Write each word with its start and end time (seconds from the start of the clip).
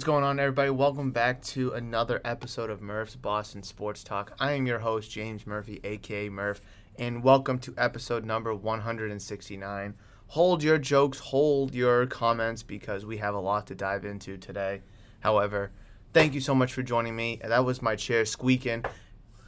What's 0.00 0.06
going 0.06 0.24
on, 0.24 0.40
everybody? 0.40 0.70
Welcome 0.70 1.10
back 1.10 1.42
to 1.42 1.72
another 1.72 2.22
episode 2.24 2.70
of 2.70 2.80
Murph's 2.80 3.16
Boston 3.16 3.62
Sports 3.62 4.02
Talk. 4.02 4.34
I 4.40 4.52
am 4.52 4.66
your 4.66 4.78
host, 4.78 5.10
James 5.10 5.46
Murphy, 5.46 5.78
aka 5.84 6.30
Murph, 6.30 6.62
and 6.98 7.22
welcome 7.22 7.58
to 7.58 7.74
episode 7.76 8.24
number 8.24 8.54
169. 8.54 9.94
Hold 10.28 10.62
your 10.62 10.78
jokes, 10.78 11.18
hold 11.18 11.74
your 11.74 12.06
comments, 12.06 12.62
because 12.62 13.04
we 13.04 13.18
have 13.18 13.34
a 13.34 13.40
lot 13.40 13.66
to 13.66 13.74
dive 13.74 14.06
into 14.06 14.38
today. 14.38 14.80
However, 15.20 15.70
thank 16.14 16.32
you 16.32 16.40
so 16.40 16.54
much 16.54 16.72
for 16.72 16.82
joining 16.82 17.14
me. 17.14 17.38
That 17.44 17.66
was 17.66 17.82
my 17.82 17.94
chair 17.94 18.24
squeaking. 18.24 18.86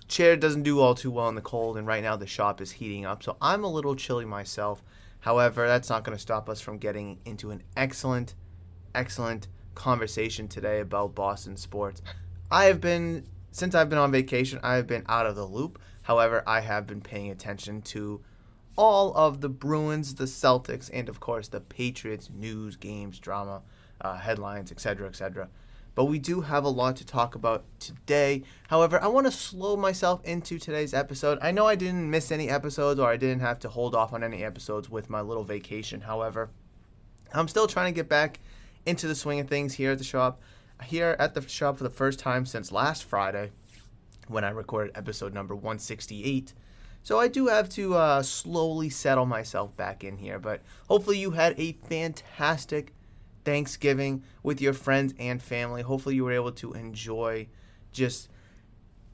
Chair 0.06 0.36
doesn't 0.36 0.64
do 0.64 0.80
all 0.80 0.94
too 0.94 1.12
well 1.12 1.30
in 1.30 1.34
the 1.34 1.40
cold, 1.40 1.78
and 1.78 1.86
right 1.86 2.02
now 2.02 2.16
the 2.16 2.26
shop 2.26 2.60
is 2.60 2.72
heating 2.72 3.06
up, 3.06 3.22
so 3.22 3.38
I'm 3.40 3.64
a 3.64 3.72
little 3.72 3.96
chilly 3.96 4.26
myself. 4.26 4.82
However, 5.20 5.66
that's 5.66 5.88
not 5.88 6.04
going 6.04 6.14
to 6.14 6.22
stop 6.22 6.50
us 6.50 6.60
from 6.60 6.76
getting 6.76 7.20
into 7.24 7.52
an 7.52 7.62
excellent, 7.74 8.34
excellent 8.94 9.48
conversation 9.74 10.48
today 10.48 10.80
about 10.80 11.14
Boston 11.14 11.56
sports. 11.56 12.02
I 12.50 12.64
have 12.64 12.80
been 12.80 13.24
since 13.52 13.74
I've 13.74 13.90
been 13.90 13.98
on 13.98 14.10
vacation, 14.10 14.58
I 14.62 14.76
have 14.76 14.86
been 14.86 15.04
out 15.08 15.26
of 15.26 15.36
the 15.36 15.44
loop. 15.44 15.78
However, 16.02 16.42
I 16.46 16.60
have 16.60 16.86
been 16.86 17.00
paying 17.00 17.30
attention 17.30 17.82
to 17.82 18.22
all 18.76 19.14
of 19.14 19.40
the 19.40 19.48
Bruins, 19.48 20.14
the 20.14 20.24
Celtics, 20.24 20.90
and 20.92 21.08
of 21.08 21.20
course 21.20 21.48
the 21.48 21.60
Patriots 21.60 22.30
news, 22.32 22.76
games, 22.76 23.18
drama, 23.18 23.62
uh, 24.00 24.16
headlines, 24.16 24.72
etc., 24.72 25.06
etc. 25.06 25.48
But 25.94 26.06
we 26.06 26.18
do 26.18 26.40
have 26.40 26.64
a 26.64 26.70
lot 26.70 26.96
to 26.96 27.04
talk 27.04 27.34
about 27.34 27.64
today. 27.78 28.42
However, 28.68 29.02
I 29.02 29.08
want 29.08 29.26
to 29.26 29.32
slow 29.32 29.76
myself 29.76 30.24
into 30.24 30.58
today's 30.58 30.94
episode. 30.94 31.38
I 31.42 31.50
know 31.50 31.66
I 31.66 31.74
didn't 31.74 32.10
miss 32.10 32.32
any 32.32 32.48
episodes 32.48 32.98
or 32.98 33.10
I 33.10 33.18
didn't 33.18 33.40
have 33.40 33.58
to 33.60 33.68
hold 33.68 33.94
off 33.94 34.14
on 34.14 34.24
any 34.24 34.42
episodes 34.42 34.88
with 34.88 35.10
my 35.10 35.20
little 35.20 35.44
vacation. 35.44 36.00
However, 36.00 36.48
I'm 37.34 37.48
still 37.48 37.66
trying 37.66 37.92
to 37.92 37.96
get 37.96 38.08
back 38.08 38.40
into 38.86 39.06
the 39.06 39.14
swing 39.14 39.40
of 39.40 39.48
things 39.48 39.74
here 39.74 39.92
at 39.92 39.98
the 39.98 40.04
shop. 40.04 40.40
Here 40.84 41.16
at 41.18 41.34
the 41.34 41.46
shop 41.48 41.78
for 41.78 41.84
the 41.84 41.90
first 41.90 42.18
time 42.18 42.44
since 42.44 42.72
last 42.72 43.04
Friday 43.04 43.50
when 44.26 44.44
I 44.44 44.50
recorded 44.50 44.96
episode 44.96 45.32
number 45.32 45.54
168. 45.54 46.54
So 47.04 47.18
I 47.18 47.28
do 47.28 47.48
have 47.48 47.68
to 47.70 47.94
uh, 47.94 48.22
slowly 48.22 48.88
settle 48.88 49.26
myself 49.26 49.76
back 49.76 50.04
in 50.04 50.16
here, 50.16 50.38
but 50.38 50.62
hopefully 50.88 51.18
you 51.18 51.32
had 51.32 51.58
a 51.58 51.72
fantastic 51.88 52.92
Thanksgiving 53.44 54.22
with 54.42 54.60
your 54.60 54.72
friends 54.72 55.14
and 55.18 55.42
family. 55.42 55.82
Hopefully 55.82 56.14
you 56.14 56.24
were 56.24 56.32
able 56.32 56.52
to 56.52 56.72
enjoy 56.72 57.48
just 57.92 58.28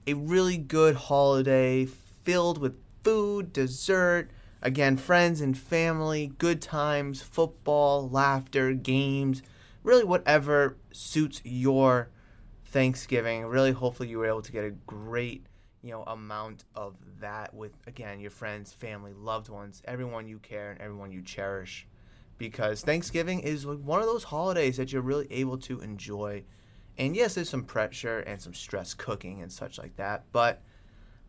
a 0.06 0.14
really 0.14 0.58
good 0.58 0.94
holiday 0.94 1.86
filled 1.86 2.58
with 2.58 2.76
food, 3.02 3.52
dessert, 3.52 4.30
again, 4.60 4.96
friends 4.96 5.40
and 5.40 5.56
family, 5.56 6.32
good 6.38 6.60
times, 6.60 7.22
football, 7.22 8.08
laughter, 8.08 8.72
games, 8.74 9.42
really 9.88 10.04
whatever 10.04 10.76
suits 10.92 11.40
your 11.44 12.10
Thanksgiving. 12.66 13.46
Really, 13.46 13.72
hopefully, 13.72 14.10
you 14.10 14.18
were 14.18 14.26
able 14.26 14.42
to 14.42 14.52
get 14.52 14.62
a 14.62 14.70
great, 14.70 15.46
you 15.82 15.90
know, 15.90 16.02
amount 16.02 16.64
of 16.76 16.94
that 17.20 17.54
with 17.54 17.72
again 17.86 18.20
your 18.20 18.30
friends, 18.30 18.72
family, 18.72 19.14
loved 19.14 19.48
ones, 19.48 19.82
everyone 19.86 20.28
you 20.28 20.38
care 20.38 20.70
and 20.70 20.80
everyone 20.80 21.10
you 21.10 21.22
cherish. 21.22 21.86
Because 22.36 22.82
Thanksgiving 22.82 23.40
is 23.40 23.66
one 23.66 24.00
of 24.00 24.06
those 24.06 24.24
holidays 24.24 24.76
that 24.76 24.92
you're 24.92 25.02
really 25.02 25.26
able 25.32 25.58
to 25.58 25.80
enjoy. 25.80 26.44
And 26.96 27.16
yes, 27.16 27.34
there's 27.34 27.48
some 27.48 27.64
pressure 27.64 28.20
and 28.20 28.40
some 28.40 28.54
stress 28.54 28.94
cooking 28.94 29.42
and 29.42 29.50
such 29.50 29.78
like 29.78 29.96
that. 29.96 30.24
But 30.30 30.62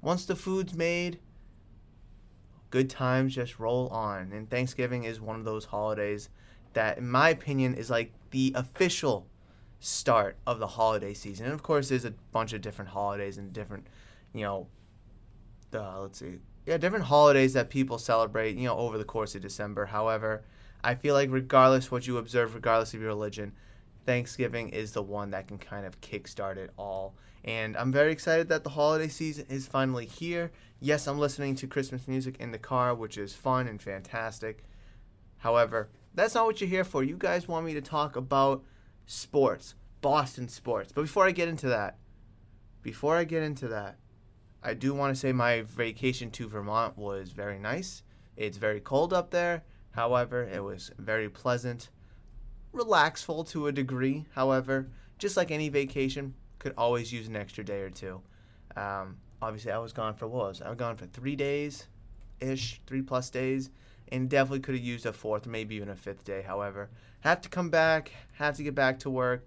once 0.01 0.25
the 0.25 0.35
food's 0.35 0.75
made, 0.75 1.19
good 2.69 2.91
times 2.91 3.33
just 3.33 3.57
roll 3.57 3.87
on. 3.87 4.31
And 4.31 4.49
Thanksgiving 4.49 5.05
is 5.05 5.19
one 5.19 5.37
of 5.37 5.45
those 5.45 5.65
holidays 5.65 6.29
that, 6.73 6.99
in 6.99 7.09
my 7.09 7.29
opinion, 7.29 7.73
is 7.73 7.89
like 7.89 8.13
the 8.31 8.53
official 8.55 9.27
start 9.79 10.37
of 10.45 10.59
the 10.59 10.67
holiday 10.67 11.13
season. 11.13 11.45
And 11.45 11.53
of 11.53 11.63
course, 11.63 11.89
there's 11.89 12.05
a 12.05 12.13
bunch 12.31 12.53
of 12.53 12.61
different 12.61 12.91
holidays 12.91 13.37
and 13.37 13.53
different, 13.53 13.87
you 14.33 14.41
know, 14.41 14.67
uh, 15.73 16.01
let's 16.01 16.19
see, 16.19 16.39
yeah, 16.65 16.77
different 16.77 17.05
holidays 17.05 17.53
that 17.53 17.69
people 17.69 17.97
celebrate, 17.97 18.55
you 18.55 18.65
know, 18.65 18.77
over 18.77 18.97
the 18.97 19.03
course 19.03 19.35
of 19.35 19.41
December. 19.41 19.85
However, 19.85 20.43
I 20.83 20.95
feel 20.95 21.13
like 21.13 21.31
regardless 21.31 21.91
what 21.91 22.07
you 22.07 22.17
observe, 22.17 22.55
regardless 22.55 22.93
of 22.93 23.01
your 23.01 23.09
religion, 23.09 23.53
Thanksgiving 24.05 24.69
is 24.69 24.91
the 24.91 25.03
one 25.03 25.31
that 25.31 25.47
can 25.47 25.57
kind 25.57 25.85
of 25.85 26.01
kickstart 26.01 26.57
it 26.57 26.71
all. 26.77 27.15
And 27.43 27.77
I'm 27.77 27.91
very 27.91 28.11
excited 28.11 28.49
that 28.49 28.63
the 28.63 28.71
holiday 28.71 29.07
season 29.07 29.45
is 29.49 29.67
finally 29.67 30.05
here. 30.05 30.51
Yes, 30.79 31.07
I'm 31.07 31.19
listening 31.19 31.55
to 31.55 31.67
Christmas 31.67 32.07
music 32.07 32.37
in 32.39 32.51
the 32.51 32.57
car, 32.57 32.93
which 32.95 33.17
is 33.17 33.33
fun 33.33 33.67
and 33.67 33.81
fantastic. 33.81 34.63
However, 35.37 35.89
that's 36.19 36.35
not 36.35 36.45
what 36.45 36.59
you're 36.59 36.69
here 36.69 36.83
for. 36.83 37.03
You 37.03 37.15
guys 37.17 37.47
want 37.47 37.65
me 37.65 37.73
to 37.73 37.81
talk 37.81 38.15
about 38.15 38.63
sports, 39.05 39.75
Boston 40.01 40.49
sports. 40.49 40.91
But 40.91 41.03
before 41.03 41.25
I 41.25 41.31
get 41.31 41.47
into 41.47 41.69
that, 41.69 41.97
before 42.81 43.15
I 43.15 43.23
get 43.23 43.41
into 43.43 43.69
that, 43.69 43.97
I 44.61 44.73
do 44.73 44.93
want 44.93 45.13
to 45.13 45.19
say 45.19 45.31
my 45.31 45.61
vacation 45.61 46.29
to 46.31 46.49
Vermont 46.49 46.97
was 46.97 47.31
very 47.31 47.57
nice. 47.57 48.03
It's 48.35 48.57
very 48.57 48.81
cold 48.81 49.13
up 49.13 49.31
there. 49.31 49.63
However, 49.91 50.43
it 50.43 50.61
was 50.61 50.91
very 50.97 51.29
pleasant, 51.29 51.89
relaxful 52.73 53.45
to 53.45 53.67
a 53.67 53.71
degree. 53.71 54.25
However, 54.35 54.89
just 55.17 55.37
like 55.37 55.51
any 55.51 55.69
vacation, 55.69 56.33
could 56.59 56.73
always 56.77 57.13
use 57.13 57.29
an 57.29 57.37
extra 57.37 57.63
day 57.63 57.79
or 57.79 57.89
two. 57.89 58.21
Um, 58.75 59.17
obviously, 59.41 59.71
I 59.71 59.77
was 59.77 59.93
gone 59.93 60.15
for 60.15 60.27
what 60.27 60.49
was 60.49 60.61
I 60.61 60.67
was 60.67 60.77
gone 60.77 60.97
for 60.97 61.05
three 61.05 61.37
days, 61.37 61.87
ish, 62.41 62.81
three 62.85 63.01
plus 63.01 63.29
days 63.29 63.69
and 64.11 64.29
definitely 64.29 64.59
could 64.59 64.75
have 64.75 64.83
used 64.83 65.05
a 65.05 65.13
fourth, 65.13 65.47
maybe 65.47 65.75
even 65.75 65.89
a 65.89 65.95
fifth 65.95 66.23
day. 66.23 66.41
However, 66.41 66.89
have 67.21 67.41
to 67.41 67.49
come 67.49 67.69
back, 67.69 68.11
have 68.33 68.55
to 68.57 68.63
get 68.63 68.75
back 68.75 68.99
to 68.99 69.09
work. 69.09 69.45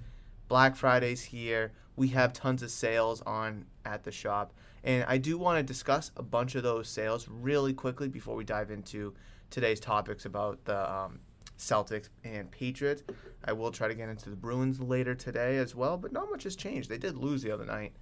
Black 0.49 0.77
Friday's 0.77 1.23
here. 1.23 1.73
We 1.97 2.09
have 2.09 2.33
tons 2.33 2.63
of 2.63 2.71
sales 2.71 3.23
on 3.23 3.67
at 3.85 4.05
the 4.05 4.13
shop, 4.13 4.53
and 4.85 5.05
I 5.07 5.19
do 5.19 5.37
want 5.37 5.59
to 5.59 5.63
discuss 5.63 6.11
a 6.17 6.23
bunch 6.23 6.55
of 6.55 6.63
those 6.63 6.89
sales 6.89 7.29
really 7.29 7.75
quickly 7.75 8.09
before 8.09 8.35
we 8.35 8.45
dive 8.45 8.71
into 8.71 9.15
today's 9.51 9.81
topics 9.81 10.25
about 10.25 10.65
the 10.65 10.91
um, 10.91 11.21
Celtics 11.59 12.09
and 12.25 12.51
Patriots. 12.51 13.03
I 13.45 13.53
will 13.53 13.71
try 13.71 13.89
to 13.89 13.95
get 13.95 14.09
into 14.09 14.31
the 14.31 14.37
Bruins 14.37 14.81
later 14.81 15.15
today 15.15 15.59
as 15.59 15.75
well, 15.75 15.97
but 15.97 16.13
not 16.13 16.31
much 16.31 16.45
has 16.45 16.57
changed. 16.57 16.89
They 16.89 16.99
did 16.99 17.17
lose 17.17 17.43
the 17.43 17.51
other 17.51 17.67
night. 17.67 17.93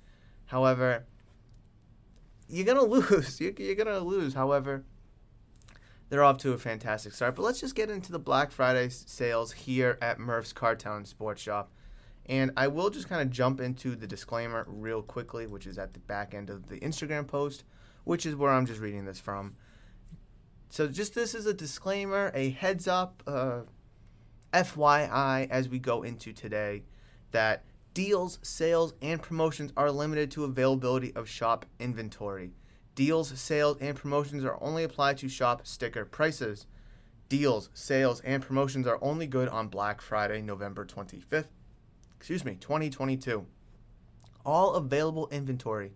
However, 0.47 1.05
you're 2.49 2.67
gonna 2.67 2.85
lose. 2.85 3.41
You're, 3.41 3.53
you're 3.59 3.75
gonna 3.75 4.01
lose. 4.01 4.35
However, 4.35 4.85
they're 6.11 6.25
off 6.25 6.39
to 6.39 6.53
a 6.53 6.59
fantastic 6.59 7.13
start. 7.15 7.37
But 7.37 7.43
let's 7.43 7.61
just 7.61 7.75
get 7.75 7.89
into 7.89 8.13
the 8.13 8.19
Black 8.19 8.51
Friday 8.51 8.89
sales 8.91 9.53
here 9.53 9.97
at 10.03 10.19
Murph's 10.19 10.53
Cardtown 10.53 11.07
Sports 11.07 11.41
Shop. 11.41 11.73
And 12.27 12.51
I 12.57 12.69
will 12.69 12.91
just 12.91 13.09
kind 13.09 13.23
of 13.23 13.31
jump 13.31 13.61
into 13.61 13.97
the 13.97 14.07
disclaimer 14.07 14.67
real 14.69 15.03
quickly, 15.03 15.47
which 15.47 15.67
is 15.67 15.79
at 15.79 15.95
the 15.95 16.01
back 16.01 16.35
end 16.35 16.51
of 16.51 16.69
the 16.69 16.79
Instagram 16.81 17.27
post, 17.27 17.65
which 18.05 18.27
is 18.27 18.37
where 18.37 18.51
I'm 18.51 18.67
just 18.67 18.81
reading 18.81 19.05
this 19.05 19.19
from. 19.19 19.57
So, 20.69 20.87
just 20.87 21.15
this 21.15 21.35
is 21.35 21.47
a 21.47 21.55
disclaimer, 21.55 22.31
a 22.35 22.51
heads 22.51 22.87
up, 22.87 23.23
uh, 23.27 23.63
FYI, 24.53 25.49
as 25.51 25.69
we 25.69 25.79
go 25.81 26.03
into 26.03 26.33
today, 26.33 26.85
that 27.33 27.65
deals, 27.95 28.39
sales, 28.43 28.95
and 29.03 29.21
promotions 29.21 29.73
are 29.77 29.91
limited 29.91 30.31
to 30.33 30.45
availability 30.45 31.13
of 31.17 31.29
shop 31.29 31.67
inventory. 31.81 32.53
Deals, 32.95 33.39
sales, 33.39 33.79
and 33.81 33.97
promotions 33.97 34.45
are 34.45 34.59
only 34.61 34.85
applied 34.85 35.19
to 35.19 35.29
shop 35.29 35.67
sticker 35.67 36.05
prices. 36.05 36.67
Deals, 37.29 37.71
sales, 37.73 38.21
and 38.21 38.43
promotions 38.43 38.87
are 38.87 38.99
only 39.01 39.27
good 39.27 39.49
on 39.49 39.69
Black 39.69 40.01
Friday, 40.01 40.43
November 40.43 40.85
25th 40.85 41.47
excuse 42.21 42.45
me, 42.45 42.55
2022. 42.55 43.47
All 44.45 44.75
available 44.75 45.27
inventory 45.33 45.93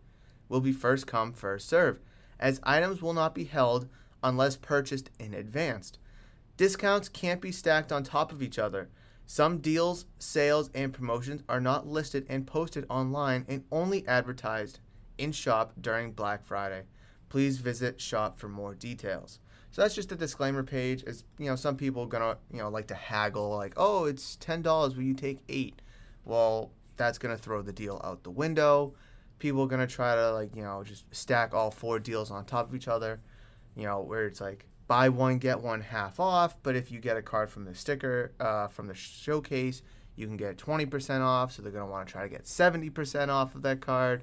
will 0.49 0.63
be 0.63 0.73
first 0.73 1.07
come, 1.07 1.35
first 1.35 1.69
serve, 1.69 2.01
as 2.41 2.61
items 2.63 3.03
will 3.03 3.13
not 3.13 3.35
be 3.35 3.45
held 3.45 3.91
unless 4.23 4.57
purchased 4.57 5.11
in 5.19 5.35
advance. 5.35 5.93
Discounts 6.57 7.11
can't 7.11 7.43
be 7.43 7.53
stacked 7.53 7.93
on 7.93 8.05
top 8.05 8.33
of 8.33 8.43
each 8.43 8.59
other. 8.59 8.89
Some 9.27 9.59
deals, 9.59 10.07
sales, 10.19 10.71
and 10.75 10.95
promotions 10.95 11.43
are 11.47 11.61
not 11.61 11.87
listed 11.87 12.25
and 12.27 12.47
posted 12.47 12.87
online 12.89 13.45
and 13.47 13.65
only 13.71 14.07
advertised 14.09 14.79
in 15.19 15.33
shop 15.33 15.73
during 15.81 16.13
Black 16.13 16.45
Friday. 16.45 16.83
Please 17.29 17.59
visit 17.59 18.01
shop 18.01 18.39
for 18.39 18.49
more 18.49 18.75
details. 18.75 19.41
So 19.71 19.83
that's 19.83 19.95
just 19.95 20.13
a 20.13 20.17
disclaimer 20.17 20.63
page. 20.63 21.03
As 21.05 21.25
you 21.39 21.47
know, 21.47 21.57
some 21.57 21.77
people 21.77 22.07
gonna 22.07 22.37
you 22.53 22.59
know 22.59 22.69
like 22.69 22.87
to 22.89 22.95
haggle, 22.95 23.57
like, 23.57 23.75
oh, 23.77 24.05
it's 24.05 24.37
ten 24.37 24.63
dollars. 24.63 24.95
Will 24.95 25.03
you 25.03 25.15
take 25.15 25.41
eight? 25.49 25.83
Well, 26.25 26.71
that's 26.97 27.19
gonna 27.19 27.37
throw 27.37 27.61
the 27.61 27.73
deal 27.73 28.01
out 28.05 28.23
the 28.23 28.31
window. 28.31 28.95
People 29.41 29.63
are 29.63 29.67
gonna 29.67 29.87
try 29.87 30.15
to 30.15 30.33
like 30.33 30.55
you 30.55 30.63
know 30.63 30.85
just 30.85 31.13
stack 31.13 31.55
all 31.55 31.73
four 31.73 31.99
deals 31.99 32.31
on 32.31 32.45
top 32.45 32.69
of 32.69 32.75
each 32.77 32.87
other. 32.87 33.21
You 33.75 33.87
know 33.87 34.01
where 34.01 34.27
it's 34.27 34.41
like 34.41 34.67
buy 34.87 35.09
one 35.09 35.39
get 35.39 35.61
one 35.61 35.81
half 35.81 36.21
off, 36.21 36.57
but 36.63 36.77
if 36.77 36.93
you 36.93 37.01
get 37.01 37.17
a 37.17 37.23
card 37.23 37.51
from 37.51 37.65
the 37.65 37.75
sticker 37.75 38.33
uh, 38.39 38.69
from 38.69 38.87
the 38.87 38.95
showcase, 38.95 39.83
you 40.15 40.29
can 40.29 40.37
get 40.37 40.57
twenty 40.57 40.87
percent 40.87 41.25
off. 41.25 41.51
So 41.51 41.63
they're 41.63 41.73
gonna 41.73 41.91
want 41.91 42.07
to 42.07 42.13
try 42.13 42.23
to 42.23 42.29
get 42.29 42.47
seventy 42.47 42.91
percent 42.91 43.29
off 43.29 43.57
of 43.57 43.63
that 43.63 43.81
card. 43.81 44.23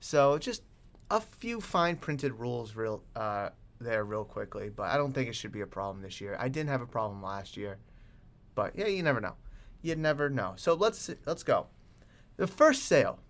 So 0.00 0.38
just 0.38 0.62
a 1.10 1.20
few 1.20 1.60
fine 1.60 1.96
printed 1.96 2.32
rules, 2.32 2.74
real. 2.74 3.02
Uh, 3.14 3.50
there 3.80 4.04
real 4.04 4.24
quickly, 4.24 4.70
but 4.70 4.84
I 4.84 4.96
don't 4.96 5.12
think 5.12 5.28
it 5.28 5.34
should 5.34 5.52
be 5.52 5.60
a 5.60 5.66
problem 5.66 6.02
this 6.02 6.20
year. 6.20 6.36
I 6.40 6.48
didn't 6.48 6.70
have 6.70 6.80
a 6.80 6.86
problem 6.86 7.22
last 7.22 7.56
year, 7.56 7.78
but 8.54 8.76
yeah, 8.76 8.86
you 8.86 9.02
never 9.02 9.20
know. 9.20 9.34
You 9.82 9.96
never 9.96 10.30
know. 10.30 10.54
So 10.56 10.74
let's 10.74 11.10
let's 11.26 11.42
go. 11.42 11.66
The 12.36 12.46
first 12.46 12.84
sale. 12.84 13.20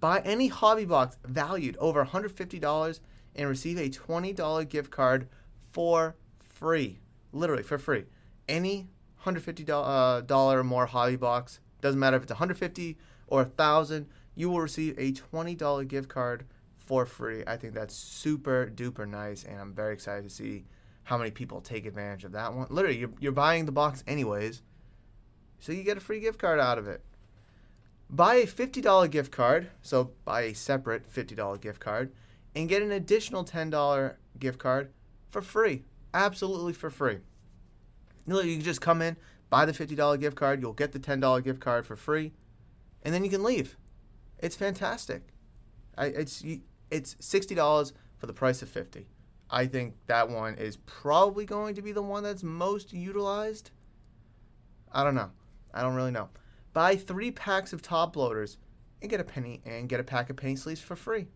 Buy 0.00 0.20
any 0.20 0.48
hobby 0.48 0.84
box 0.84 1.16
valued 1.24 1.78
over 1.78 2.04
$150 2.04 3.00
and 3.34 3.48
receive 3.48 3.78
a 3.78 3.88
$20 3.88 4.68
gift 4.68 4.90
card 4.90 5.28
for 5.72 6.14
free. 6.42 6.98
Literally 7.32 7.62
for 7.62 7.78
free. 7.78 8.04
Any 8.46 8.88
$150 9.24 9.70
uh, 9.70 10.20
dollar 10.20 10.60
or 10.60 10.64
more 10.64 10.84
hobby 10.84 11.16
box, 11.16 11.60
doesn't 11.80 11.98
matter 11.98 12.18
if 12.18 12.24
it's 12.24 12.32
150 12.32 12.98
or 13.28 13.44
1000, 13.44 14.06
you 14.34 14.50
will 14.50 14.60
receive 14.60 14.98
a 14.98 15.12
$20 15.12 15.88
gift 15.88 16.08
card 16.08 16.44
for 16.76 17.06
free. 17.06 17.42
I 17.46 17.56
think 17.56 17.74
that's 17.74 17.94
super 17.94 18.70
duper 18.74 19.08
nice, 19.08 19.44
and 19.44 19.58
I'm 19.58 19.74
very 19.74 19.94
excited 19.94 20.24
to 20.24 20.30
see 20.30 20.64
how 21.04 21.18
many 21.18 21.30
people 21.30 21.60
take 21.60 21.86
advantage 21.86 22.24
of 22.24 22.32
that 22.32 22.52
one. 22.54 22.66
Literally, 22.70 22.98
you're, 22.98 23.12
you're 23.20 23.32
buying 23.32 23.66
the 23.66 23.72
box 23.72 24.02
anyways, 24.06 24.62
so 25.60 25.72
you 25.72 25.82
get 25.82 25.96
a 25.96 26.00
free 26.00 26.20
gift 26.20 26.38
card 26.38 26.60
out 26.60 26.78
of 26.78 26.88
it. 26.88 27.02
Buy 28.10 28.34
a 28.36 28.46
$50 28.46 29.10
gift 29.10 29.32
card, 29.32 29.70
so 29.82 30.12
buy 30.24 30.42
a 30.42 30.54
separate 30.54 31.10
$50 31.12 31.60
gift 31.60 31.80
card, 31.80 32.12
and 32.54 32.68
get 32.68 32.82
an 32.82 32.92
additional 32.92 33.44
$10 33.44 34.14
gift 34.38 34.58
card 34.58 34.90
for 35.30 35.42
free. 35.42 35.84
Absolutely 36.12 36.72
for 36.72 36.90
free. 36.90 37.18
Literally, 38.26 38.50
You 38.50 38.56
can 38.56 38.64
just 38.64 38.80
come 38.80 39.02
in, 39.02 39.16
buy 39.50 39.64
the 39.64 39.72
$50 39.72 40.20
gift 40.20 40.36
card, 40.36 40.60
you'll 40.60 40.72
get 40.72 40.92
the 40.92 40.98
$10 40.98 41.42
gift 41.44 41.60
card 41.60 41.86
for 41.86 41.96
free, 41.96 42.32
and 43.02 43.12
then 43.12 43.24
you 43.24 43.30
can 43.30 43.42
leave. 43.42 43.76
It's 44.44 44.56
fantastic. 44.56 45.22
I, 45.96 46.08
it's 46.08 46.44
it's 46.90 47.16
sixty 47.18 47.54
dollars 47.54 47.94
for 48.18 48.26
the 48.26 48.34
price 48.34 48.60
of 48.60 48.68
fifty. 48.68 49.08
I 49.48 49.64
think 49.64 49.94
that 50.06 50.28
one 50.28 50.56
is 50.56 50.76
probably 50.76 51.46
going 51.46 51.74
to 51.76 51.82
be 51.82 51.92
the 51.92 52.02
one 52.02 52.22
that's 52.22 52.42
most 52.42 52.92
utilized. 52.92 53.70
I 54.92 55.02
don't 55.02 55.14
know. 55.14 55.30
I 55.72 55.80
don't 55.80 55.94
really 55.94 56.10
know. 56.10 56.28
Buy 56.74 56.94
three 56.94 57.30
packs 57.30 57.72
of 57.72 57.80
top 57.80 58.16
loaders 58.16 58.58
and 59.00 59.10
get 59.10 59.18
a 59.18 59.24
penny 59.24 59.62
and 59.64 59.88
get 59.88 59.98
a 59.98 60.04
pack 60.04 60.28
of 60.28 60.36
penny 60.36 60.56
sleeves 60.56 60.82
for 60.82 60.94
free. 60.94 61.28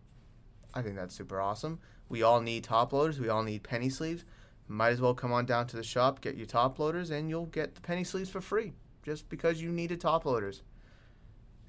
I 0.75 0.83
think 0.83 0.95
that's 0.95 1.15
super 1.15 1.41
awesome. 1.41 1.79
We 2.09 2.21
all 2.21 2.41
need 2.41 2.63
top 2.63 2.93
loaders. 2.93 3.19
We 3.19 3.29
all 3.29 3.41
need 3.41 3.63
penny 3.63 3.89
sleeves. 3.89 4.23
Might 4.67 4.89
as 4.91 5.01
well 5.01 5.15
come 5.15 5.31
on 5.31 5.47
down 5.47 5.65
to 5.65 5.77
the 5.77 5.83
shop, 5.83 6.21
get 6.21 6.37
your 6.37 6.45
top 6.45 6.77
loaders, 6.77 7.09
and 7.09 7.27
you'll 7.27 7.47
get 7.47 7.73
the 7.73 7.81
penny 7.81 8.03
sleeves 8.03 8.29
for 8.29 8.39
free 8.39 8.73
just 9.01 9.29
because 9.29 9.63
you 9.63 9.71
needed 9.71 9.99
top 9.99 10.25
loaders. 10.25 10.61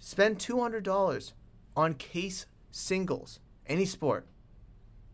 Spend 0.01 0.39
$200 0.39 1.33
on 1.77 1.95
case 1.95 2.47
singles 2.73 3.39
any 3.71 3.87
sport, 3.87 4.27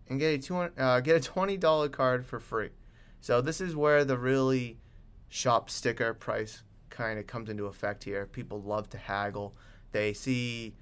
and 0.09 0.19
get 0.19 0.35
a 0.35 0.38
two 0.38 0.56
uh, 0.56 1.00
get 1.00 1.17
a 1.17 1.21
twenty 1.21 1.56
dollar 1.56 1.88
card 1.88 2.25
for 2.25 2.41
free. 2.41 2.71
So 3.21 3.41
this 3.41 3.61
is 3.61 3.77
where 3.77 4.05
the 4.05 4.17
really 4.17 4.79
shop 5.29 5.69
sticker 5.69 6.15
price 6.15 6.62
kind 6.88 7.19
of 7.19 7.27
comes 7.27 7.50
into 7.50 7.67
effect 7.67 8.05
here. 8.05 8.27
People 8.27 8.62
love 8.62 8.88
to 8.91 8.99
haggle. 8.99 9.55
They 9.93 10.15
see 10.15 10.75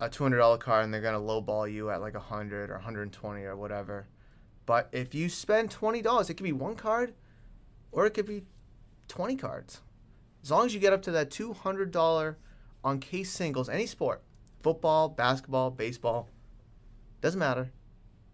a 0.00 0.08
two 0.08 0.22
hundred 0.22 0.38
dollar 0.38 0.58
card 0.58 0.84
and 0.84 0.94
they're 0.94 1.00
gonna 1.00 1.18
lowball 1.18 1.70
you 1.70 1.90
at 1.90 2.00
like 2.00 2.14
a 2.14 2.20
hundred 2.20 2.70
or 2.70 2.78
hundred 2.78 3.02
and 3.02 3.12
twenty 3.12 3.42
or 3.42 3.56
whatever. 3.56 4.06
But 4.64 4.88
if 4.92 5.14
you 5.14 5.28
spend 5.28 5.70
twenty 5.70 6.00
dollars, 6.00 6.30
it 6.30 6.34
could 6.34 6.44
be 6.44 6.52
one 6.52 6.76
card, 6.76 7.14
or 7.90 8.06
it 8.06 8.14
could 8.14 8.26
be 8.26 8.44
twenty 9.08 9.34
cards. 9.34 9.80
As 10.42 10.52
long 10.52 10.66
as 10.66 10.74
you 10.74 10.78
get 10.78 10.92
up 10.92 11.02
to 11.02 11.10
that 11.10 11.32
two 11.32 11.52
hundred 11.52 11.90
dollar 11.90 12.38
on 12.84 13.00
case 13.00 13.30
singles, 13.30 13.68
any 13.68 13.86
sport, 13.86 14.22
football, 14.62 15.08
basketball, 15.08 15.70
baseball, 15.70 16.28
doesn't 17.20 17.38
matter. 17.38 17.72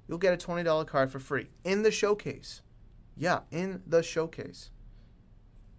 You'll 0.07 0.19
get 0.19 0.35
a 0.35 0.47
$20 0.47 0.87
card 0.87 1.11
for 1.11 1.19
free 1.19 1.49
in 1.65 1.83
the 1.83 1.91
showcase. 1.91 2.63
Yeah, 3.17 3.41
in 3.51 3.83
the 3.87 4.03
showcase. 4.03 4.71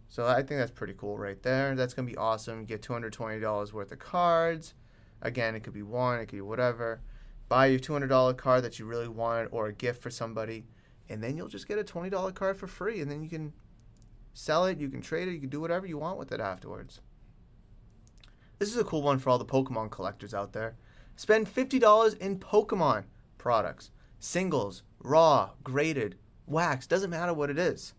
So 0.07 0.25
I 0.25 0.35
think 0.35 0.59
that's 0.59 0.71
pretty 0.71 0.93
cool 0.97 1.17
right 1.17 1.41
there. 1.43 1.75
That's 1.75 1.93
going 1.93 2.07
to 2.07 2.11
be 2.11 2.17
awesome. 2.17 2.61
You 2.61 2.65
get 2.65 2.81
$220 2.81 3.73
worth 3.73 3.91
of 3.91 3.99
cards. 3.99 4.73
Again, 5.21 5.55
it 5.55 5.63
could 5.63 5.73
be 5.73 5.81
one, 5.81 6.19
it 6.19 6.27
could 6.27 6.37
be 6.37 6.41
whatever. 6.41 7.01
Buy 7.49 7.67
your 7.67 7.79
$200 7.79 8.37
card 8.37 8.63
that 8.63 8.79
you 8.79 8.85
really 8.85 9.07
wanted 9.07 9.49
or 9.51 9.67
a 9.67 9.73
gift 9.73 10.01
for 10.01 10.09
somebody, 10.09 10.65
and 11.09 11.21
then 11.21 11.37
you'll 11.37 11.47
just 11.47 11.67
get 11.67 11.77
a 11.77 11.83
$20 11.83 12.33
card 12.33 12.57
for 12.57 12.67
free. 12.67 13.01
And 13.01 13.11
then 13.11 13.23
you 13.23 13.29
can 13.29 13.53
sell 14.33 14.65
it, 14.65 14.79
you 14.79 14.89
can 14.89 15.01
trade 15.01 15.27
it, 15.27 15.33
you 15.33 15.39
can 15.39 15.49
do 15.49 15.61
whatever 15.61 15.85
you 15.85 15.97
want 15.97 16.17
with 16.17 16.31
it 16.31 16.39
afterwards. 16.39 17.01
This 18.57 18.69
is 18.69 18.77
a 18.77 18.85
cool 18.85 19.01
one 19.01 19.19
for 19.19 19.29
all 19.29 19.37
the 19.37 19.45
Pokemon 19.45 19.91
collectors 19.91 20.33
out 20.33 20.53
there. 20.53 20.75
Spend 21.17 21.53
$50 21.53 22.17
in 22.17 22.39
Pokemon 22.39 23.03
products, 23.37 23.91
singles, 24.19 24.83
raw, 24.99 25.51
graded, 25.63 26.15
wax, 26.47 26.87
doesn't 26.87 27.09
matter 27.09 27.33
what 27.33 27.49
it 27.49 27.59
is, 27.59 27.93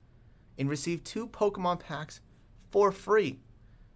and 0.58 0.69
receive 0.69 1.05
two 1.05 1.26
Pokemon 1.29 1.81
packs 1.81 2.20
for 2.70 2.91
free. 2.91 3.41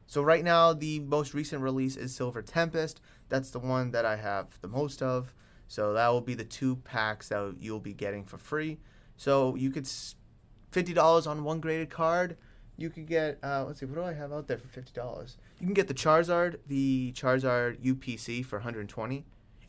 So, 0.07 0.23
right 0.23 0.45
now, 0.45 0.73
the 0.73 1.01
most 1.01 1.35
recent 1.35 1.63
release 1.63 1.97
is 1.97 2.15
Silver 2.15 2.43
Tempest. 2.43 3.01
That's 3.29 3.51
the 3.51 3.61
one 3.61 3.93
that 3.93 4.05
I 4.05 4.17
have 4.17 4.59
the 4.61 4.69
most 4.69 5.03
of. 5.03 5.33
So, 5.69 5.93
that 5.93 6.09
will 6.09 6.21
be 6.21 6.35
the 6.35 6.45
two 6.45 6.77
packs 6.77 7.29
that 7.29 7.55
you'll 7.61 7.79
be 7.79 7.95
getting 7.95 8.25
for 8.25 8.37
free. 8.37 8.81
So, 9.17 9.55
you 9.55 9.71
could 9.71 9.85
$50 9.85 11.27
on 11.27 11.45
one 11.45 11.61
graded 11.61 11.91
card 11.91 12.37
you 12.81 12.89
could 12.89 13.07
get 13.07 13.39
uh, 13.43 13.65
let's 13.67 13.81
see 13.81 13.87
what 13.87 13.97
do 13.97 14.03
I 14.03 14.15
have 14.15 14.33
out 14.33 14.49
there 14.49 14.59
for 14.59 14.69
fifty 14.69 14.93
dollars. 14.93 15.37
You 15.61 15.67
can 15.67 15.75
get 15.75 15.87
the 15.87 15.95
Charizard, 15.95 16.57
the 16.67 17.13
Charizard 17.13 17.79
UPC 17.81 18.45
for 18.45 18.57
120, 18.57 19.25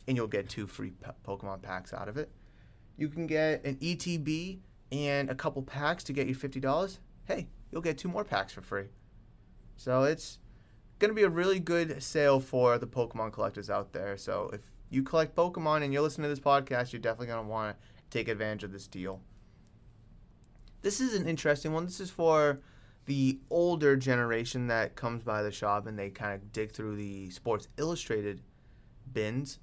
and 0.08 0.16
you'll 0.16 0.26
get 0.26 0.48
two 0.48 0.66
free 0.66 0.92
Pokemon 1.26 1.62
packs 1.62 1.92
out 1.92 2.08
of 2.08 2.16
it. 2.16 2.30
You 2.96 3.08
can 3.08 3.26
get 3.26 3.64
an 3.64 3.76
ETB 3.76 4.60
and 4.90 5.30
a 5.30 5.34
couple 5.34 5.62
packs 5.62 6.02
to 6.04 6.12
get 6.12 6.26
you 6.26 6.34
fifty 6.34 6.58
dollars. 6.58 7.00
Hey, 7.26 7.48
you'll 7.70 7.82
get 7.82 7.98
two 7.98 8.08
more 8.08 8.24
packs 8.24 8.52
for 8.52 8.62
free. 8.62 8.86
So 9.76 10.04
it's 10.04 10.38
gonna 10.98 11.12
be 11.12 11.24
a 11.24 11.30
really 11.30 11.60
good 11.60 12.02
sale 12.02 12.40
for 12.40 12.78
the 12.78 12.86
Pokemon 12.86 13.32
collectors 13.32 13.68
out 13.68 13.92
there. 13.92 14.16
So 14.16 14.50
if 14.54 14.60
you 14.88 15.02
collect 15.02 15.36
Pokemon 15.36 15.82
and 15.82 15.92
you're 15.92 16.02
listening 16.02 16.24
to 16.24 16.28
this 16.30 16.40
podcast, 16.40 16.92
you're 16.92 17.00
definitely 17.00 17.26
gonna 17.26 17.46
want 17.48 17.76
to 17.76 17.86
take 18.10 18.28
advantage 18.28 18.64
of 18.64 18.72
this 18.72 18.86
deal. 18.86 19.20
This 20.80 21.00
is 21.00 21.14
an 21.14 21.28
interesting 21.28 21.72
one. 21.72 21.84
This 21.84 22.00
is 22.00 22.10
for 22.10 22.60
the 23.06 23.40
older 23.50 23.96
generation 23.96 24.68
that 24.68 24.94
comes 24.94 25.22
by 25.22 25.42
the 25.42 25.50
shop 25.50 25.86
and 25.86 25.98
they 25.98 26.10
kind 26.10 26.34
of 26.34 26.52
dig 26.52 26.72
through 26.72 26.96
the 26.96 27.30
Sports 27.30 27.68
Illustrated 27.76 28.42
bins, 29.12 29.58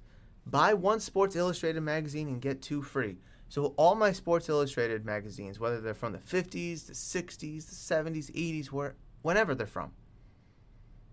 buy 0.46 0.74
one 0.74 1.00
Sports 1.00 1.36
Illustrated 1.36 1.80
magazine 1.80 2.28
and 2.28 2.40
get 2.40 2.60
two 2.60 2.82
free. 2.82 3.16
So 3.48 3.74
all 3.76 3.94
my 3.94 4.12
Sports 4.12 4.48
Illustrated 4.48 5.04
magazines, 5.04 5.58
whether 5.58 5.80
they're 5.80 5.94
from 5.94 6.12
the 6.12 6.18
50s, 6.18 6.86
the 6.86 6.92
60s, 6.92 7.66
the 7.66 7.94
70s, 7.94 8.30
80s, 8.32 8.66
where 8.66 8.94
whenever 9.22 9.54
they're 9.54 9.66
from, 9.66 9.92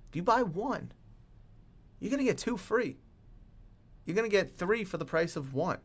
if 0.10 0.16
you 0.16 0.24
buy 0.24 0.44
one, 0.44 0.92
you're 2.00 2.12
gonna 2.12 2.24
get 2.24 2.38
two 2.38 2.58
free. 2.58 2.98
You're 4.06 4.16
gonna 4.16 4.30
get 4.30 4.56
three 4.56 4.84
for 4.84 4.98
the 4.98 5.06
price 5.06 5.36
of 5.36 5.54
one 5.54 5.80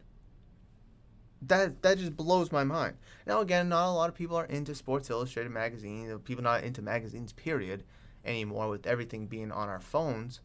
that 1.46 1.82
that 1.82 1.99
just 1.99 2.16
blows 2.16 2.52
my 2.52 2.64
mind. 2.64 2.96
Now 3.26 3.40
again, 3.40 3.68
not 3.68 3.90
a 3.90 3.92
lot 3.92 4.08
of 4.08 4.14
people 4.14 4.37
are 4.37 4.44
into 4.46 4.75
Sports 4.75 5.11
Illustrated 5.11 5.50
magazine. 5.50 6.18
People 6.20 6.44
not 6.44 6.64
into 6.64 6.82
magazines, 6.82 7.32
period, 7.32 7.84
anymore. 8.25 8.68
With 8.68 8.87
everything 8.87 9.26
being 9.26 9.52
on 9.52 9.68
our 9.68 9.80
phones. 9.80 10.40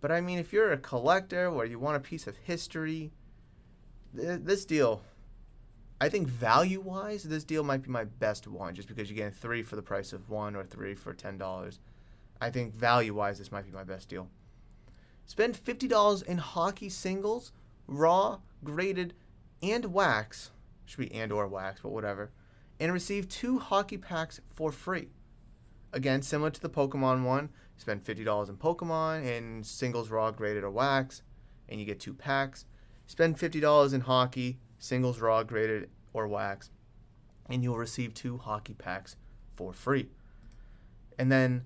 But 0.00 0.10
I 0.10 0.20
mean, 0.20 0.38
if 0.38 0.52
you're 0.52 0.72
a 0.72 0.78
collector 0.78 1.48
or 1.48 1.66
you 1.66 1.78
want 1.78 1.96
a 1.96 2.00
piece 2.00 2.26
of 2.26 2.36
history, 2.36 3.12
th- 4.16 4.40
this 4.42 4.64
deal, 4.64 5.02
I 6.00 6.08
think 6.08 6.26
value-wise, 6.26 7.24
this 7.24 7.44
deal 7.44 7.62
might 7.62 7.82
be 7.82 7.90
my 7.90 8.04
best 8.04 8.48
one, 8.48 8.74
just 8.74 8.88
because 8.88 9.10
you're 9.10 9.16
getting 9.18 9.38
three 9.38 9.62
for 9.62 9.76
the 9.76 9.82
price 9.82 10.14
of 10.14 10.30
one 10.30 10.56
or 10.56 10.64
three 10.64 10.94
for 10.94 11.12
ten 11.12 11.36
dollars. 11.36 11.78
I 12.40 12.50
think 12.50 12.74
value 12.74 13.14
wise, 13.14 13.38
this 13.38 13.52
might 13.52 13.66
be 13.66 13.72
my 13.72 13.84
best 13.84 14.08
deal. 14.08 14.28
Spend 15.26 15.54
$50 15.54 16.22
in 16.24 16.38
hockey 16.38 16.88
singles, 16.88 17.52
raw, 17.86 18.38
graded, 18.64 19.14
and 19.62 19.86
wax. 19.86 20.50
Should 20.84 20.98
be 20.98 21.14
and 21.14 21.32
or 21.32 21.46
wax, 21.46 21.80
but 21.82 21.92
whatever. 21.92 22.30
And 22.78 22.92
receive 22.92 23.28
two 23.28 23.58
hockey 23.58 23.98
packs 23.98 24.40
for 24.48 24.72
free. 24.72 25.08
Again, 25.92 26.22
similar 26.22 26.50
to 26.50 26.60
the 26.60 26.70
Pokemon 26.70 27.24
one, 27.24 27.50
spend 27.76 28.04
$50 28.04 28.48
in 28.48 28.56
Pokemon 28.56 29.26
and 29.26 29.66
singles, 29.66 30.10
raw, 30.10 30.30
graded, 30.30 30.64
or 30.64 30.70
wax, 30.70 31.22
and 31.68 31.80
you 31.80 31.86
get 31.86 32.00
two 32.00 32.14
packs. 32.14 32.64
Spend 33.06 33.36
$50 33.36 33.92
in 33.92 34.02
hockey, 34.02 34.58
singles, 34.78 35.20
raw, 35.20 35.42
graded, 35.42 35.90
or 36.12 36.28
wax, 36.28 36.70
and 37.48 37.62
you'll 37.62 37.76
receive 37.76 38.14
two 38.14 38.38
hockey 38.38 38.74
packs 38.74 39.16
for 39.56 39.72
free. 39.72 40.08
And 41.18 41.30
then 41.30 41.64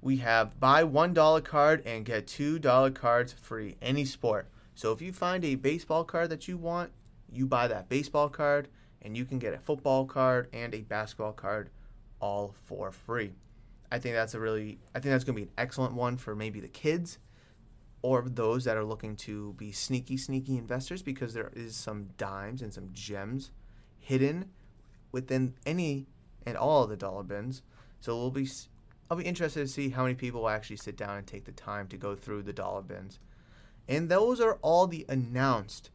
we 0.00 0.18
have 0.18 0.58
buy 0.60 0.84
$1 0.84 1.44
card 1.44 1.82
and 1.84 2.04
get 2.04 2.26
$2 2.26 2.94
cards 2.94 3.32
free, 3.32 3.76
any 3.82 4.04
sport. 4.04 4.48
So 4.74 4.92
if 4.92 5.02
you 5.02 5.12
find 5.12 5.44
a 5.44 5.56
baseball 5.56 6.04
card 6.04 6.30
that 6.30 6.46
you 6.46 6.56
want, 6.56 6.92
you 7.32 7.46
buy 7.46 7.68
that 7.68 7.88
baseball 7.88 8.28
card 8.28 8.68
and 9.02 9.16
you 9.16 9.24
can 9.24 9.38
get 9.38 9.54
a 9.54 9.58
football 9.58 10.04
card 10.04 10.48
and 10.52 10.74
a 10.74 10.82
basketball 10.82 11.32
card 11.32 11.70
all 12.20 12.54
for 12.64 12.90
free. 12.90 13.32
I 13.90 13.98
think 13.98 14.14
that's 14.14 14.34
a 14.34 14.40
really 14.40 14.78
I 14.94 15.00
think 15.00 15.12
that's 15.12 15.24
going 15.24 15.36
to 15.36 15.42
be 15.42 15.48
an 15.48 15.54
excellent 15.56 15.94
one 15.94 16.16
for 16.16 16.34
maybe 16.34 16.60
the 16.60 16.68
kids 16.68 17.18
or 18.02 18.22
those 18.28 18.64
that 18.64 18.76
are 18.76 18.84
looking 18.84 19.16
to 19.16 19.54
be 19.54 19.72
sneaky 19.72 20.16
sneaky 20.16 20.56
investors 20.56 21.02
because 21.02 21.34
there 21.34 21.50
is 21.54 21.74
some 21.74 22.10
dimes 22.16 22.62
and 22.62 22.72
some 22.72 22.90
gems 22.92 23.50
hidden 23.98 24.50
within 25.10 25.54
any 25.66 26.06
and 26.46 26.56
all 26.56 26.84
of 26.84 26.90
the 26.90 26.96
dollar 26.96 27.22
bins. 27.22 27.62
So 28.00 28.16
we'll 28.16 28.30
be 28.30 28.48
I'll 29.10 29.16
be 29.16 29.24
interested 29.24 29.60
to 29.60 29.68
see 29.68 29.88
how 29.88 30.02
many 30.02 30.14
people 30.14 30.42
will 30.42 30.50
actually 30.50 30.76
sit 30.76 30.96
down 30.96 31.16
and 31.16 31.26
take 31.26 31.44
the 31.44 31.52
time 31.52 31.88
to 31.88 31.96
go 31.96 32.14
through 32.14 32.42
the 32.42 32.52
dollar 32.52 32.82
bins. 32.82 33.18
And 33.88 34.10
those 34.10 34.38
are 34.38 34.58
all 34.60 34.86
the 34.86 35.06
announced 35.08 35.90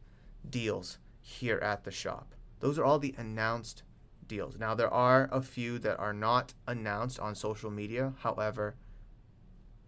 deals 0.48 0.98
here 1.26 1.58
at 1.58 1.84
the 1.84 1.90
shop. 1.90 2.34
Those 2.60 2.78
are 2.78 2.84
all 2.84 2.98
the 2.98 3.14
announced 3.16 3.82
deals. 4.26 4.58
Now, 4.58 4.74
there 4.74 4.92
are 4.92 5.28
a 5.32 5.42
few 5.42 5.78
that 5.80 5.98
are 5.98 6.12
not 6.12 6.54
announced 6.66 7.18
on 7.18 7.34
social 7.34 7.70
media. 7.70 8.12
However, 8.18 8.76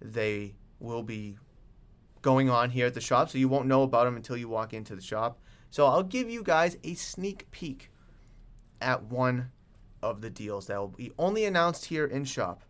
they 0.01 0.57
will 0.81 1.03
be 1.03 1.37
going 2.23 2.51
on 2.51 2.71
here 2.71 2.87
at 2.87 2.95
the 2.95 3.01
shop, 3.01 3.31
so 3.31 3.39
you 3.39 3.49
won't 3.49 3.69
know 3.69 3.83
about 3.83 4.05
them 4.05 4.17
until 4.17 4.37
you 4.37 4.49
walk 4.49 4.73
into 4.73 4.97
the 4.97 5.03
shop. 5.03 5.39
So 5.71 5.87
I'll 5.87 6.03
give 6.03 6.31
you 6.31 6.43
guys 6.43 6.77
a 6.83 6.95
sneak 6.95 7.51
peek 7.51 7.91
at 8.81 9.05
one 9.05 9.53
of 10.03 10.21
the 10.21 10.31
deals 10.31 10.67
that 10.67 10.79
will 10.79 10.89
be 10.89 11.13
only 11.19 11.45
announced 11.45 11.87
here 11.87 12.07
in 12.07 12.25
shop 12.25 12.63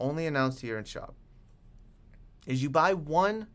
only 0.00 0.26
announced 0.26 0.60
here 0.60 0.78
in 0.78 0.84
shop, 0.84 1.14
is 2.46 2.62
you 2.62 2.70
buy 2.70 2.94
one, 2.94 3.46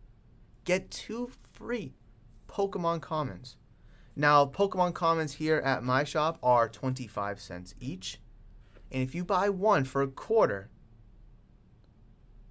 get 0.63 0.91
two 0.91 1.29
free 1.53 1.93
Pokemon 2.47 3.01
Commons. 3.01 3.57
Now, 4.19 4.45
Pokemon 4.45 4.95
Commons 4.95 5.35
here 5.35 5.59
at 5.63 5.81
my 5.81 6.03
shop 6.03 6.39
are 6.43 6.67
25 6.67 7.39
cents 7.39 7.73
each. 7.79 8.19
And 8.91 9.01
if 9.01 9.15
you 9.15 9.23
buy 9.23 9.47
one 9.47 9.85
for 9.85 10.01
a 10.01 10.09
quarter, 10.09 10.69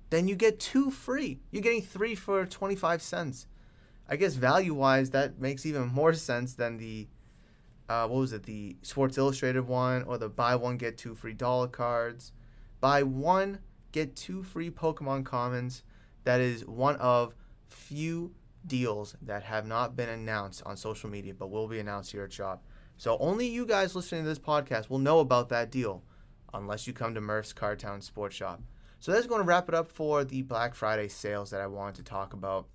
then 0.09 0.29
you 0.29 0.35
get 0.35 0.59
two 0.59 0.91
free. 0.91 1.41
You're 1.51 1.61
getting 1.61 1.83
three 1.83 2.15
for 2.15 2.47
25 2.47 3.03
cents. 3.03 3.49
I 4.09 4.17
guess 4.17 4.33
value 4.33 4.73
wise, 4.73 5.11
that 5.11 5.39
makes 5.39 5.67
even 5.67 5.89
more 5.89 6.15
sense 6.15 6.55
than 6.55 6.79
the, 6.79 7.07
uh, 7.87 8.09
what 8.09 8.21
was 8.21 8.33
it, 8.33 8.45
the 8.45 8.79
Sports 8.81 9.19
Illustrated 9.19 9.67
one 9.67 10.05
or 10.05 10.17
the 10.17 10.31
buy 10.31 10.57
one, 10.57 10.79
get 10.79 10.97
two 10.97 11.15
free 11.15 11.35
dollar 11.35 11.69
cards. 11.69 12.33
Buy 12.81 13.03
one, 13.03 13.59
get 13.93 14.17
two 14.17 14.43
free 14.43 14.71
Pokemon 14.71 15.27
commons. 15.27 15.83
That 16.25 16.41
is 16.41 16.65
one 16.65 16.97
of 16.97 17.35
few 17.69 18.33
deals 18.67 19.17
that 19.23 19.45
have 19.45 19.67
not 19.67 19.97
been 19.97 20.09
announced 20.09 20.63
on 20.65 20.77
social 20.77 21.09
media, 21.09 21.35
but 21.35 21.51
will 21.51 21.69
be 21.69 21.79
announced 21.79 22.13
here 22.13 22.25
at 22.25 22.33
Shop. 22.33 22.65
So 22.97 23.17
only 23.19 23.47
you 23.47 23.65
guys 23.65 23.95
listening 23.95 24.25
to 24.25 24.29
this 24.29 24.39
podcast 24.39 24.91
will 24.91 24.99
know 24.99 25.21
about 25.21 25.49
that 25.51 25.71
deal, 25.71 26.03
unless 26.53 26.87
you 26.87 26.93
come 26.93 27.15
to 27.15 27.21
Murph's 27.21 27.53
Cardtown 27.53 28.03
Sports 28.03 28.37
Shop. 28.37 28.61
So 29.01 29.13
that's 29.13 29.27
going 29.27 29.41
to 29.41 29.47
wrap 29.47 29.69
it 29.69 29.75
up 29.75 29.89
for 29.89 30.25
the 30.25 30.43
Black 30.43 30.75
Friday 30.75 31.09
sales 31.09 31.51
that 31.51 31.61
I 31.61 31.69
wanted 31.69 31.95
to 31.97 32.03
talk 32.03 32.33
about 32.33 32.67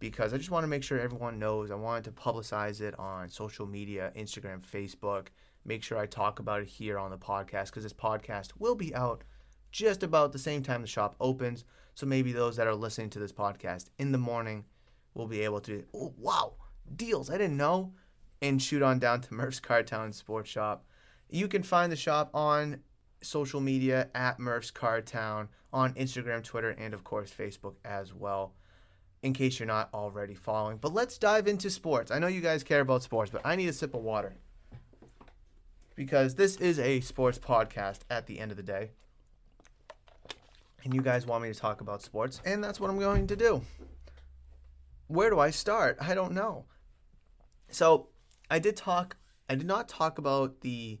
because 0.00 0.34
I 0.34 0.36
just 0.36 0.50
want 0.50 0.64
to 0.64 0.68
make 0.68 0.82
sure 0.82 0.98
everyone 0.98 1.38
knows. 1.38 1.70
I 1.70 1.76
wanted 1.76 2.02
to 2.04 2.10
publicize 2.10 2.80
it 2.80 2.98
on 2.98 3.28
social 3.28 3.66
media, 3.66 4.12
Instagram, 4.16 4.60
Facebook. 4.60 5.28
Make 5.64 5.84
sure 5.84 5.96
I 5.96 6.06
talk 6.06 6.40
about 6.40 6.62
it 6.62 6.66
here 6.66 6.98
on 6.98 7.12
the 7.12 7.16
podcast 7.16 7.66
because 7.66 7.84
this 7.84 7.92
podcast 7.92 8.48
will 8.58 8.74
be 8.74 8.92
out 8.96 9.22
just 9.70 10.02
about 10.02 10.32
the 10.32 10.40
same 10.40 10.64
time 10.64 10.82
the 10.82 10.88
shop 10.88 11.14
opens. 11.20 11.64
So 11.94 12.06
maybe 12.06 12.32
those 12.32 12.56
that 12.56 12.66
are 12.66 12.74
listening 12.74 13.10
to 13.10 13.20
this 13.20 13.32
podcast 13.32 13.90
in 14.00 14.10
the 14.10 14.18
morning 14.18 14.64
will 15.14 15.26
be 15.26 15.40
able 15.40 15.60
to, 15.60 15.84
oh, 15.94 16.12
wow, 16.18 16.54
deals, 16.94 17.30
I 17.30 17.38
didn't 17.38 17.56
know, 17.56 17.92
and 18.40 18.60
shoot 18.60 18.82
on 18.82 18.98
down 18.98 19.20
to 19.22 19.34
Murph's 19.34 19.60
Cardtown 19.60 20.14
Sports 20.14 20.50
Shop. 20.50 20.84
You 21.28 21.48
can 21.48 21.62
find 21.62 21.90
the 21.90 21.96
shop 21.96 22.30
on 22.34 22.80
social 23.22 23.60
media 23.60 24.08
at 24.14 24.38
Murph's 24.38 24.70
Cardtown, 24.70 25.48
on 25.72 25.94
Instagram, 25.94 26.42
Twitter, 26.42 26.70
and 26.70 26.92
of 26.92 27.04
course 27.04 27.32
Facebook 27.32 27.74
as 27.84 28.12
well, 28.12 28.54
in 29.22 29.32
case 29.32 29.58
you're 29.58 29.66
not 29.66 29.88
already 29.94 30.34
following. 30.34 30.76
But 30.76 30.92
let's 30.92 31.18
dive 31.18 31.46
into 31.46 31.70
sports. 31.70 32.10
I 32.10 32.18
know 32.18 32.26
you 32.26 32.40
guys 32.40 32.62
care 32.62 32.80
about 32.80 33.02
sports, 33.02 33.30
but 33.30 33.42
I 33.44 33.56
need 33.56 33.68
a 33.68 33.72
sip 33.72 33.94
of 33.94 34.02
water 34.02 34.34
because 35.94 36.34
this 36.34 36.56
is 36.56 36.78
a 36.78 37.00
sports 37.00 37.38
podcast 37.38 38.00
at 38.10 38.26
the 38.26 38.38
end 38.40 38.50
of 38.50 38.56
the 38.56 38.62
day 38.62 38.90
and 40.84 40.94
you 40.94 41.02
guys 41.02 41.26
want 41.26 41.42
me 41.42 41.52
to 41.52 41.58
talk 41.58 41.80
about 41.80 42.02
sports, 42.02 42.40
and 42.44 42.62
that's 42.62 42.80
what 42.80 42.90
I'm 42.90 42.98
going 42.98 43.26
to 43.28 43.36
do. 43.36 43.62
Where 45.12 45.28
do 45.28 45.38
I 45.38 45.50
start? 45.50 45.98
I 46.00 46.14
don't 46.14 46.32
know. 46.32 46.64
So, 47.68 48.08
I 48.50 48.58
did 48.58 48.78
talk, 48.78 49.18
I 49.46 49.56
did 49.56 49.66
not 49.66 49.86
talk 49.86 50.16
about 50.16 50.62
the, 50.62 51.00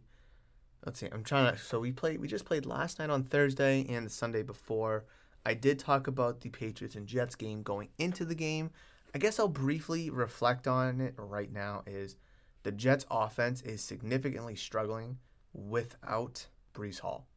let's 0.84 1.00
see, 1.00 1.08
I'm 1.10 1.24
trying 1.24 1.50
to, 1.50 1.58
so 1.58 1.80
we 1.80 1.92
played, 1.92 2.20
we 2.20 2.28
just 2.28 2.44
played 2.44 2.66
last 2.66 2.98
night 2.98 3.08
on 3.08 3.22
Thursday 3.22 3.86
and 3.88 4.04
the 4.04 4.10
Sunday 4.10 4.42
before. 4.42 5.06
I 5.46 5.54
did 5.54 5.78
talk 5.78 6.08
about 6.08 6.42
the 6.42 6.50
Patriots 6.50 6.94
and 6.94 7.06
Jets 7.06 7.36
game 7.36 7.62
going 7.62 7.88
into 7.98 8.26
the 8.26 8.34
game. 8.34 8.70
I 9.14 9.18
guess 9.18 9.40
I'll 9.40 9.48
briefly 9.48 10.10
reflect 10.10 10.68
on 10.68 11.00
it 11.00 11.14
right 11.16 11.50
now 11.50 11.82
is 11.86 12.16
the 12.64 12.72
Jets 12.72 13.06
offense 13.10 13.62
is 13.62 13.80
significantly 13.80 14.56
struggling 14.56 15.16
without 15.54 16.48
Breece 16.74 17.00
Hall. 17.00 17.28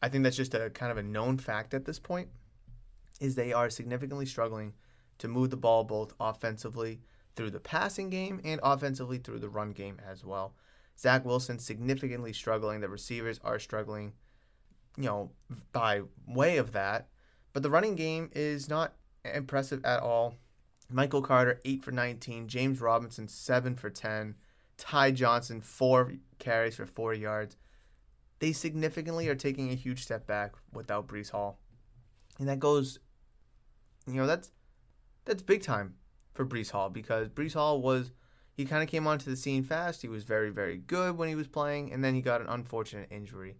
I 0.00 0.08
think 0.08 0.22
that's 0.22 0.36
just 0.36 0.54
a 0.54 0.70
kind 0.70 0.92
of 0.92 0.98
a 0.98 1.02
known 1.02 1.38
fact 1.38 1.74
at 1.74 1.86
this 1.86 1.98
point 1.98 2.28
is 3.20 3.34
they 3.34 3.52
are 3.52 3.68
significantly 3.68 4.26
struggling 4.26 4.74
to 5.20 5.28
move 5.28 5.50
the 5.50 5.56
ball 5.56 5.84
both 5.84 6.12
offensively 6.18 7.00
through 7.36 7.50
the 7.50 7.60
passing 7.60 8.10
game 8.10 8.40
and 8.44 8.60
offensively 8.62 9.18
through 9.18 9.38
the 9.38 9.48
run 9.48 9.72
game 9.72 10.00
as 10.06 10.24
well. 10.24 10.54
Zach 10.98 11.24
Wilson 11.24 11.58
significantly 11.58 12.32
struggling. 12.32 12.80
The 12.80 12.88
receivers 12.88 13.40
are 13.42 13.58
struggling, 13.58 14.12
you 14.96 15.04
know, 15.04 15.30
by 15.72 16.02
way 16.26 16.58
of 16.58 16.72
that. 16.72 17.08
But 17.52 17.62
the 17.62 17.70
running 17.70 17.94
game 17.94 18.30
is 18.34 18.68
not 18.68 18.94
impressive 19.24 19.84
at 19.84 20.00
all. 20.00 20.34
Michael 20.90 21.22
Carter, 21.22 21.60
8 21.64 21.84
for 21.84 21.92
19. 21.92 22.48
James 22.48 22.80
Robinson, 22.80 23.28
7 23.28 23.76
for 23.76 23.90
10. 23.90 24.34
Ty 24.76 25.12
Johnson, 25.12 25.60
4 25.60 26.14
carries 26.38 26.76
for 26.76 26.86
4 26.86 27.14
yards 27.14 27.56
they 28.40 28.52
significantly 28.52 29.28
are 29.28 29.34
taking 29.34 29.70
a 29.70 29.74
huge 29.74 30.02
step 30.02 30.26
back 30.26 30.54
without 30.72 31.06
Breece 31.06 31.30
Hall. 31.30 31.60
And 32.38 32.48
that 32.48 32.58
goes, 32.58 32.98
you 34.06 34.14
know, 34.14 34.26
that's 34.26 34.50
that's 35.24 35.42
big 35.42 35.62
time 35.62 35.94
for 36.34 36.44
Breece 36.44 36.70
Hall 36.70 36.90
because 36.90 37.28
Breece 37.28 37.54
Hall 37.54 37.80
was 37.80 38.12
he 38.52 38.64
kind 38.64 38.82
of 38.82 38.88
came 38.88 39.06
onto 39.06 39.30
the 39.30 39.36
scene 39.36 39.62
fast. 39.62 40.02
He 40.02 40.08
was 40.08 40.24
very 40.24 40.50
very 40.50 40.76
good 40.76 41.16
when 41.16 41.28
he 41.28 41.34
was 41.34 41.48
playing, 41.48 41.92
and 41.92 42.04
then 42.04 42.14
he 42.14 42.22
got 42.22 42.40
an 42.40 42.48
unfortunate 42.48 43.08
injury, 43.10 43.56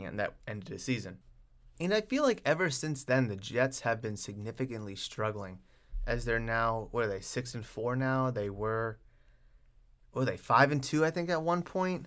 and 0.00 0.18
that 0.18 0.34
ended 0.46 0.68
his 0.68 0.84
season. 0.84 1.18
And 1.80 1.92
I 1.92 2.02
feel 2.02 2.22
like 2.22 2.40
ever 2.44 2.70
since 2.70 3.04
then, 3.04 3.28
the 3.28 3.36
Jets 3.36 3.80
have 3.80 4.00
been 4.00 4.16
significantly 4.16 4.94
struggling, 4.94 5.58
as 6.06 6.24
they're 6.24 6.38
now 6.38 6.88
what 6.90 7.04
are 7.04 7.08
they 7.08 7.20
six 7.20 7.54
and 7.54 7.66
four 7.66 7.96
now? 7.96 8.30
They 8.30 8.50
were, 8.50 8.98
were 10.12 10.24
they 10.24 10.36
five 10.36 10.70
and 10.70 10.82
two? 10.82 11.04
I 11.04 11.10
think 11.10 11.30
at 11.30 11.42
one 11.42 11.62
point 11.62 12.06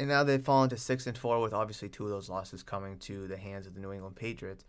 and 0.00 0.08
now 0.08 0.24
they've 0.24 0.42
fallen 0.42 0.70
to 0.70 0.78
six 0.78 1.06
and 1.06 1.18
four 1.18 1.40
with 1.40 1.52
obviously 1.52 1.90
two 1.90 2.04
of 2.04 2.10
those 2.10 2.30
losses 2.30 2.62
coming 2.62 2.96
to 3.00 3.28
the 3.28 3.36
hands 3.36 3.66
of 3.66 3.74
the 3.74 3.80
New 3.80 3.92
England 3.92 4.16
Patriots. 4.16 4.64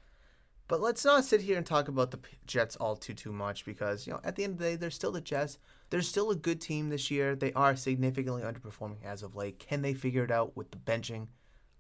But 0.72 0.80
let's 0.80 1.04
not 1.04 1.26
sit 1.26 1.42
here 1.42 1.58
and 1.58 1.66
talk 1.66 1.90
about 1.90 2.12
the 2.12 2.20
Jets 2.48 2.78
all 2.78 2.96
too 2.96 3.14
too 3.14 3.34
much 3.34 3.66
because 3.66 4.08
you 4.08 4.14
know 4.14 4.22
at 4.24 4.38
the 4.38 4.46
end 4.46 4.54
of 4.54 4.60
the 4.60 4.64
day 4.64 4.76
they're 4.78 4.90
still 4.90 5.12
the 5.12 5.20
Jets. 5.20 5.58
They're 5.90 6.02
still 6.02 6.32
a 6.32 6.36
good 6.36 6.62
team 6.62 6.88
this 6.88 7.12
year. 7.12 7.36
They 7.36 7.52
are 7.52 7.76
significantly 7.76 8.42
underperforming 8.42 9.04
as 9.04 9.22
of 9.22 9.36
late. 9.36 9.60
Can 9.60 9.82
they 9.82 9.94
figure 9.94 10.24
it 10.24 10.32
out 10.32 10.56
with 10.56 10.72
the 10.72 10.78
benching 10.78 11.28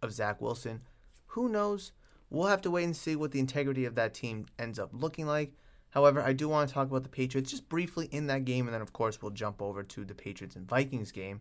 of 0.01 0.11
Zach 0.11 0.41
Wilson? 0.41 0.81
Who 1.27 1.47
knows? 1.47 1.93
We'll 2.29 2.47
have 2.47 2.59
to 2.63 2.69
wait 2.69 2.83
and 2.83 2.93
see 2.93 3.15
what 3.15 3.31
the 3.31 3.39
integrity 3.39 3.85
of 3.85 3.95
that 3.95 4.13
team 4.13 4.47
ends 4.59 4.77
up 4.77 4.89
looking 4.91 5.25
like. 5.25 5.53
However, 5.91 6.21
I 6.21 6.33
do 6.33 6.49
want 6.49 6.67
to 6.67 6.73
talk 6.73 6.89
about 6.89 7.03
the 7.03 7.07
Patriots 7.07 7.51
just 7.51 7.69
briefly 7.69 8.09
in 8.11 8.27
that 8.27 8.43
game, 8.43 8.67
and 8.67 8.73
then 8.73 8.81
of 8.81 8.91
course 8.91 9.21
we'll 9.21 9.31
jump 9.31 9.61
over 9.61 9.83
to 9.83 10.03
the 10.03 10.13
Patriots 10.13 10.57
and 10.57 10.67
Vikings 10.67 11.13
game. 11.13 11.39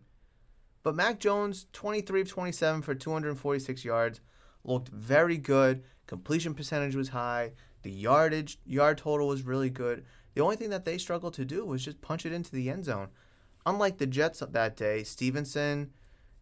But 0.83 0.95
Mac 0.95 1.19
Jones, 1.19 1.65
23 1.73 2.21
of 2.21 2.29
27 2.29 2.81
for 2.81 2.95
246 2.95 3.83
yards, 3.83 4.21
looked 4.63 4.87
very 4.87 5.37
good, 5.37 5.83
completion 6.11 6.53
percentage 6.53 6.93
was 6.93 7.07
high, 7.07 7.53
the 7.83 7.89
yardage 7.89 8.59
yard 8.65 8.97
total 8.97 9.29
was 9.29 9.43
really 9.43 9.69
good. 9.69 10.03
The 10.33 10.41
only 10.41 10.57
thing 10.57 10.69
that 10.71 10.83
they 10.83 10.97
struggled 10.97 11.33
to 11.35 11.45
do 11.45 11.63
was 11.65 11.85
just 11.85 12.01
punch 12.01 12.25
it 12.25 12.33
into 12.33 12.51
the 12.51 12.69
end 12.69 12.83
zone. 12.83 13.07
Unlike 13.65 13.97
the 13.97 14.07
Jets 14.07 14.43
that 14.45 14.75
day, 14.75 15.03
Stevenson 15.03 15.91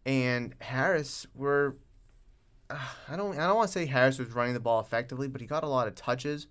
and 0.04 0.56
Harris 0.60 1.28
were 1.36 1.76
uh, 2.68 2.80
I 3.08 3.14
don't 3.14 3.38
I 3.38 3.46
don't 3.46 3.54
want 3.54 3.68
to 3.68 3.72
say 3.72 3.86
Harris 3.86 4.18
was 4.18 4.32
running 4.32 4.54
the 4.54 4.60
ball 4.60 4.80
effectively, 4.80 5.28
but 5.28 5.40
he 5.40 5.46
got 5.46 5.62
a 5.62 5.68
lot 5.68 5.86
of 5.86 5.94
touches, 5.94 6.48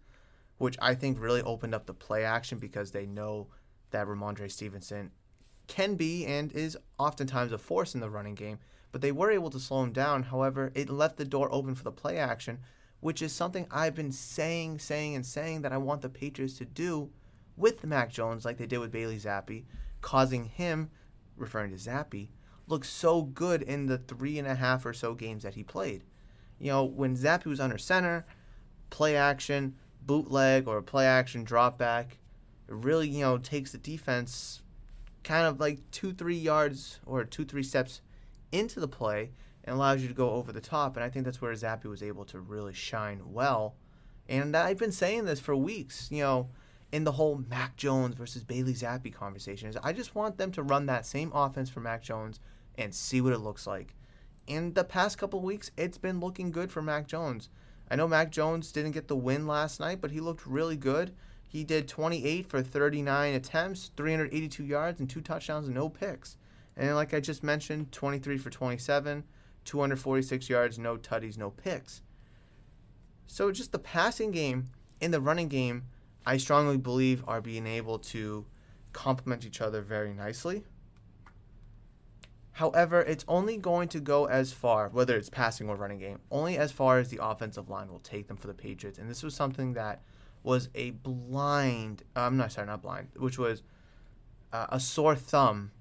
which 0.57 0.77
I 0.81 0.95
think 0.95 1.19
really 1.19 1.41
opened 1.41 1.75
up 1.75 1.87
the 1.87 1.93
play 1.93 2.23
action 2.23 2.57
because 2.57 2.91
they 2.91 3.05
know 3.05 3.47
that 3.91 4.07
Rhamondre 4.07 4.49
Stevenson 4.49 5.11
can 5.67 5.95
be 5.95 6.25
and 6.25 6.53
is 6.53 6.77
oftentimes 6.97 7.51
a 7.51 7.57
force 7.57 7.93
in 7.93 7.99
the 7.99 8.09
running 8.09 8.35
game, 8.35 8.59
but 8.93 9.01
they 9.01 9.11
were 9.11 9.29
able 9.29 9.49
to 9.49 9.59
slow 9.59 9.83
him 9.83 9.91
down. 9.91 10.23
However, 10.23 10.71
it 10.73 10.89
left 10.89 11.17
the 11.17 11.25
door 11.25 11.49
open 11.51 11.75
for 11.75 11.83
the 11.83 11.91
play 11.91 12.17
action, 12.17 12.59
which 12.99 13.21
is 13.21 13.31
something 13.31 13.67
I've 13.71 13.95
been 13.95 14.11
saying, 14.11 14.79
saying, 14.79 15.15
and 15.15 15.25
saying 15.25 15.61
that 15.61 15.71
I 15.71 15.77
want 15.77 16.01
the 16.01 16.09
Patriots 16.09 16.57
to 16.57 16.65
do 16.65 17.09
with 17.55 17.85
Mac 17.85 18.09
Jones, 18.11 18.45
like 18.45 18.57
they 18.57 18.65
did 18.65 18.79
with 18.79 18.91
Bailey 18.91 19.17
Zappe, 19.17 19.65
causing 20.01 20.45
him, 20.45 20.89
referring 21.37 21.71
to 21.71 21.77
Zappe, 21.77 22.29
look 22.67 22.85
so 22.85 23.21
good 23.21 23.61
in 23.61 23.87
the 23.87 23.97
three 23.97 24.37
and 24.37 24.47
a 24.47 24.55
half 24.55 24.85
or 24.85 24.93
so 24.93 25.13
games 25.13 25.43
that 25.43 25.55
he 25.55 25.63
played. 25.63 26.03
You 26.59 26.71
know, 26.71 26.83
when 26.83 27.15
Zappe 27.15 27.45
was 27.45 27.59
under 27.59 27.77
center, 27.77 28.25
play 28.89 29.15
action, 29.15 29.75
bootleg, 30.05 30.67
or 30.67 30.81
play 30.81 31.05
action 31.05 31.43
drop 31.43 31.77
back, 31.77 32.17
it 32.67 32.73
really, 32.73 33.07
you 33.07 33.21
know, 33.21 33.37
takes 33.37 33.71
the 33.71 33.77
defense 33.77 34.61
kind 35.23 35.45
of 35.45 35.59
like 35.59 35.79
two, 35.91 36.13
three 36.13 36.37
yards 36.37 36.99
or 37.05 37.23
two, 37.23 37.45
three 37.45 37.63
steps 37.63 38.01
into 38.51 38.79
the 38.79 38.87
play 38.87 39.31
and 39.69 39.77
allows 39.77 40.01
you 40.01 40.07
to 40.07 40.15
go 40.15 40.31
over 40.31 40.51
the 40.51 40.59
top. 40.59 40.97
And 40.97 41.03
I 41.03 41.09
think 41.09 41.25
that's 41.25 41.41
where 41.41 41.53
Zappe 41.53 41.85
was 41.85 42.01
able 42.01 42.25
to 42.25 42.39
really 42.39 42.73
shine 42.73 43.21
well. 43.23 43.75
And 44.27 44.57
I've 44.57 44.79
been 44.79 44.91
saying 44.91 45.25
this 45.25 45.39
for 45.39 45.55
weeks, 45.55 46.07
you 46.09 46.23
know, 46.23 46.49
in 46.91 47.03
the 47.03 47.11
whole 47.11 47.43
Mac 47.47 47.75
Jones 47.75 48.15
versus 48.15 48.43
Bailey 48.43 48.73
Zappe 48.73 49.13
conversation. 49.13 49.69
Is 49.69 49.77
I 49.83 49.93
just 49.93 50.15
want 50.15 50.39
them 50.39 50.51
to 50.53 50.63
run 50.63 50.87
that 50.87 51.05
same 51.05 51.31
offense 51.35 51.69
for 51.69 51.81
Mac 51.81 52.01
Jones 52.01 52.39
and 52.79 52.95
see 52.95 53.21
what 53.21 53.31
it 53.31 53.39
looks 53.39 53.67
like. 53.67 53.93
In 54.47 54.73
the 54.73 54.83
past 54.83 55.19
couple 55.19 55.39
weeks, 55.39 55.69
it's 55.77 55.99
been 55.99 56.19
looking 56.19 56.51
good 56.51 56.71
for 56.71 56.81
Mac 56.81 57.05
Jones. 57.05 57.49
I 57.91 57.95
know 57.95 58.07
Mac 58.07 58.31
Jones 58.31 58.71
didn't 58.71 58.93
get 58.93 59.07
the 59.07 59.15
win 59.15 59.45
last 59.45 59.79
night, 59.79 60.01
but 60.01 60.09
he 60.09 60.19
looked 60.19 60.47
really 60.47 60.77
good. 60.77 61.13
He 61.47 61.63
did 61.63 61.87
28 61.87 62.47
for 62.47 62.63
39 62.63 63.35
attempts, 63.35 63.91
382 63.95 64.63
yards, 64.63 64.99
and 64.99 65.07
two 65.07 65.21
touchdowns 65.21 65.67
and 65.67 65.75
no 65.75 65.89
picks. 65.89 66.37
And 66.75 66.95
like 66.95 67.13
I 67.13 67.19
just 67.19 67.43
mentioned, 67.43 67.91
23 67.91 68.39
for 68.39 68.49
27, 68.49 69.25
246 69.69 70.49
yards, 70.49 70.79
no 70.79 70.97
tutties, 70.97 71.37
no 71.37 71.51
picks. 71.51 72.01
So 73.27 73.51
just 73.51 73.71
the 73.71 73.77
passing 73.77 74.31
game 74.31 74.71
and 74.99 75.13
the 75.13 75.21
running 75.21 75.47
game, 75.47 75.83
I 76.25 76.37
strongly 76.37 76.77
believe 76.77 77.23
are 77.27 77.39
being 77.39 77.67
able 77.67 77.99
to 77.99 78.47
complement 78.93 79.45
each 79.45 79.61
other 79.61 79.81
very 79.81 80.11
nicely. 80.11 80.63
However, 82.53 83.01
it's 83.01 83.23
only 83.27 83.57
going 83.57 83.89
to 83.89 83.99
go 83.99 84.25
as 84.25 84.51
far, 84.51 84.89
whether 84.89 85.15
it's 85.15 85.29
passing 85.29 85.69
or 85.69 85.75
running 85.75 85.99
game, 85.99 86.17
only 86.31 86.57
as 86.57 86.71
far 86.71 86.97
as 86.97 87.09
the 87.09 87.23
offensive 87.23 87.69
line 87.69 87.91
will 87.91 87.99
take 87.99 88.27
them 88.27 88.37
for 88.37 88.47
the 88.47 88.55
Patriots. 88.55 88.97
And 88.97 89.07
this 89.07 89.21
was 89.21 89.35
something 89.35 89.73
that 89.73 90.01
was 90.41 90.69
a 90.73 90.89
blind. 90.91 92.01
I'm 92.15 92.37
not 92.37 92.51
sorry, 92.51 92.65
not 92.65 92.81
blind, 92.81 93.09
which 93.15 93.37
was 93.37 93.61
uh, 94.51 94.65
a 94.69 94.79
sore 94.79 95.15
thumb 95.15 95.71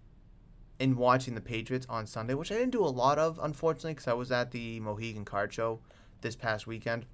in 0.79 0.97
watching 0.97 1.35
the 1.35 1.41
Patriots 1.41 1.87
on 1.89 2.07
Sunday, 2.07 2.35
which 2.35 2.53
I 2.53 2.57
didn't 2.57 2.71
do 2.71 2.85
a 2.85 2.87
lot 2.87 3.19
of, 3.19 3.39
unfortunately, 3.43 3.95
because 3.95 4.09
I 4.09 4.13
was 4.13 4.31
at 4.31 4.51
the 4.51 4.81
Mohegan 4.81 5.25
Card 5.25 5.53
Show 5.53 5.81
this 6.21 6.37
past 6.37 6.67
weekend. 6.67 7.07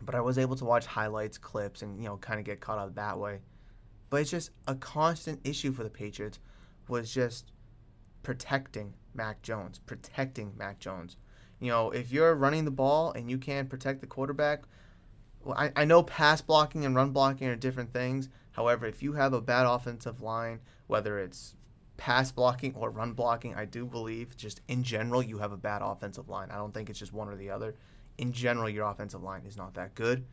But 0.00 0.14
I 0.14 0.20
was 0.20 0.38
able 0.38 0.56
to 0.56 0.64
watch 0.64 0.86
highlights, 0.86 1.38
clips, 1.38 1.82
and 1.82 1.98
you 1.98 2.08
know, 2.08 2.16
kind 2.16 2.38
of 2.38 2.46
get 2.46 2.60
caught 2.60 2.78
up 2.78 2.94
that 2.94 3.18
way. 3.18 3.40
But 4.10 4.22
it's 4.22 4.30
just 4.30 4.50
a 4.66 4.74
constant 4.74 5.40
issue 5.44 5.72
for 5.72 5.82
the 5.82 5.90
Patriots 5.90 6.38
was 6.88 7.12
just 7.12 7.52
protecting 8.22 8.94
Mac 9.14 9.42
Jones, 9.42 9.80
protecting 9.84 10.54
Mac 10.56 10.78
Jones. 10.78 11.16
You 11.60 11.68
know, 11.70 11.90
if 11.90 12.12
you're 12.12 12.34
running 12.34 12.64
the 12.64 12.70
ball 12.70 13.12
and 13.12 13.30
you 13.30 13.36
can't 13.36 13.68
protect 13.68 14.00
the 14.00 14.06
quarterback, 14.06 14.62
well, 15.42 15.56
I, 15.58 15.72
I 15.76 15.84
know 15.84 16.02
pass 16.02 16.40
blocking 16.40 16.84
and 16.84 16.94
run 16.94 17.10
blocking 17.10 17.48
are 17.48 17.56
different 17.56 17.92
things. 17.92 18.28
However, 18.52 18.86
if 18.86 19.02
you 19.02 19.12
have 19.14 19.32
a 19.32 19.40
bad 19.40 19.66
offensive 19.66 20.22
line, 20.22 20.60
whether 20.86 21.18
it's 21.18 21.56
pass 21.98 22.32
blocking 22.32 22.74
or 22.74 22.90
run 22.90 23.12
blocking, 23.12 23.54
I 23.54 23.66
do 23.66 23.84
believe 23.84 24.36
just 24.36 24.62
in 24.68 24.82
general 24.82 25.22
you 25.22 25.38
have 25.38 25.52
a 25.52 25.56
bad 25.58 25.82
offensive 25.82 26.30
line. 26.30 26.50
I 26.50 26.56
don't 26.56 26.72
think 26.72 26.88
it's 26.88 26.98
just 26.98 27.12
one 27.12 27.28
or 27.28 27.36
the 27.36 27.50
other. 27.50 27.74
In 28.16 28.32
general, 28.32 28.70
your 28.70 28.86
offensive 28.86 29.22
line 29.22 29.42
is 29.46 29.56
not 29.56 29.74
that 29.74 29.94
good. 29.94 30.24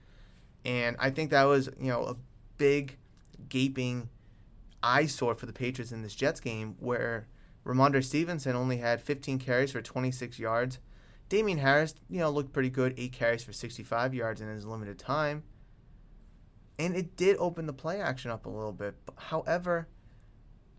And 0.63 0.95
I 0.97 1.09
think 1.09 1.31
that 1.31 1.43
was, 1.43 1.69
you 1.77 1.89
know, 1.89 2.05
a 2.05 2.15
big 2.57 2.97
gaping 3.49 4.09
eyesore 4.81 5.35
for 5.35 5.45
the 5.45 5.53
Patriots 5.53 5.91
in 5.91 6.01
this 6.01 6.15
Jets 6.15 6.39
game 6.39 6.75
where 6.79 7.27
Rhamondre 7.65 8.03
Stevenson 8.03 8.55
only 8.55 8.77
had 8.77 9.01
15 9.01 9.37
carries 9.39 9.71
for 9.71 9.81
26 9.81 10.39
yards 10.39 10.79
Damien 11.27 11.57
Harris, 11.57 11.95
you 12.09 12.19
know, 12.19 12.29
looked 12.29 12.53
pretty 12.53 12.69
good, 12.69 12.93
eight 12.97 13.13
carries 13.13 13.43
for 13.43 13.51
65 13.51 14.13
yards 14.13 14.41
in 14.41 14.47
his 14.47 14.65
limited 14.65 14.99
time. 14.99 15.43
And 16.77 16.95
it 16.95 17.15
did 17.15 17.37
open 17.37 17.65
the 17.65 17.73
play 17.73 17.99
action 17.99 18.29
up 18.31 18.45
a 18.45 18.49
little 18.49 18.73
bit. 18.73 18.95
However, 19.15 19.87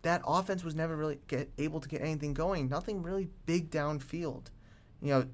that 0.01 0.21
offense 0.25 0.63
was 0.63 0.75
never 0.75 0.95
really 0.95 1.19
get, 1.27 1.51
able 1.57 1.79
to 1.79 1.89
get 1.89 2.01
anything 2.01 2.33
going. 2.33 2.69
Nothing 2.69 3.01
really 3.01 3.29
big 3.45 3.69
downfield. 3.69 4.47
You 5.01 5.09
know, 5.09 5.25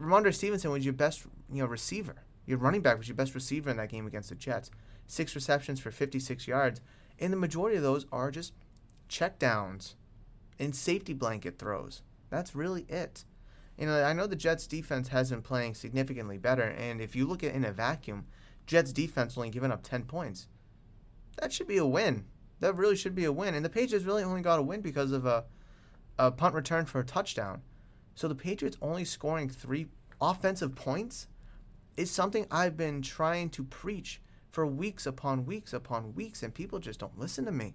Rhamondre 0.00 0.34
Stevenson 0.34 0.70
was 0.70 0.84
your 0.84 0.94
best, 0.94 1.24
you 1.52 1.62
know, 1.62 1.66
receiver. 1.66 2.24
Your 2.46 2.58
running 2.58 2.82
back 2.82 2.98
was 2.98 3.08
your 3.08 3.16
best 3.16 3.34
receiver 3.34 3.70
in 3.70 3.76
that 3.76 3.90
game 3.90 4.06
against 4.06 4.28
the 4.28 4.34
Jets. 4.34 4.70
Six 5.06 5.34
receptions 5.34 5.80
for 5.80 5.90
56 5.90 6.46
yards. 6.46 6.80
And 7.18 7.32
the 7.32 7.36
majority 7.36 7.76
of 7.76 7.82
those 7.82 8.06
are 8.12 8.30
just 8.30 8.52
checkdowns 9.08 9.94
and 10.58 10.74
safety 10.74 11.12
blanket 11.12 11.58
throws. 11.58 12.02
That's 12.30 12.54
really 12.54 12.82
it 12.88 13.24
you 13.78 13.86
know, 13.86 14.02
I 14.02 14.12
know 14.12 14.26
the 14.26 14.36
Jets 14.36 14.66
defense 14.66 15.08
has 15.08 15.30
been 15.30 15.42
playing 15.42 15.74
significantly 15.74 16.36
better, 16.36 16.64
and 16.64 17.00
if 17.00 17.14
you 17.14 17.26
look 17.26 17.44
at 17.44 17.50
it 17.50 17.54
in 17.54 17.64
a 17.64 17.72
vacuum, 17.72 18.26
Jets 18.66 18.92
defense 18.92 19.38
only 19.38 19.50
given 19.50 19.70
up 19.70 19.82
10 19.82 20.02
points. 20.04 20.48
That 21.40 21.52
should 21.52 21.68
be 21.68 21.78
a 21.78 21.86
win. 21.86 22.24
That 22.60 22.76
really 22.76 22.96
should 22.96 23.14
be 23.14 23.24
a 23.24 23.32
win. 23.32 23.54
And 23.54 23.64
the 23.64 23.70
Patriots 23.70 24.04
really 24.04 24.22
only 24.22 24.42
got 24.42 24.58
a 24.58 24.62
win 24.62 24.80
because 24.80 25.12
of 25.12 25.26
a, 25.26 25.44
a 26.18 26.30
punt 26.30 26.54
return 26.54 26.86
for 26.86 27.00
a 27.00 27.04
touchdown. 27.04 27.62
So 28.14 28.26
the 28.26 28.34
Patriots 28.34 28.76
only 28.82 29.04
scoring 29.04 29.48
three 29.48 29.86
offensive 30.20 30.74
points 30.74 31.28
is 31.96 32.10
something 32.10 32.46
I've 32.50 32.76
been 32.76 33.02
trying 33.02 33.50
to 33.50 33.64
preach 33.64 34.20
for 34.50 34.66
weeks 34.66 35.06
upon 35.06 35.44
weeks 35.44 35.72
upon 35.72 36.14
weeks, 36.14 36.42
and 36.42 36.54
people 36.54 36.78
just 36.78 37.00
don't 37.00 37.18
listen 37.18 37.44
to 37.44 37.52
me. 37.52 37.74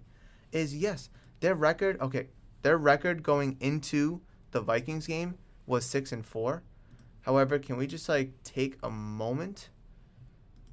Is 0.52 0.76
yes, 0.76 1.08
their 1.40 1.54
record, 1.54 2.00
okay, 2.00 2.28
their 2.62 2.76
record 2.76 3.22
going 3.22 3.56
into 3.60 4.20
the 4.50 4.60
Vikings 4.60 5.06
game 5.06 5.38
was 5.66 5.84
six 5.84 6.12
and 6.12 6.24
four. 6.24 6.62
However, 7.22 7.58
can 7.58 7.76
we 7.76 7.86
just 7.86 8.08
like 8.08 8.32
take 8.42 8.76
a 8.82 8.90
moment 8.90 9.70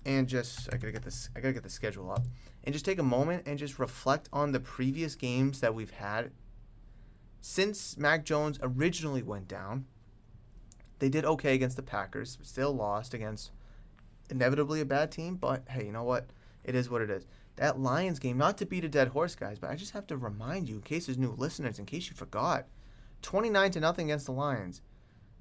and 0.06 0.28
just 0.28 0.68
I 0.74 0.78
gotta 0.78 0.92
get 0.92 1.04
this 1.04 1.30
I 1.36 1.40
gotta 1.40 1.54
get 1.54 1.64
the 1.64 1.70
schedule 1.70 2.12
up 2.12 2.26
and 2.64 2.74
just 2.74 2.86
take 2.86 3.00
a 3.00 3.04
moment 3.04 3.44
and 3.46 3.58
just 3.58 3.80
reflect 3.80 4.30
on 4.34 4.52
the 4.52 4.60
previous 4.60 5.16
games 5.16 5.60
that 5.62 5.76
we've 5.76 5.92
had 5.92 6.32
since 7.42 7.98
Mac 7.98 8.24
Jones 8.24 8.60
originally 8.62 9.24
went 9.24 9.48
down. 9.48 9.86
They 11.00 11.10
did 11.10 11.26
okay 11.26 11.56
against 11.56 11.76
the 11.76 11.82
Packers, 11.82 12.38
still 12.44 12.72
lost 12.72 13.14
against 13.14 13.52
inevitably 14.30 14.80
a 14.82 14.86
bad 14.86 15.12
team, 15.12 15.36
but 15.36 15.64
hey, 15.70 15.86
you 15.86 15.92
know 15.92 16.04
what? 16.04 16.28
It 16.64 16.76
is 16.76 16.90
what 16.90 17.02
it 17.02 17.10
is. 17.10 17.26
That 17.56 17.80
Lions 17.80 18.20
game, 18.20 18.38
not 18.38 18.58
to 18.60 18.66
beat 18.66 18.86
a 18.86 18.90
dead 18.90 19.10
horse, 19.10 19.36
guys, 19.36 19.60
but 19.60 19.72
I 19.72 19.76
just 19.76 19.92
have 19.92 20.08
to 20.08 20.18
remind 20.18 20.70
you, 20.70 20.76
in 20.76 20.82
case 20.82 21.08
there's 21.08 21.18
new 21.18 21.32
listeners, 21.32 21.80
in 21.80 21.86
case 21.86 22.08
you 22.08 22.16
forgot, 22.16 22.68
29 23.24 23.72
to 23.72 23.80
nothing 23.80 24.08
against 24.10 24.28
the 24.28 24.32
Lions. 24.32 24.82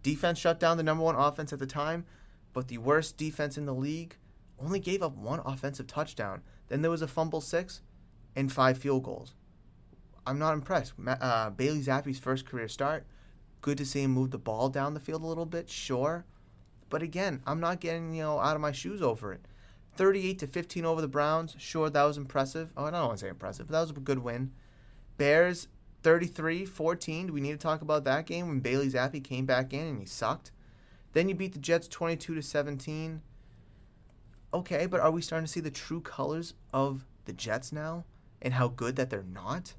Defense 0.03 0.38
shut 0.38 0.59
down 0.59 0.79
the 0.79 0.83
number 0.83 1.05
one 1.05 1.14
offense 1.14 1.53
at 1.53 1.59
the 1.59 1.66
time, 1.66 2.07
but 2.53 2.68
the 2.68 2.79
worst 2.79 3.16
defense 3.16 3.59
in 3.59 3.66
the 3.66 3.75
league 3.75 4.16
only 4.62 4.81
gave 4.81 5.03
up 5.03 5.16
one 5.16 5.40
offensive 5.44 5.87
touchdown. 5.87 6.42
Then 6.68 6.83
there 6.83 6.90
was 6.90 7.03
a 7.03 7.09
fumble 7.09 7.40
six 7.40 7.83
and 8.37 8.53
five 8.53 8.79
field 8.79 9.03
goals. 9.03 9.35
I'm 10.27 10.38
not 10.38 10.55
impressed. 10.55 10.92
Uh, 11.07 11.51
Bailey 11.51 11.81
Zappe's 11.81 12.18
first 12.18 12.46
career 12.46 12.68
start. 12.68 13.07
Good 13.62 13.79
to 13.79 13.87
see 13.87 14.03
him 14.03 14.12
move 14.12 14.31
the 14.31 14.38
ball 14.38 14.68
down 14.68 14.94
the 14.94 15.01
field 15.01 15.23
a 15.23 15.27
little 15.27 15.46
bit, 15.46 15.68
sure. 15.68 16.25
But 16.88 17.03
again, 17.03 17.42
I'm 17.46 17.61
not 17.61 17.81
getting 17.81 18.14
you 18.14 18.23
know 18.23 18.38
out 18.38 18.57
of 18.57 18.62
my 18.62 18.73
shoes 18.73 19.03
over 19.03 19.33
it. 19.33 19.40
38 19.96 20.38
to 20.38 20.46
15 20.46 20.85
over 20.85 21.01
the 21.01 21.09
Browns. 21.09 21.57
Sure, 21.59 21.90
that 21.90 22.05
was 22.05 22.16
impressive. 22.16 22.73
Oh, 22.77 22.85
I 22.85 22.90
don't 22.90 23.07
want 23.07 23.18
to 23.18 23.25
say 23.25 23.29
impressive, 23.29 23.66
but 23.66 23.73
that 23.73 23.81
was 23.81 23.90
a 23.90 23.94
good 23.94 24.20
win. 24.20 24.53
Bears 25.16 25.68
33 26.03 26.64
14. 26.64 27.27
Do 27.27 27.33
we 27.33 27.40
need 27.40 27.53
to 27.53 27.59
talk 27.59 27.83
about 27.83 28.05
that 28.05 28.27
game 28.27 28.49
when 28.49 28.61
Bailey 28.61 28.88
Zappe 28.88 29.23
came 29.23 29.46
back 29.46 29.73
in 29.73 29.87
and 29.87 29.99
he 29.99 30.07
sucked? 30.07 30.53
Then 31.12 31.29
you 31.29 31.35
beat 31.35 31.53
the 31.53 31.59
Jets 31.59 31.88
22 31.88 32.35
to 32.37 32.42
17. 32.42 33.23
Okay, 34.53 34.87
but 34.87 35.01
are 35.01 35.11
we 35.11 35.23
starting 35.23 35.47
to 35.47 35.53
see 35.53 35.61
the 35.61 35.71
true 35.71 36.01
colors 36.01 36.55
of 36.73 37.07
the 37.25 37.33
Jets 37.33 37.73
now 37.73 38.05
and 38.43 38.55
how 38.55 38.69
good 38.69 38.97
that 38.97 39.09
they're 39.09 39.23
not? 39.23 39.75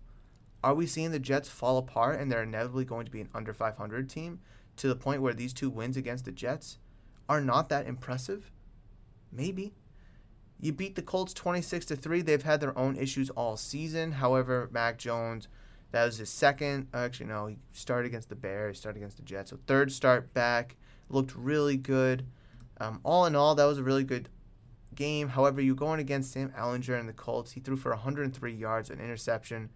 Are 0.63 0.73
we 0.73 0.87
seeing 0.87 1.11
the 1.11 1.19
Jets 1.19 1.49
fall 1.49 1.77
apart 1.77 2.19
and 2.19 2.31
they're 2.31 2.43
inevitably 2.43 2.85
going 2.85 3.05
to 3.05 3.11
be 3.11 3.21
an 3.21 3.29
under 3.33 3.53
500 3.53 4.09
team 4.09 4.39
to 4.77 4.87
the 4.87 4.95
point 4.95 5.21
where 5.21 5.33
these 5.33 5.53
two 5.53 5.69
wins 5.69 5.97
against 5.97 6.23
the 6.23 6.31
Jets 6.31 6.77
are 7.27 7.41
not 7.41 7.67
that 7.69 7.87
impressive? 7.87 8.51
Maybe. 9.31 9.73
You 10.59 10.71
beat 10.71 10.95
the 10.95 11.01
Colts 11.01 11.33
26 11.33 11.87
to 11.87 11.95
3. 11.95 12.21
They've 12.21 12.41
had 12.41 12.61
their 12.61 12.77
own 12.77 12.95
issues 12.95 13.29
all 13.31 13.57
season. 13.57 14.13
However, 14.13 14.69
Mac 14.71 14.97
Jones, 14.97 15.47
that 15.91 16.05
was 16.05 16.17
his 16.17 16.29
second. 16.29 16.87
Actually, 16.93 17.25
no, 17.25 17.47
he 17.47 17.57
started 17.71 18.07
against 18.07 18.29
the 18.29 18.35
Bears, 18.35 18.77
started 18.77 18.99
against 18.99 19.17
the 19.17 19.23
Jets. 19.23 19.49
So, 19.49 19.57
third 19.65 19.91
start 19.91 20.33
back. 20.33 20.77
Looked 21.09 21.35
really 21.35 21.77
good. 21.77 22.25
Um, 22.79 22.99
all 23.03 23.25
in 23.25 23.35
all, 23.35 23.55
that 23.55 23.65
was 23.65 23.79
a 23.79 23.83
really 23.83 24.03
good 24.03 24.29
game. 24.95 25.29
However, 25.29 25.61
you're 25.61 25.75
going 25.75 25.99
against 25.99 26.31
Sam 26.31 26.53
Ehlinger 26.57 26.99
and 26.99 27.07
the 27.07 27.13
Colts. 27.13 27.51
He 27.51 27.59
threw 27.59 27.77
for 27.77 27.91
103 27.91 28.53
yards, 28.53 28.89
an 28.89 28.99
interception. 28.99 29.69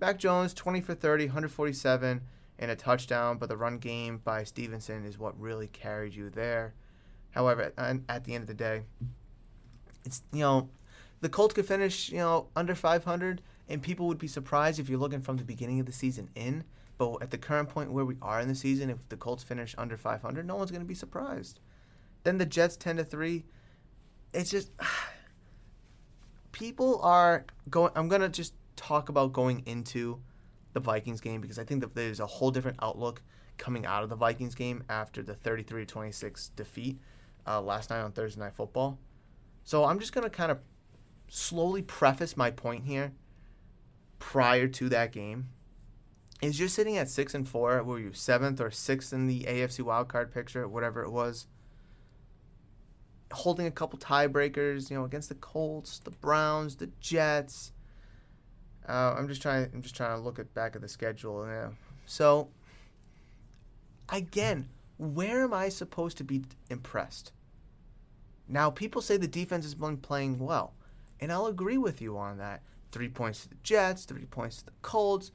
Mac 0.00 0.18
Jones, 0.18 0.54
20 0.54 0.80
for 0.80 0.94
30, 0.94 1.26
147, 1.26 2.20
and 2.58 2.70
a 2.70 2.76
touchdown. 2.76 3.38
But 3.38 3.48
the 3.48 3.56
run 3.56 3.78
game 3.78 4.20
by 4.22 4.44
Stevenson 4.44 5.04
is 5.04 5.18
what 5.18 5.38
really 5.40 5.68
carried 5.68 6.14
you 6.14 6.30
there. 6.30 6.74
However, 7.30 7.72
at 7.76 8.24
the 8.24 8.34
end 8.34 8.42
of 8.42 8.46
the 8.46 8.54
day, 8.54 8.82
it's 10.04 10.22
you 10.32 10.40
know, 10.40 10.70
the 11.20 11.28
Colts 11.28 11.54
could 11.54 11.66
finish 11.66 12.10
you 12.10 12.18
know 12.18 12.48
under 12.56 12.74
500, 12.74 13.42
and 13.68 13.82
people 13.82 14.06
would 14.06 14.18
be 14.18 14.28
surprised 14.28 14.78
if 14.78 14.88
you're 14.88 14.98
looking 14.98 15.20
from 15.20 15.36
the 15.36 15.44
beginning 15.44 15.80
of 15.80 15.86
the 15.86 15.92
season 15.92 16.30
in. 16.34 16.64
But 16.96 17.22
at 17.22 17.30
the 17.30 17.38
current 17.38 17.68
point 17.68 17.92
where 17.92 18.04
we 18.04 18.16
are 18.20 18.40
in 18.40 18.48
the 18.48 18.54
season, 18.54 18.90
if 18.90 19.08
the 19.08 19.16
Colts 19.16 19.44
finish 19.44 19.74
under 19.78 19.96
500, 19.96 20.44
no 20.44 20.56
one's 20.56 20.72
going 20.72 20.82
to 20.82 20.86
be 20.86 20.94
surprised. 20.94 21.60
Then 22.24 22.38
the 22.38 22.46
Jets 22.46 22.76
10 22.76 22.96
to 22.96 23.04
three. 23.04 23.44
It's 24.32 24.50
just 24.50 24.70
people 26.52 27.00
are 27.02 27.46
going. 27.70 27.92
I'm 27.94 28.08
gonna 28.08 28.28
just 28.28 28.54
talk 28.76 29.08
about 29.08 29.32
going 29.32 29.62
into 29.66 30.20
the 30.72 30.80
Vikings 30.80 31.20
game 31.20 31.40
because 31.40 31.58
I 31.58 31.64
think 31.64 31.80
that 31.80 31.94
there's 31.94 32.20
a 32.20 32.26
whole 32.26 32.50
different 32.50 32.78
outlook 32.80 33.22
coming 33.56 33.84
out 33.86 34.02
of 34.04 34.08
the 34.08 34.16
Vikings 34.16 34.54
game 34.54 34.84
after 34.88 35.20
the 35.20 35.34
33-26 35.34 36.50
defeat 36.54 37.00
uh, 37.46 37.60
last 37.60 37.90
night 37.90 38.00
on 38.00 38.12
Thursday 38.12 38.40
Night 38.40 38.54
Football. 38.54 38.98
So 39.64 39.84
I'm 39.84 39.98
just 39.98 40.12
gonna 40.12 40.30
kind 40.30 40.52
of 40.52 40.58
slowly 41.28 41.82
preface 41.82 42.36
my 42.36 42.50
point 42.50 42.84
here. 42.84 43.12
Prior 44.18 44.66
to 44.66 44.88
that 44.88 45.12
game, 45.12 45.48
is 46.40 46.58
you're 46.58 46.68
sitting 46.68 46.96
at 46.96 47.08
six 47.08 47.34
and 47.34 47.48
four. 47.48 47.82
Were 47.82 47.98
you 47.98 48.12
seventh 48.12 48.60
or 48.60 48.70
sixth 48.70 49.12
in 49.12 49.26
the 49.26 49.44
AFC 49.44 49.84
wildcard 49.84 50.32
picture, 50.32 50.66
whatever 50.66 51.02
it 51.02 51.10
was? 51.10 51.46
Holding 53.32 53.66
a 53.66 53.70
couple 53.70 53.98
tiebreakers, 53.98 54.90
you 54.90 54.96
know, 54.96 55.04
against 55.04 55.28
the 55.28 55.34
Colts, 55.34 55.98
the 55.98 56.10
Browns, 56.10 56.76
the 56.76 56.90
Jets. 57.00 57.72
Uh, 58.88 59.14
I'm 59.18 59.28
just 59.28 59.42
trying. 59.42 59.70
I'm 59.74 59.82
just 59.82 59.94
trying 59.94 60.16
to 60.16 60.22
look 60.22 60.38
at 60.38 60.54
back 60.54 60.74
at 60.74 60.80
the 60.80 60.88
schedule. 60.88 61.46
Yeah. 61.46 61.70
So, 62.06 62.48
again, 64.08 64.68
where 64.96 65.42
am 65.44 65.52
I 65.52 65.68
supposed 65.68 66.16
to 66.18 66.24
be 66.24 66.44
impressed? 66.70 67.32
Now, 68.48 68.70
people 68.70 69.02
say 69.02 69.18
the 69.18 69.28
defense 69.28 69.64
has 69.66 69.74
been 69.74 69.98
playing 69.98 70.38
well, 70.38 70.72
and 71.20 71.30
I'll 71.30 71.46
agree 71.46 71.76
with 71.76 72.00
you 72.00 72.16
on 72.16 72.38
that. 72.38 72.62
Three 72.90 73.08
points 73.10 73.42
to 73.42 73.50
the 73.50 73.56
Jets, 73.62 74.06
three 74.06 74.24
points 74.24 74.58
to 74.58 74.64
the 74.66 74.72
Colts. 74.80 75.30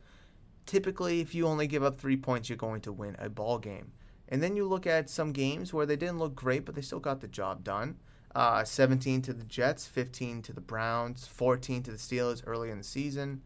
Typically, 0.66 1.20
if 1.20 1.36
you 1.36 1.46
only 1.46 1.68
give 1.68 1.84
up 1.84 2.00
three 2.00 2.18
points, 2.18 2.50
you're 2.50 2.58
going 2.58 2.82
to 2.82 2.92
win 2.92 3.16
a 3.20 3.30
ball 3.30 3.60
game. 3.60 3.92
And 4.30 4.42
then 4.42 4.56
you 4.56 4.68
look 4.68 4.88
at 4.88 5.10
some 5.10 5.32
games 5.32 5.74
where 5.74 5.86
they 5.86 5.96
didn't 5.96 6.20
look 6.20 6.36
great, 6.36 6.66
but 6.66 6.76
they 6.76 6.82
still 6.82 7.00
got 7.00 7.22
the 7.22 7.28
job 7.28 7.64
done. 7.64 7.98
Uh, 8.36 8.64
17 8.64 9.22
to 9.22 9.34
the 9.34 9.44
Jets, 9.44 9.86
15 9.86 10.42
to 10.44 10.54
the 10.54 10.62
Browns, 10.62 11.28
14 11.28 11.84
to 11.84 11.92
the 11.92 11.98
Steelers 11.98 12.42
early 12.48 12.72
in 12.72 12.80
the 12.80 12.84
season. 12.84 13.42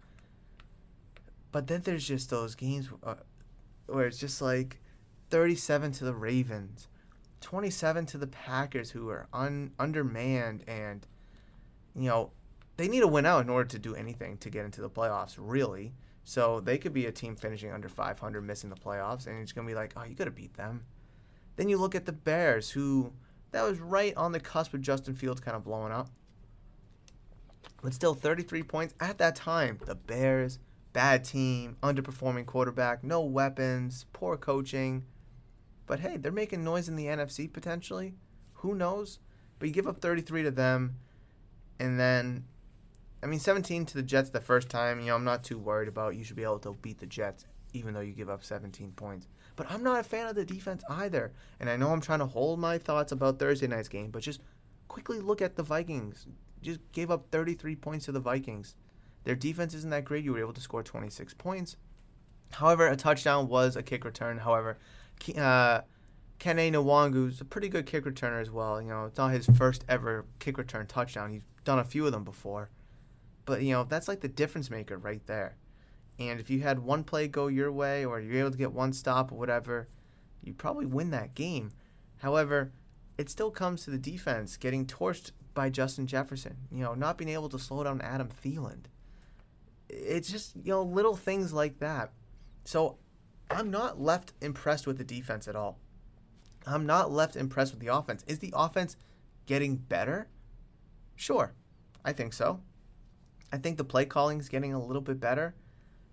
But 1.52 1.68
then 1.68 1.82
there's 1.82 2.08
just 2.08 2.30
those 2.30 2.56
games 2.56 2.90
uh, 3.04 3.16
where 3.88 4.08
it's 4.08 4.20
just 4.20 4.42
like 4.42 4.80
37 5.30 5.92
to 5.94 6.06
the 6.06 6.14
Ravens, 6.14 6.88
27 7.42 8.06
to 8.08 8.18
the 8.18 8.28
Packers, 8.28 8.92
who 8.92 9.10
are 9.10 9.28
un- 9.34 9.72
undermanned, 9.78 10.64
and 10.68 11.06
you 11.96 12.08
know 12.08 12.32
they 12.78 12.88
need 12.88 13.02
to 13.02 13.08
win 13.08 13.26
out 13.26 13.44
in 13.44 13.50
order 13.50 13.68
to 13.70 13.80
do 13.80 13.96
anything 13.96 14.38
to 14.38 14.50
get 14.50 14.66
into 14.66 14.82
the 14.82 14.90
playoffs, 14.90 15.36
really. 15.38 15.94
So 16.28 16.60
they 16.60 16.78
could 16.78 16.92
be 16.92 17.06
a 17.06 17.12
team 17.14 17.38
finishing 17.38 17.72
under 17.72 17.88
500, 17.88 18.42
missing 18.42 18.70
the 18.70 18.76
playoffs, 18.76 19.28
and 19.28 19.40
it's 19.40 19.54
gonna 19.54 19.66
be 19.66 19.74
like, 19.74 19.94
oh, 19.96 20.04
you 20.04 20.14
gotta 20.14 20.30
beat 20.30 20.56
them. 20.56 20.84
Then 21.56 21.70
you 21.70 21.78
look 21.78 21.96
at 21.96 22.06
the 22.06 22.12
Bears, 22.12 22.70
who 22.70 23.14
that 23.52 23.62
was 23.62 23.80
right 23.80 24.14
on 24.18 24.34
the 24.34 24.42
cusp 24.42 24.74
of 24.74 24.82
Justin 24.82 25.16
Fields 25.16 25.40
kind 25.40 25.56
of 25.56 25.64
blowing 25.64 25.94
up. 25.94 26.10
But 27.82 27.94
still, 27.94 28.14
33 28.14 28.62
points 28.64 28.94
at 29.00 29.20
that 29.20 29.38
time. 29.38 29.80
The 29.86 29.96
Bears, 29.96 30.60
bad 30.92 31.24
team, 31.24 31.78
underperforming 31.82 32.46
quarterback, 32.46 33.06
no 33.06 33.22
weapons, 33.22 34.06
poor 34.12 34.36
coaching. 34.36 35.06
But 35.86 36.02
hey, 36.02 36.18
they're 36.18 36.34
making 36.34 36.62
noise 36.62 36.90
in 36.90 36.98
the 36.98 37.06
NFC 37.06 37.52
potentially. 37.52 38.16
Who 38.56 38.76
knows? 38.76 39.20
But 39.60 39.70
you 39.70 39.74
give 39.74 39.88
up 39.88 40.02
33 40.02 40.44
to 40.44 40.52
them, 40.52 40.98
and 41.80 41.98
then 41.98 42.44
I 43.22 43.26
mean, 43.26 43.40
17 43.40 43.86
to 43.88 43.94
the 43.96 44.04
Jets 44.04 44.30
the 44.30 44.42
first 44.42 44.70
time, 44.70 45.00
you 45.00 45.08
know, 45.08 45.16
I'm 45.16 45.24
not 45.24 45.44
too 45.44 45.58
worried 45.58 45.88
about. 45.88 46.16
You 46.16 46.24
should 46.24 46.36
be 46.36 46.44
able 46.44 46.60
to 46.60 46.74
beat 46.82 47.00
the 47.00 47.06
Jets, 47.06 47.46
even 47.74 47.94
though 47.94 48.02
you 48.02 48.14
give 48.14 48.30
up 48.30 48.44
17 48.44 48.92
points. 48.92 49.28
But 49.56 49.72
I'm 49.72 49.84
not 49.84 50.00
a 50.00 50.04
fan 50.04 50.28
of 50.28 50.36
the 50.36 50.46
defense 50.46 50.84
either. 50.90 51.34
And 51.60 51.70
I 51.70 51.78
know 51.78 51.90
I'm 51.90 52.02
trying 52.02 52.20
to 52.20 52.28
hold 52.28 52.60
my 52.60 52.78
thoughts 52.78 53.12
about 53.12 53.40
Thursday 53.40 53.68
night's 53.68 53.88
game, 53.88 54.12
but 54.12 54.22
just 54.22 54.42
quickly 54.88 55.20
look 55.20 55.42
at 55.42 55.56
the 55.56 55.64
Vikings. 55.64 56.28
Just 56.62 56.80
gave 56.92 57.10
up 57.10 57.28
33 57.32 57.76
points 57.76 58.06
to 58.06 58.12
the 58.12 58.20
Vikings. 58.20 58.76
Their 59.24 59.36
defense 59.36 59.74
isn't 59.74 59.90
that 59.90 60.06
great. 60.06 60.24
You 60.24 60.34
were 60.34 60.40
able 60.40 60.54
to 60.54 60.62
score 60.62 60.84
26 60.84 61.34
points. 61.34 61.76
However, 62.52 62.88
a 62.88 62.96
touchdown 62.96 63.48
was 63.48 63.76
a 63.76 63.84
kick 63.84 64.06
return. 64.06 64.38
However, 64.38 64.78
uh, 65.36 65.82
Kene 66.40 66.72
Nwangwu's 66.72 67.42
a 67.42 67.46
pretty 67.46 67.68
good 67.68 67.86
kick 67.86 68.06
returner 68.06 68.42
as 68.42 68.52
well. 68.52 68.82
You 68.82 68.90
know, 68.90 69.06
it's 69.06 69.18
not 69.18 69.32
his 69.32 69.48
first 69.48 69.84
ever 69.90 70.26
kick 70.40 70.58
return 70.58 70.86
touchdown. 70.86 71.32
He's 71.32 71.42
done 71.66 71.80
a 71.80 71.84
few 71.84 72.06
of 72.06 72.12
them 72.12 72.24
before. 72.24 72.70
But 73.48 73.64
you 73.64 73.72
know, 73.72 73.86
that's 73.86 74.08
like 74.08 74.20
the 74.20 74.28
difference 74.28 74.70
maker 74.70 74.98
right 74.98 75.26
there. 75.26 75.56
And 76.20 76.40
if 76.40 76.50
you 76.50 76.60
had 76.60 76.80
one 76.80 77.04
play 77.04 77.28
go 77.28 77.48
your 77.48 77.72
way 77.72 78.06
or 78.06 78.20
you're 78.20 78.40
able 78.40 78.52
to 78.52 78.58
get 78.58 78.74
one 78.74 78.94
stop 78.94 79.32
or 79.32 79.36
whatever, 79.36 79.88
you 80.44 80.54
probably 80.54 80.86
win 80.86 81.12
that 81.12 81.34
game. 81.34 81.72
However, 82.18 82.74
it 83.18 83.30
still 83.30 83.50
comes 83.50 83.84
to 83.86 83.90
the 83.90 83.98
defense 83.98 84.58
getting 84.58 84.86
torched 84.86 85.32
by 85.54 85.70
Justin 85.70 86.08
Jefferson. 86.08 86.58
You 86.72 86.84
know, 86.84 86.94
not 86.94 87.18
being 87.18 87.30
able 87.30 87.50
to 87.50 87.58
slow 87.58 87.84
down 87.84 88.02
Adam 88.02 88.30
Thielen. 88.30 88.82
It's 89.90 90.30
just, 90.30 90.56
you 90.58 90.72
know, 90.72 90.84
little 90.84 91.16
things 91.16 91.54
like 91.54 91.80
that. 91.80 92.12
So 92.66 92.98
I'm 93.50 93.72
not 93.72 94.02
left 94.02 94.34
impressed 94.42 94.88
with 94.88 94.98
the 94.98 95.06
defense 95.06 95.48
at 95.48 95.56
all. 95.56 95.80
I'm 96.66 96.86
not 96.86 97.12
left 97.12 97.38
impressed 97.38 97.72
with 97.72 97.80
the 97.80 97.96
offense. 97.96 98.26
Is 98.28 98.40
the 98.40 98.54
offense 98.54 98.98
getting 99.46 99.78
better? 99.78 100.28
Sure. 101.16 101.54
I 102.04 102.12
think 102.12 102.34
so. 102.34 102.60
I 103.52 103.58
think 103.58 103.78
the 103.78 103.84
play 103.84 104.06
calling 104.06 104.40
is 104.40 104.50
getting 104.50 104.74
a 104.74 104.84
little 104.84 105.02
bit 105.02 105.20
better, 105.20 105.56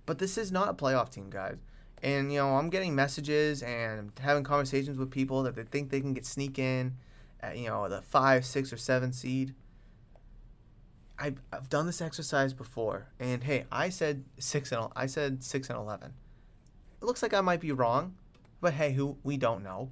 but 0.07 0.19
this 0.19 0.39
is 0.39 0.53
not 0.53 0.69
a 0.69 0.75
playoff 0.75 1.11
team, 1.11 1.31
guys. 1.31 1.57
And 2.03 2.33
you 2.33 2.39
know, 2.39 2.57
I'm 2.57 2.71
getting 2.71 2.95
messages 2.95 3.63
and 3.63 4.13
having 4.21 4.45
conversations 4.45 4.99
with 4.99 5.11
people 5.11 5.43
that 5.45 5.57
they 5.57 5.65
think 5.65 5.91
they 5.91 6.01
can 6.01 6.15
get 6.15 6.27
sneak 6.27 6.59
in, 6.59 6.97
at, 7.41 7.59
you 7.59 7.69
know, 7.69 7.89
the 7.89 8.03
five, 8.03 8.45
six, 8.45 8.73
or 8.73 8.77
seven 8.77 9.13
seed. 9.13 9.55
I've, 11.19 11.41
I've 11.53 11.69
done 11.69 11.87
this 11.87 12.01
exercise 12.01 12.53
before, 12.53 13.09
and 13.21 13.45
hey, 13.45 13.67
I 13.71 13.89
said 13.89 14.25
six 14.39 14.73
and 14.73 14.89
I 14.97 15.07
said 15.07 15.45
six 15.45 15.71
and 15.71 15.79
eleven. 15.79 16.13
It 17.01 17.05
looks 17.05 17.23
like 17.23 17.35
I 17.35 17.41
might 17.41 17.61
be 17.61 17.73
wrong, 17.73 18.15
but 18.61 18.75
hey, 18.75 18.93
who 18.93 19.17
we 19.23 19.37
don't 19.37 19.63
know. 19.63 19.91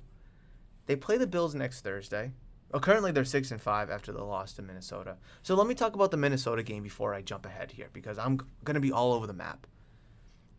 They 0.87 0.96
play 0.96 1.16
the 1.16 1.26
Bills 1.26 1.55
next 1.55 1.83
Thursday. 1.83 2.33
Well, 2.72 2.80
currently 2.80 3.12
they're 3.12 3.24
six 3.26 3.50
and 3.50 3.61
five 3.61 3.90
after 3.90 4.12
the 4.12 4.24
loss 4.24 4.54
to 4.54 4.62
Minnesota. 4.62 5.18
So 5.42 5.54
let 5.54 5.66
me 5.66 5.74
talk 5.74 5.94
about 5.94 6.11
the 6.11 6.16
Minnesota 6.16 6.62
game 6.62 6.82
before 6.82 7.12
I 7.12 7.20
jump 7.20 7.44
ahead 7.44 7.72
here 7.72 7.90
because 7.92 8.18
I'm 8.18 8.38
going 8.64 8.74
to 8.74 8.80
be 8.80 8.90
all 8.90 9.12
over 9.12 9.26
the 9.26 9.35
map. 9.35 9.66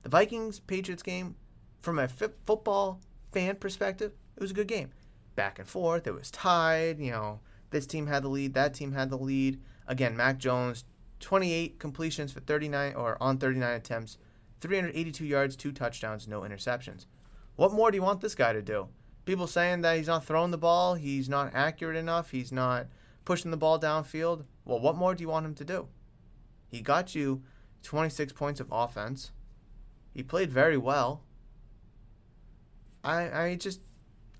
The 0.03 0.09
Vikings 0.09 0.59
Patriots 0.59 1.01
game, 1.01 1.35
from 1.79 1.97
a 1.97 2.03
f- 2.03 2.21
football 2.45 3.01
fan 3.31 3.55
perspective, 3.55 4.11
it 4.35 4.41
was 4.41 4.51
a 4.51 4.53
good 4.53 4.67
game. 4.67 4.91
Back 5.35 5.57
and 5.57 5.67
forth, 5.67 6.05
it 6.05 6.13
was 6.13 6.29
tied. 6.29 6.99
You 6.99 7.11
know, 7.11 7.39
this 7.71 7.87
team 7.87 8.05
had 8.05 8.23
the 8.23 8.29
lead, 8.29 8.53
that 8.53 8.75
team 8.75 8.91
had 8.91 9.09
the 9.09 9.17
lead. 9.17 9.59
Again, 9.87 10.15
Mac 10.15 10.37
Jones, 10.37 10.85
28 11.19 11.79
completions 11.79 12.31
for 12.31 12.41
39 12.41 12.93
or 12.93 13.17
on 13.21 13.39
39 13.39 13.73
attempts, 13.73 14.17
382 14.59 15.25
yards, 15.25 15.55
two 15.55 15.71
touchdowns, 15.71 16.27
no 16.27 16.41
interceptions. 16.41 17.07
What 17.55 17.71
more 17.71 17.89
do 17.89 17.97
you 17.97 18.03
want 18.03 18.21
this 18.21 18.35
guy 18.35 18.53
to 18.53 18.61
do? 18.61 18.89
People 19.25 19.47
saying 19.47 19.81
that 19.81 19.97
he's 19.97 20.07
not 20.07 20.25
throwing 20.25 20.51
the 20.51 20.57
ball, 20.57 20.95
he's 20.95 21.29
not 21.29 21.51
accurate 21.53 21.95
enough, 21.95 22.31
he's 22.31 22.51
not 22.51 22.87
pushing 23.25 23.51
the 23.51 23.57
ball 23.57 23.79
downfield. 23.79 24.45
Well, 24.65 24.79
what 24.79 24.95
more 24.95 25.15
do 25.15 25.21
you 25.23 25.29
want 25.29 25.45
him 25.45 25.55
to 25.55 25.65
do? 25.65 25.87
He 26.67 26.81
got 26.81 27.15
you 27.15 27.43
26 27.83 28.33
points 28.33 28.59
of 28.59 28.67
offense. 28.71 29.31
He 30.13 30.23
played 30.23 30.51
very 30.51 30.77
well. 30.77 31.23
I 33.03 33.43
I 33.43 33.55
just 33.55 33.81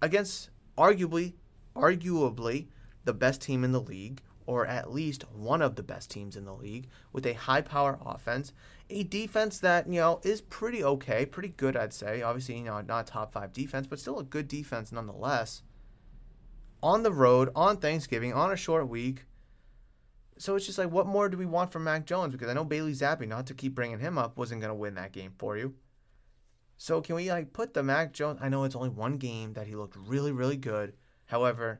against 0.02 0.50
arguably 0.78 1.34
arguably 1.76 2.68
the 3.04 3.14
best 3.14 3.42
team 3.42 3.64
in 3.64 3.72
the 3.72 3.82
league 3.82 4.22
or 4.46 4.66
at 4.66 4.92
least 4.92 5.24
one 5.32 5.62
of 5.62 5.76
the 5.76 5.84
best 5.84 6.10
teams 6.10 6.36
in 6.36 6.46
the 6.46 6.54
league 6.54 6.88
with 7.12 7.26
a 7.26 7.34
high 7.34 7.62
power 7.62 7.98
offense, 8.06 8.54
a 8.90 9.04
defense 9.04 9.60
that, 9.60 9.88
you 9.88 10.00
know, 10.00 10.20
is 10.24 10.42
pretty 10.42 10.84
okay, 10.84 11.26
pretty 11.26 11.50
good, 11.50 11.76
I'd 11.76 11.94
say. 11.94 12.22
Obviously, 12.22 12.58
you 12.58 12.66
know, 12.66 12.82
not 12.82 13.08
top 13.08 13.32
five 13.34 13.54
defense, 13.54 13.88
but 13.88 14.00
still 14.00 14.20
a 14.20 14.24
good 14.24 14.48
defense 14.48 14.92
nonetheless. 14.92 15.64
on 16.84 17.02
the 17.02 17.12
road, 17.12 17.50
on 17.56 17.78
Thanksgiving, 17.78 18.34
on 18.34 18.52
a 18.52 18.58
short 18.58 18.90
week. 18.90 19.26
So 20.38 20.56
it's 20.56 20.66
just 20.66 20.78
like, 20.78 20.92
what 20.92 21.08
more 21.08 21.30
do 21.30 21.38
we 21.38 21.46
want 21.46 21.72
from 21.72 21.86
Mac 21.86 22.06
Jones? 22.06 22.34
Because 22.34 22.50
I 22.50 22.54
know 22.54 22.66
Bailey 22.66 22.92
Zappe, 22.92 23.26
not 23.28 23.48
to 23.48 23.54
keep 23.54 23.74
bringing 23.74 24.00
him 24.00 24.18
up, 24.18 24.38
wasn't 24.38 24.62
going 24.62 24.70
to 24.70 24.76
win 24.76 24.96
that 24.96 25.14
game 25.14 25.32
for 25.38 25.58
you. 25.58 25.76
So 26.76 27.00
can 27.00 27.16
we 27.16 27.32
like 27.32 27.54
put 27.54 27.74
the 27.74 27.84
Mac 27.84 28.12
Jones? 28.12 28.40
I 28.42 28.50
know 28.50 28.66
it's 28.66 28.76
only 28.76 28.90
one 28.90 29.18
game 29.18 29.54
that 29.54 29.68
he 29.68 29.76
looked 29.76 29.96
really, 29.96 30.34
really 30.34 30.58
good. 30.58 30.94
However, 31.28 31.80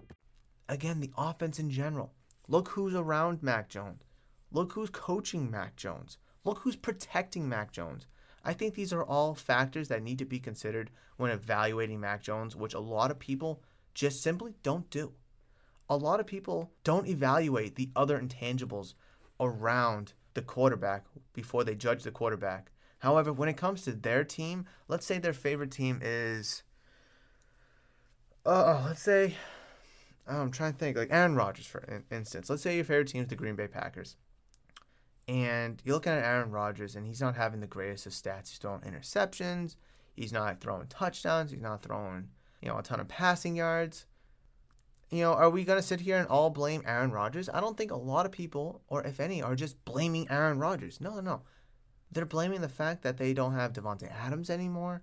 Again, 0.71 1.01
the 1.01 1.11
offense 1.17 1.59
in 1.59 1.69
general. 1.69 2.13
Look 2.47 2.69
who's 2.69 2.95
around 2.95 3.43
Mac 3.43 3.69
Jones. 3.69 4.01
Look 4.51 4.73
who's 4.73 4.89
coaching 4.89 5.51
Mac 5.51 5.75
Jones. 5.75 6.17
Look 6.43 6.59
who's 6.59 6.77
protecting 6.77 7.47
Mac 7.47 7.71
Jones. 7.71 8.07
I 8.43 8.53
think 8.53 8.73
these 8.73 8.93
are 8.93 9.03
all 9.03 9.35
factors 9.35 9.89
that 9.89 10.01
need 10.01 10.17
to 10.19 10.25
be 10.25 10.39
considered 10.39 10.89
when 11.17 11.29
evaluating 11.29 11.99
Mac 11.99 12.23
Jones, 12.23 12.55
which 12.55 12.73
a 12.73 12.79
lot 12.79 13.11
of 13.11 13.19
people 13.19 13.61
just 13.93 14.23
simply 14.23 14.55
don't 14.63 14.89
do. 14.89 15.11
A 15.89 15.97
lot 15.97 16.21
of 16.21 16.25
people 16.25 16.71
don't 16.85 17.07
evaluate 17.07 17.75
the 17.75 17.89
other 17.95 18.19
intangibles 18.19 18.93
around 19.39 20.13
the 20.33 20.41
quarterback 20.41 21.05
before 21.33 21.65
they 21.65 21.75
judge 21.75 22.03
the 22.03 22.11
quarterback. 22.11 22.71
However, 22.99 23.33
when 23.33 23.49
it 23.49 23.57
comes 23.57 23.81
to 23.83 23.91
their 23.91 24.23
team, 24.23 24.65
let's 24.87 25.05
say 25.05 25.17
their 25.17 25.33
favorite 25.33 25.71
team 25.71 25.99
is, 26.01 26.63
uh, 28.45 28.83
let's 28.85 29.01
say 29.01 29.35
Oh, 30.27 30.41
I'm 30.41 30.51
trying 30.51 30.73
to 30.73 30.77
think, 30.77 30.97
like 30.97 31.11
Aaron 31.11 31.35
Rodgers, 31.35 31.65
for 31.65 32.03
instance. 32.11 32.49
Let's 32.49 32.61
say 32.61 32.75
your 32.75 32.85
favorite 32.85 33.07
team 33.07 33.23
is 33.23 33.27
the 33.27 33.35
Green 33.35 33.55
Bay 33.55 33.67
Packers. 33.67 34.15
And 35.27 35.81
you're 35.83 35.95
looking 35.95 36.13
at 36.13 36.23
Aaron 36.23 36.51
Rodgers, 36.51 36.95
and 36.95 37.05
he's 37.05 37.21
not 37.21 37.35
having 37.35 37.59
the 37.59 37.67
greatest 37.67 38.05
of 38.05 38.13
stats. 38.13 38.49
He's 38.49 38.57
throwing 38.57 38.81
interceptions. 38.81 39.75
He's 40.15 40.33
not 40.33 40.61
throwing 40.61 40.87
touchdowns. 40.87 41.51
He's 41.51 41.61
not 41.61 41.81
throwing, 41.81 42.29
you 42.61 42.69
know, 42.69 42.77
a 42.77 42.83
ton 42.83 42.99
of 42.99 43.07
passing 43.07 43.55
yards. 43.55 44.05
You 45.09 45.21
know, 45.21 45.33
are 45.33 45.49
we 45.49 45.65
going 45.65 45.79
to 45.79 45.85
sit 45.85 46.01
here 46.01 46.17
and 46.17 46.27
all 46.27 46.49
blame 46.49 46.83
Aaron 46.85 47.11
Rodgers? 47.11 47.49
I 47.49 47.59
don't 47.59 47.77
think 47.77 47.91
a 47.91 47.97
lot 47.97 48.25
of 48.25 48.31
people, 48.31 48.81
or 48.87 49.03
if 49.03 49.19
any, 49.19 49.41
are 49.41 49.55
just 49.55 49.83
blaming 49.83 50.29
Aaron 50.29 50.59
Rodgers. 50.59 51.01
No, 51.01 51.19
no. 51.19 51.41
They're 52.11 52.25
blaming 52.25 52.61
the 52.61 52.69
fact 52.69 53.03
that 53.03 53.17
they 53.17 53.33
don't 53.33 53.53
have 53.53 53.73
Davante 53.73 54.11
Adams 54.11 54.49
anymore. 54.49 55.01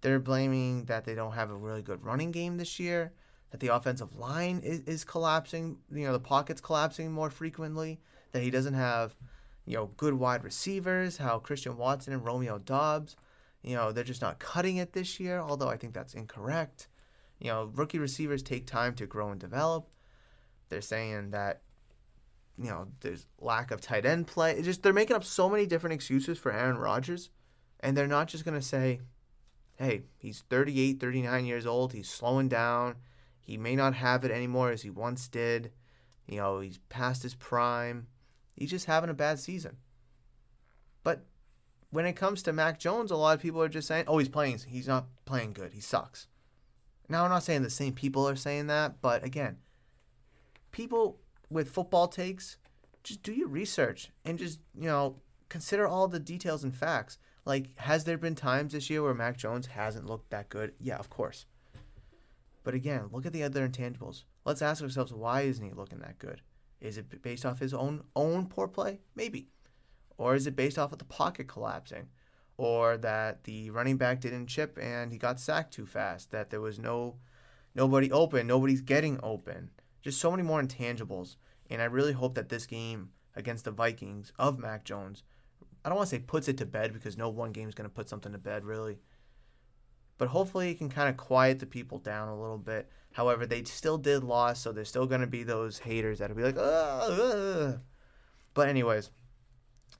They're 0.00 0.20
blaming 0.20 0.84
that 0.86 1.04
they 1.04 1.14
don't 1.14 1.32
have 1.32 1.50
a 1.50 1.56
really 1.56 1.82
good 1.82 2.04
running 2.04 2.30
game 2.30 2.56
this 2.56 2.78
year 2.78 3.12
that 3.50 3.60
the 3.60 3.68
offensive 3.68 4.16
line 4.16 4.60
is, 4.64 4.80
is 4.80 5.04
collapsing, 5.04 5.78
you 5.92 6.04
know, 6.04 6.12
the 6.12 6.20
pocket's 6.20 6.60
collapsing 6.60 7.12
more 7.12 7.30
frequently, 7.30 8.00
that 8.32 8.42
he 8.42 8.50
doesn't 8.50 8.74
have, 8.74 9.14
you 9.64 9.74
know, 9.74 9.90
good 9.96 10.14
wide 10.14 10.44
receivers, 10.44 11.18
how 11.18 11.38
Christian 11.38 11.76
Watson 11.76 12.12
and 12.12 12.24
Romeo 12.24 12.58
Doubs, 12.58 13.16
you 13.62 13.74
know, 13.74 13.92
they're 13.92 14.04
just 14.04 14.22
not 14.22 14.38
cutting 14.38 14.76
it 14.76 14.92
this 14.92 15.18
year, 15.18 15.40
although 15.40 15.68
I 15.68 15.76
think 15.76 15.92
that's 15.92 16.14
incorrect. 16.14 16.88
You 17.40 17.48
know, 17.48 17.70
rookie 17.74 17.98
receivers 17.98 18.42
take 18.42 18.66
time 18.66 18.94
to 18.94 19.06
grow 19.06 19.30
and 19.30 19.40
develop. 19.40 19.88
They're 20.68 20.80
saying 20.80 21.32
that, 21.32 21.62
you 22.56 22.70
know, 22.70 22.88
there's 23.00 23.26
lack 23.40 23.70
of 23.70 23.80
tight 23.80 24.06
end 24.06 24.26
play. 24.28 24.52
It's 24.52 24.64
just 24.64 24.82
they're 24.82 24.92
making 24.92 25.16
up 25.16 25.24
so 25.24 25.48
many 25.48 25.66
different 25.66 25.94
excuses 25.94 26.38
for 26.38 26.52
Aaron 26.52 26.78
Rodgers, 26.78 27.30
and 27.80 27.96
they're 27.96 28.06
not 28.06 28.28
just 28.28 28.44
going 28.44 28.58
to 28.58 28.66
say, 28.66 29.00
hey, 29.76 30.02
he's 30.16 30.44
38, 30.48 31.00
39 31.00 31.44
years 31.44 31.66
old, 31.66 31.92
he's 31.92 32.08
slowing 32.08 32.48
down, 32.48 32.94
he 33.46 33.56
may 33.56 33.76
not 33.76 33.94
have 33.94 34.24
it 34.24 34.32
anymore 34.32 34.70
as 34.72 34.82
he 34.82 34.90
once 34.90 35.28
did. 35.28 35.70
You 36.26 36.38
know, 36.38 36.58
he's 36.58 36.78
past 36.88 37.22
his 37.22 37.36
prime. 37.36 38.08
He's 38.56 38.70
just 38.70 38.86
having 38.86 39.08
a 39.08 39.14
bad 39.14 39.38
season. 39.38 39.76
But 41.04 41.26
when 41.90 42.06
it 42.06 42.14
comes 42.14 42.42
to 42.42 42.52
Mac 42.52 42.80
Jones, 42.80 43.12
a 43.12 43.16
lot 43.16 43.36
of 43.36 43.42
people 43.42 43.62
are 43.62 43.68
just 43.68 43.86
saying, 43.86 44.06
"Oh, 44.08 44.18
he's 44.18 44.28
playing. 44.28 44.58
He's 44.66 44.88
not 44.88 45.06
playing 45.26 45.52
good. 45.52 45.74
He 45.74 45.80
sucks." 45.80 46.26
Now, 47.08 47.22
I'm 47.22 47.30
not 47.30 47.44
saying 47.44 47.62
the 47.62 47.70
same 47.70 47.92
people 47.92 48.28
are 48.28 48.34
saying 48.34 48.66
that, 48.66 49.00
but 49.00 49.22
again, 49.22 49.58
people 50.72 51.20
with 51.48 51.70
football 51.70 52.08
takes, 52.08 52.58
just 53.04 53.22
do 53.22 53.32
your 53.32 53.46
research 53.46 54.10
and 54.24 54.40
just 54.40 54.58
you 54.74 54.88
know 54.88 55.20
consider 55.48 55.86
all 55.86 56.08
the 56.08 56.18
details 56.18 56.64
and 56.64 56.74
facts. 56.74 57.18
Like, 57.44 57.78
has 57.78 58.02
there 58.02 58.18
been 58.18 58.34
times 58.34 58.72
this 58.72 58.90
year 58.90 59.04
where 59.04 59.14
Mac 59.14 59.36
Jones 59.36 59.68
hasn't 59.68 60.06
looked 60.06 60.30
that 60.30 60.48
good? 60.48 60.74
Yeah, 60.80 60.96
of 60.96 61.08
course. 61.08 61.46
But 62.66 62.74
again, 62.74 63.10
look 63.12 63.24
at 63.24 63.32
the 63.32 63.44
other 63.44 63.68
intangibles. 63.68 64.24
Let's 64.44 64.60
ask 64.60 64.82
ourselves 64.82 65.12
why 65.12 65.42
isn't 65.42 65.64
he 65.64 65.72
looking 65.72 66.00
that 66.00 66.18
good? 66.18 66.42
Is 66.80 66.98
it 66.98 67.22
based 67.22 67.46
off 67.46 67.60
his 67.60 67.72
own 67.72 68.02
own 68.16 68.46
poor 68.48 68.66
play? 68.66 68.98
Maybe. 69.14 69.50
Or 70.18 70.34
is 70.34 70.48
it 70.48 70.56
based 70.56 70.76
off 70.76 70.90
of 70.90 70.98
the 70.98 71.04
pocket 71.04 71.46
collapsing? 71.46 72.08
Or 72.56 72.96
that 72.96 73.44
the 73.44 73.70
running 73.70 73.98
back 73.98 74.20
didn't 74.20 74.48
chip 74.48 74.80
and 74.82 75.12
he 75.12 75.16
got 75.16 75.38
sacked 75.38 75.74
too 75.74 75.86
fast, 75.86 76.32
that 76.32 76.50
there 76.50 76.60
was 76.60 76.80
no 76.80 77.18
nobody 77.76 78.10
open, 78.10 78.48
nobody's 78.48 78.80
getting 78.80 79.20
open. 79.22 79.70
Just 80.02 80.20
so 80.20 80.32
many 80.32 80.42
more 80.42 80.60
intangibles. 80.60 81.36
And 81.70 81.80
I 81.80 81.84
really 81.84 82.14
hope 82.14 82.34
that 82.34 82.48
this 82.48 82.66
game 82.66 83.10
against 83.36 83.64
the 83.64 83.70
Vikings 83.70 84.32
of 84.40 84.58
Mac 84.58 84.82
Jones, 84.82 85.22
I 85.84 85.88
don't 85.88 85.98
want 85.98 86.10
to 86.10 86.16
say 86.16 86.20
puts 86.20 86.48
it 86.48 86.58
to 86.58 86.66
bed 86.66 86.92
because 86.92 87.16
no 87.16 87.28
one 87.28 87.52
game 87.52 87.68
is 87.68 87.76
going 87.76 87.88
to 87.88 87.94
put 87.94 88.08
something 88.08 88.32
to 88.32 88.38
bed 88.38 88.64
really 88.64 88.98
but 90.18 90.28
hopefully 90.28 90.70
it 90.70 90.78
can 90.78 90.88
kind 90.88 91.08
of 91.08 91.16
quiet 91.16 91.58
the 91.58 91.66
people 91.66 91.98
down 91.98 92.28
a 92.28 92.40
little 92.40 92.58
bit. 92.58 92.88
However, 93.12 93.46
they 93.46 93.64
still 93.64 93.98
did 93.98 94.24
lose, 94.24 94.58
so 94.58 94.72
there's 94.72 94.88
still 94.88 95.06
going 95.06 95.20
to 95.22 95.26
be 95.26 95.42
those 95.42 95.78
haters 95.78 96.18
that'll 96.18 96.36
be 96.36 96.42
like, 96.42 96.58
ugh. 96.58 97.80
But 98.54 98.68
anyways, 98.68 99.10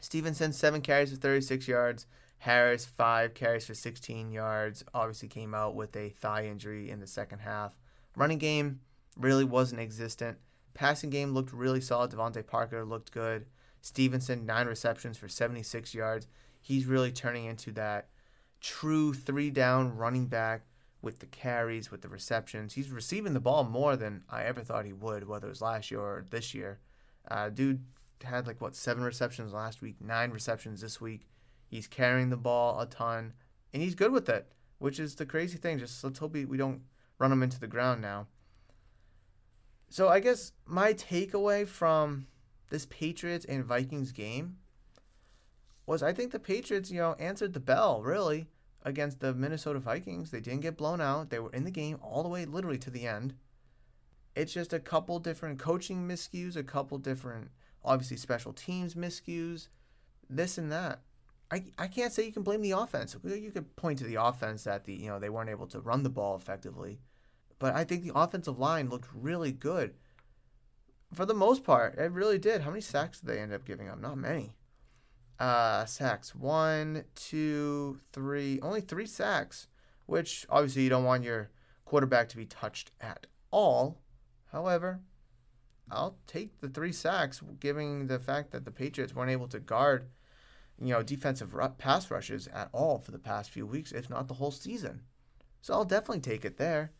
Stevenson 0.00 0.52
seven 0.52 0.80
carries 0.80 1.10
for 1.10 1.16
36 1.16 1.68
yards. 1.68 2.06
Harris 2.38 2.84
five 2.84 3.34
carries 3.34 3.66
for 3.66 3.74
16 3.74 4.30
yards. 4.30 4.84
Obviously 4.92 5.28
came 5.28 5.54
out 5.54 5.74
with 5.74 5.96
a 5.96 6.10
thigh 6.10 6.46
injury 6.46 6.90
in 6.90 7.00
the 7.00 7.06
second 7.06 7.40
half. 7.40 7.72
Running 8.14 8.38
game 8.38 8.80
really 9.16 9.44
wasn't 9.44 9.80
existent. 9.80 10.38
Passing 10.74 11.10
game 11.10 11.32
looked 11.32 11.52
really 11.52 11.80
solid. 11.80 12.10
DeVante 12.10 12.46
Parker 12.46 12.84
looked 12.84 13.12
good. 13.12 13.46
Stevenson 13.80 14.44
nine 14.44 14.66
receptions 14.66 15.16
for 15.16 15.28
76 15.28 15.94
yards. 15.94 16.26
He's 16.60 16.86
really 16.86 17.12
turning 17.12 17.44
into 17.46 17.72
that 17.72 18.08
true 18.60 19.12
three 19.12 19.50
down 19.50 19.96
running 19.96 20.26
back 20.26 20.62
with 21.02 21.20
the 21.20 21.26
carries, 21.26 21.90
with 21.90 22.02
the 22.02 22.08
receptions. 22.08 22.74
He's 22.74 22.90
receiving 22.90 23.32
the 23.34 23.40
ball 23.40 23.64
more 23.64 23.96
than 23.96 24.24
I 24.28 24.44
ever 24.44 24.62
thought 24.62 24.86
he 24.86 24.92
would, 24.92 25.28
whether 25.28 25.46
it 25.46 25.50
was 25.50 25.62
last 25.62 25.90
year 25.90 26.00
or 26.00 26.24
this 26.30 26.54
year. 26.54 26.80
Uh, 27.30 27.48
dude 27.48 27.84
had 28.24 28.46
like 28.46 28.60
what 28.60 28.74
seven 28.74 29.04
receptions 29.04 29.52
last 29.52 29.82
week, 29.82 29.96
nine 30.00 30.30
receptions 30.30 30.80
this 30.80 31.00
week. 31.00 31.28
He's 31.68 31.86
carrying 31.86 32.30
the 32.30 32.36
ball 32.36 32.80
a 32.80 32.86
ton, 32.86 33.34
and 33.72 33.82
he's 33.82 33.94
good 33.94 34.12
with 34.12 34.28
it, 34.28 34.52
which 34.78 34.98
is 34.98 35.16
the 35.16 35.26
crazy 35.26 35.58
thing. 35.58 35.78
Just 35.78 36.02
let's 36.02 36.18
hope 36.18 36.32
we 36.32 36.56
don't 36.56 36.82
run 37.18 37.32
him 37.32 37.42
into 37.42 37.60
the 37.60 37.66
ground 37.66 38.00
now. 38.00 38.26
So 39.88 40.08
I 40.08 40.20
guess 40.20 40.52
my 40.64 40.92
takeaway 40.92 41.66
from 41.66 42.26
this 42.70 42.86
Patriots 42.86 43.44
and 43.44 43.64
Vikings 43.64 44.12
game 44.12 44.56
was 45.86 46.02
I 46.02 46.12
think 46.12 46.32
the 46.32 46.38
Patriots, 46.38 46.90
you 46.90 46.98
know, 46.98 47.14
answered 47.18 47.54
the 47.54 47.60
bell 47.60 48.02
really 48.02 48.48
against 48.82 49.20
the 49.20 49.32
Minnesota 49.32 49.78
Vikings. 49.78 50.30
They 50.30 50.40
didn't 50.40 50.60
get 50.60 50.76
blown 50.76 51.00
out. 51.00 51.30
They 51.30 51.38
were 51.38 51.52
in 51.52 51.64
the 51.64 51.70
game 51.70 51.98
all 52.02 52.22
the 52.22 52.28
way 52.28 52.44
literally 52.44 52.78
to 52.78 52.90
the 52.90 53.06
end. 53.06 53.34
It's 54.34 54.52
just 54.52 54.72
a 54.72 54.80
couple 54.80 55.18
different 55.18 55.58
coaching 55.58 56.06
miscues, 56.06 56.56
a 56.56 56.62
couple 56.62 56.98
different 56.98 57.50
obviously 57.84 58.16
special 58.16 58.52
teams 58.52 58.94
miscues, 58.94 59.68
this 60.28 60.58
and 60.58 60.70
that. 60.72 61.00
I, 61.50 61.64
I 61.78 61.86
can't 61.86 62.12
say 62.12 62.26
you 62.26 62.32
can 62.32 62.42
blame 62.42 62.60
the 62.60 62.72
offense. 62.72 63.16
You 63.22 63.52
could 63.52 63.76
point 63.76 63.98
to 63.98 64.04
the 64.04 64.16
offense 64.16 64.64
that 64.64 64.84
the 64.84 64.94
you 64.94 65.06
know 65.06 65.20
they 65.20 65.30
weren't 65.30 65.50
able 65.50 65.68
to 65.68 65.80
run 65.80 66.02
the 66.02 66.10
ball 66.10 66.36
effectively. 66.36 66.98
But 67.58 67.74
I 67.74 67.84
think 67.84 68.02
the 68.02 68.18
offensive 68.18 68.58
line 68.58 68.90
looked 68.90 69.08
really 69.14 69.52
good. 69.52 69.94
For 71.14 71.24
the 71.24 71.34
most 71.34 71.62
part, 71.62 71.96
it 71.96 72.10
really 72.10 72.38
did. 72.38 72.62
How 72.62 72.70
many 72.70 72.82
sacks 72.82 73.20
did 73.20 73.28
they 73.28 73.38
end 73.38 73.52
up 73.52 73.64
giving 73.64 73.88
up? 73.88 74.00
Not 74.00 74.18
many 74.18 74.55
uh, 75.38 75.84
sacks. 75.84 76.34
One, 76.34 77.04
two, 77.14 78.00
three. 78.12 78.60
Only 78.60 78.80
three 78.80 79.06
sacks, 79.06 79.68
which 80.06 80.46
obviously 80.48 80.82
you 80.82 80.90
don't 80.90 81.04
want 81.04 81.24
your 81.24 81.50
quarterback 81.84 82.28
to 82.30 82.36
be 82.36 82.46
touched 82.46 82.90
at 83.00 83.26
all. 83.50 84.00
However, 84.52 85.00
I'll 85.90 86.18
take 86.26 86.60
the 86.60 86.68
three 86.68 86.92
sacks, 86.92 87.42
given 87.60 88.06
the 88.06 88.18
fact 88.18 88.50
that 88.50 88.64
the 88.64 88.70
Patriots 88.70 89.14
weren't 89.14 89.30
able 89.30 89.48
to 89.48 89.60
guard, 89.60 90.08
you 90.80 90.92
know, 90.92 91.02
defensive 91.02 91.54
pass 91.78 92.10
rushes 92.10 92.48
at 92.48 92.68
all 92.72 92.98
for 92.98 93.12
the 93.12 93.18
past 93.18 93.50
few 93.50 93.66
weeks, 93.66 93.92
if 93.92 94.10
not 94.10 94.28
the 94.28 94.34
whole 94.34 94.50
season. 94.50 95.02
So 95.62 95.74
I'll 95.74 95.84
definitely 95.84 96.20
take 96.20 96.44
it 96.44 96.58
there. 96.58 96.92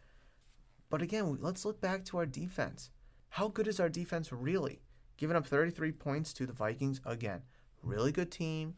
But 0.89 1.03
again, 1.03 1.39
let's 1.41 1.65
look 1.65 1.81
back 1.81 2.05
to 2.07 2.19
our 2.19 2.27
defense. 2.27 2.91
How 3.31 3.49
good 3.49 3.67
is 3.67 3.81
our 3.81 3.89
defense 3.89 4.33
really? 4.33 4.83
Giving 5.17 5.37
up 5.37 5.47
33 5.47 5.93
points 5.93 6.33
to 6.35 6.47
the 6.47 6.53
Vikings 6.53 7.01
again. 7.05 7.43
Really 7.87 8.11
good 8.11 8.33
team, 8.33 8.75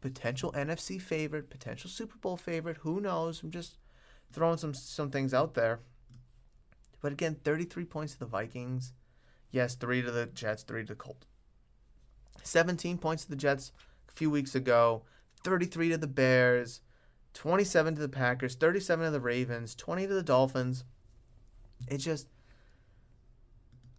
potential 0.00 0.50
NFC 0.52 1.00
favorite, 1.00 1.50
potential 1.50 1.90
Super 1.90 2.16
Bowl 2.16 2.38
favorite. 2.38 2.78
Who 2.78 3.02
knows? 3.02 3.42
I'm 3.42 3.50
just 3.50 3.76
throwing 4.32 4.56
some 4.56 4.72
some 4.72 5.10
things 5.10 5.34
out 5.34 5.52
there. 5.54 5.80
But 7.02 7.12
again, 7.12 7.36
33 7.44 7.84
points 7.84 8.14
to 8.14 8.20
the 8.20 8.26
Vikings. 8.26 8.94
Yes, 9.50 9.74
three 9.74 10.00
to 10.00 10.10
the 10.10 10.26
Jets, 10.26 10.62
three 10.62 10.82
to 10.82 10.88
the 10.88 10.94
Colts. 10.94 11.26
17 12.42 12.96
points 12.98 13.24
to 13.24 13.30
the 13.30 13.36
Jets 13.36 13.72
a 14.08 14.12
few 14.12 14.30
weeks 14.30 14.54
ago. 14.54 15.02
33 15.44 15.90
to 15.90 15.98
the 15.98 16.06
Bears. 16.06 16.80
27 17.34 17.96
to 17.96 18.00
the 18.00 18.08
Packers. 18.08 18.54
37 18.54 19.04
to 19.04 19.10
the 19.10 19.20
Ravens. 19.20 19.74
20 19.74 20.06
to 20.06 20.14
the 20.14 20.22
Dolphins. 20.22 20.84
It 21.88 21.98
just. 21.98 22.28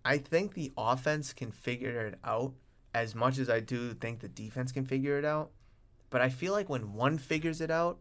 I 0.04 0.18
think 0.18 0.54
the 0.54 0.72
offense 0.78 1.34
can 1.34 1.52
figure 1.52 2.08
it 2.08 2.16
out 2.24 2.54
as 2.94 3.16
much 3.16 3.38
as 3.38 3.50
I 3.50 3.60
do 3.60 3.94
think 3.94 4.20
the 4.20 4.28
defense 4.28 4.72
can 4.72 4.86
figure 4.86 5.18
it 5.18 5.26
out. 5.26 5.52
But 6.10 6.22
I 6.22 6.30
feel 6.30 6.54
like 6.54 6.70
when 6.70 6.94
one 6.94 7.18
figures 7.18 7.62
it 7.62 7.72
out, 7.72 8.00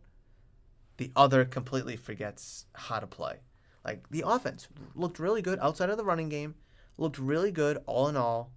the 0.97 1.13
other 1.15 1.45
completely 1.45 1.97
forgets 1.97 2.67
how 2.75 2.99
to 3.01 3.07
play. 3.07 3.41
Like 3.85 4.09
the 4.11 4.25
offense 4.27 4.69
looked 4.95 5.19
really 5.19 5.43
good 5.43 5.59
outside 5.61 5.91
of 5.91 5.97
the 5.97 6.05
running 6.05 6.29
game, 6.29 6.55
looked 6.99 7.19
really 7.19 7.53
good 7.53 7.79
all 7.87 8.09
in 8.09 8.17
all, 8.17 8.53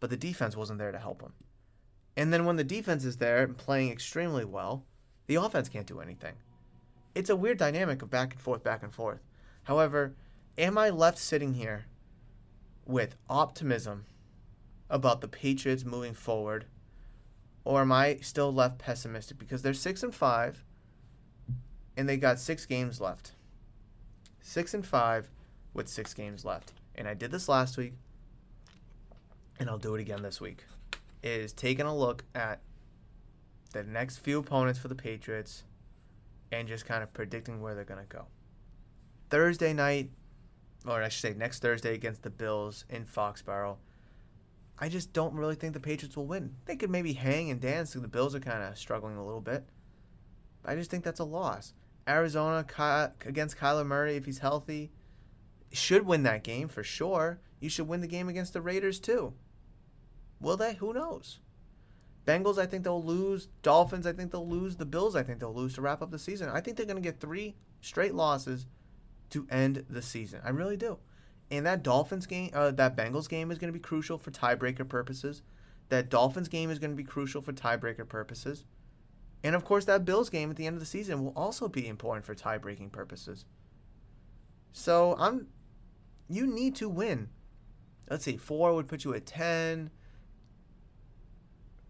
but 0.00 0.10
the 0.10 0.16
defense 0.16 0.56
wasn't 0.56 0.78
there 0.78 0.92
to 0.92 0.98
help 0.98 1.22
them. 1.22 1.34
And 2.16 2.32
then 2.32 2.44
when 2.44 2.56
the 2.56 2.64
defense 2.64 3.04
is 3.04 3.16
there 3.16 3.42
and 3.42 3.56
playing 3.56 3.90
extremely 3.90 4.44
well, 4.44 4.84
the 5.26 5.36
offense 5.36 5.68
can't 5.68 5.86
do 5.86 6.00
anything. 6.00 6.34
It's 7.14 7.30
a 7.30 7.36
weird 7.36 7.58
dynamic 7.58 8.02
of 8.02 8.10
back 8.10 8.32
and 8.32 8.40
forth, 8.40 8.62
back 8.62 8.82
and 8.82 8.92
forth. 8.92 9.20
However, 9.64 10.14
am 10.58 10.76
I 10.76 10.90
left 10.90 11.18
sitting 11.18 11.54
here 11.54 11.86
with 12.84 13.16
optimism 13.30 14.04
about 14.92 15.22
the 15.22 15.26
Patriots 15.26 15.86
moving 15.86 16.12
forward, 16.12 16.66
or 17.64 17.80
am 17.80 17.90
I 17.90 18.18
still 18.20 18.52
left 18.52 18.78
pessimistic 18.78 19.38
because 19.38 19.62
they're 19.62 19.72
six 19.72 20.02
and 20.02 20.14
five, 20.14 20.62
and 21.96 22.06
they 22.06 22.18
got 22.18 22.38
six 22.38 22.66
games 22.66 23.00
left. 23.00 23.32
Six 24.42 24.74
and 24.74 24.84
five 24.84 25.30
with 25.72 25.88
six 25.88 26.12
games 26.12 26.44
left, 26.44 26.74
and 26.94 27.08
I 27.08 27.14
did 27.14 27.30
this 27.30 27.48
last 27.48 27.78
week, 27.78 27.94
and 29.58 29.70
I'll 29.70 29.78
do 29.78 29.94
it 29.94 30.00
again 30.00 30.22
this 30.22 30.40
week. 30.40 30.64
Is 31.22 31.52
taking 31.54 31.86
a 31.86 31.96
look 31.96 32.24
at 32.34 32.60
the 33.72 33.84
next 33.84 34.18
few 34.18 34.40
opponents 34.40 34.78
for 34.78 34.88
the 34.88 34.94
Patriots, 34.94 35.64
and 36.50 36.68
just 36.68 36.84
kind 36.84 37.02
of 37.02 37.14
predicting 37.14 37.62
where 37.62 37.74
they're 37.74 37.84
gonna 37.84 38.04
go. 38.06 38.26
Thursday 39.30 39.72
night, 39.72 40.10
or 40.86 41.02
I 41.02 41.08
should 41.08 41.22
say 41.22 41.34
next 41.34 41.60
Thursday 41.60 41.94
against 41.94 42.24
the 42.24 42.30
Bills 42.30 42.84
in 42.90 43.06
Foxborough 43.06 43.78
I 44.78 44.88
just 44.88 45.12
don't 45.12 45.34
really 45.34 45.54
think 45.54 45.74
the 45.74 45.80
Patriots 45.80 46.16
will 46.16 46.26
win. 46.26 46.56
They 46.64 46.76
could 46.76 46.90
maybe 46.90 47.12
hang 47.12 47.50
and 47.50 47.60
dance. 47.60 47.94
and 47.94 48.02
The 48.02 48.08
Bills 48.08 48.34
are 48.34 48.40
kind 48.40 48.62
of 48.62 48.76
struggling 48.76 49.16
a 49.16 49.24
little 49.24 49.40
bit. 49.40 49.64
I 50.64 50.74
just 50.74 50.90
think 50.90 51.04
that's 51.04 51.20
a 51.20 51.24
loss. 51.24 51.74
Arizona 52.08 52.66
against 53.24 53.56
Kyler 53.56 53.86
Murray, 53.86 54.16
if 54.16 54.24
he's 54.24 54.38
healthy, 54.38 54.90
should 55.72 56.04
win 56.04 56.24
that 56.24 56.42
game 56.42 56.68
for 56.68 56.82
sure. 56.82 57.40
You 57.60 57.68
should 57.68 57.88
win 57.88 58.00
the 58.00 58.08
game 58.08 58.28
against 58.28 58.52
the 58.52 58.60
Raiders 58.60 58.98
too. 58.98 59.34
Will 60.40 60.56
they? 60.56 60.74
Who 60.74 60.92
knows? 60.92 61.38
Bengals, 62.26 62.58
I 62.58 62.66
think 62.66 62.84
they'll 62.84 63.02
lose. 63.02 63.48
Dolphins, 63.62 64.06
I 64.06 64.12
think 64.12 64.30
they'll 64.30 64.48
lose. 64.48 64.76
The 64.76 64.84
Bills, 64.84 65.16
I 65.16 65.22
think 65.22 65.40
they'll 65.40 65.54
lose 65.54 65.74
to 65.74 65.80
wrap 65.80 66.02
up 66.02 66.10
the 66.10 66.18
season. 66.18 66.48
I 66.48 66.60
think 66.60 66.76
they're 66.76 66.86
going 66.86 66.96
to 66.96 67.02
get 67.02 67.20
three 67.20 67.54
straight 67.80 68.14
losses 68.14 68.66
to 69.30 69.46
end 69.50 69.84
the 69.88 70.02
season. 70.02 70.40
I 70.44 70.50
really 70.50 70.76
do. 70.76 70.98
And 71.52 71.66
that 71.66 71.82
Dolphins 71.82 72.26
game, 72.26 72.50
uh, 72.54 72.70
that 72.72 72.96
Bengals 72.96 73.28
game 73.28 73.50
is 73.50 73.58
going 73.58 73.70
to 73.70 73.78
be 73.78 73.82
crucial 73.82 74.16
for 74.16 74.30
tiebreaker 74.30 74.88
purposes. 74.88 75.42
That 75.90 76.08
Dolphins 76.08 76.48
game 76.48 76.70
is 76.70 76.78
going 76.78 76.92
to 76.92 76.96
be 76.96 77.04
crucial 77.04 77.42
for 77.42 77.52
tiebreaker 77.52 78.08
purposes. 78.08 78.64
And 79.44 79.54
of 79.54 79.62
course, 79.62 79.84
that 79.84 80.06
Bills 80.06 80.30
game 80.30 80.50
at 80.50 80.56
the 80.56 80.66
end 80.66 80.74
of 80.74 80.80
the 80.80 80.86
season 80.86 81.22
will 81.22 81.34
also 81.36 81.68
be 81.68 81.86
important 81.86 82.24
for 82.24 82.34
tie-breaking 82.34 82.88
purposes. 82.88 83.44
So 84.72 85.14
I'm, 85.18 85.48
you 86.26 86.46
need 86.46 86.74
to 86.76 86.88
win. 86.88 87.28
Let's 88.08 88.24
see, 88.24 88.38
four 88.38 88.74
would 88.74 88.88
put 88.88 89.04
you 89.04 89.12
at 89.14 89.26
ten. 89.26 89.90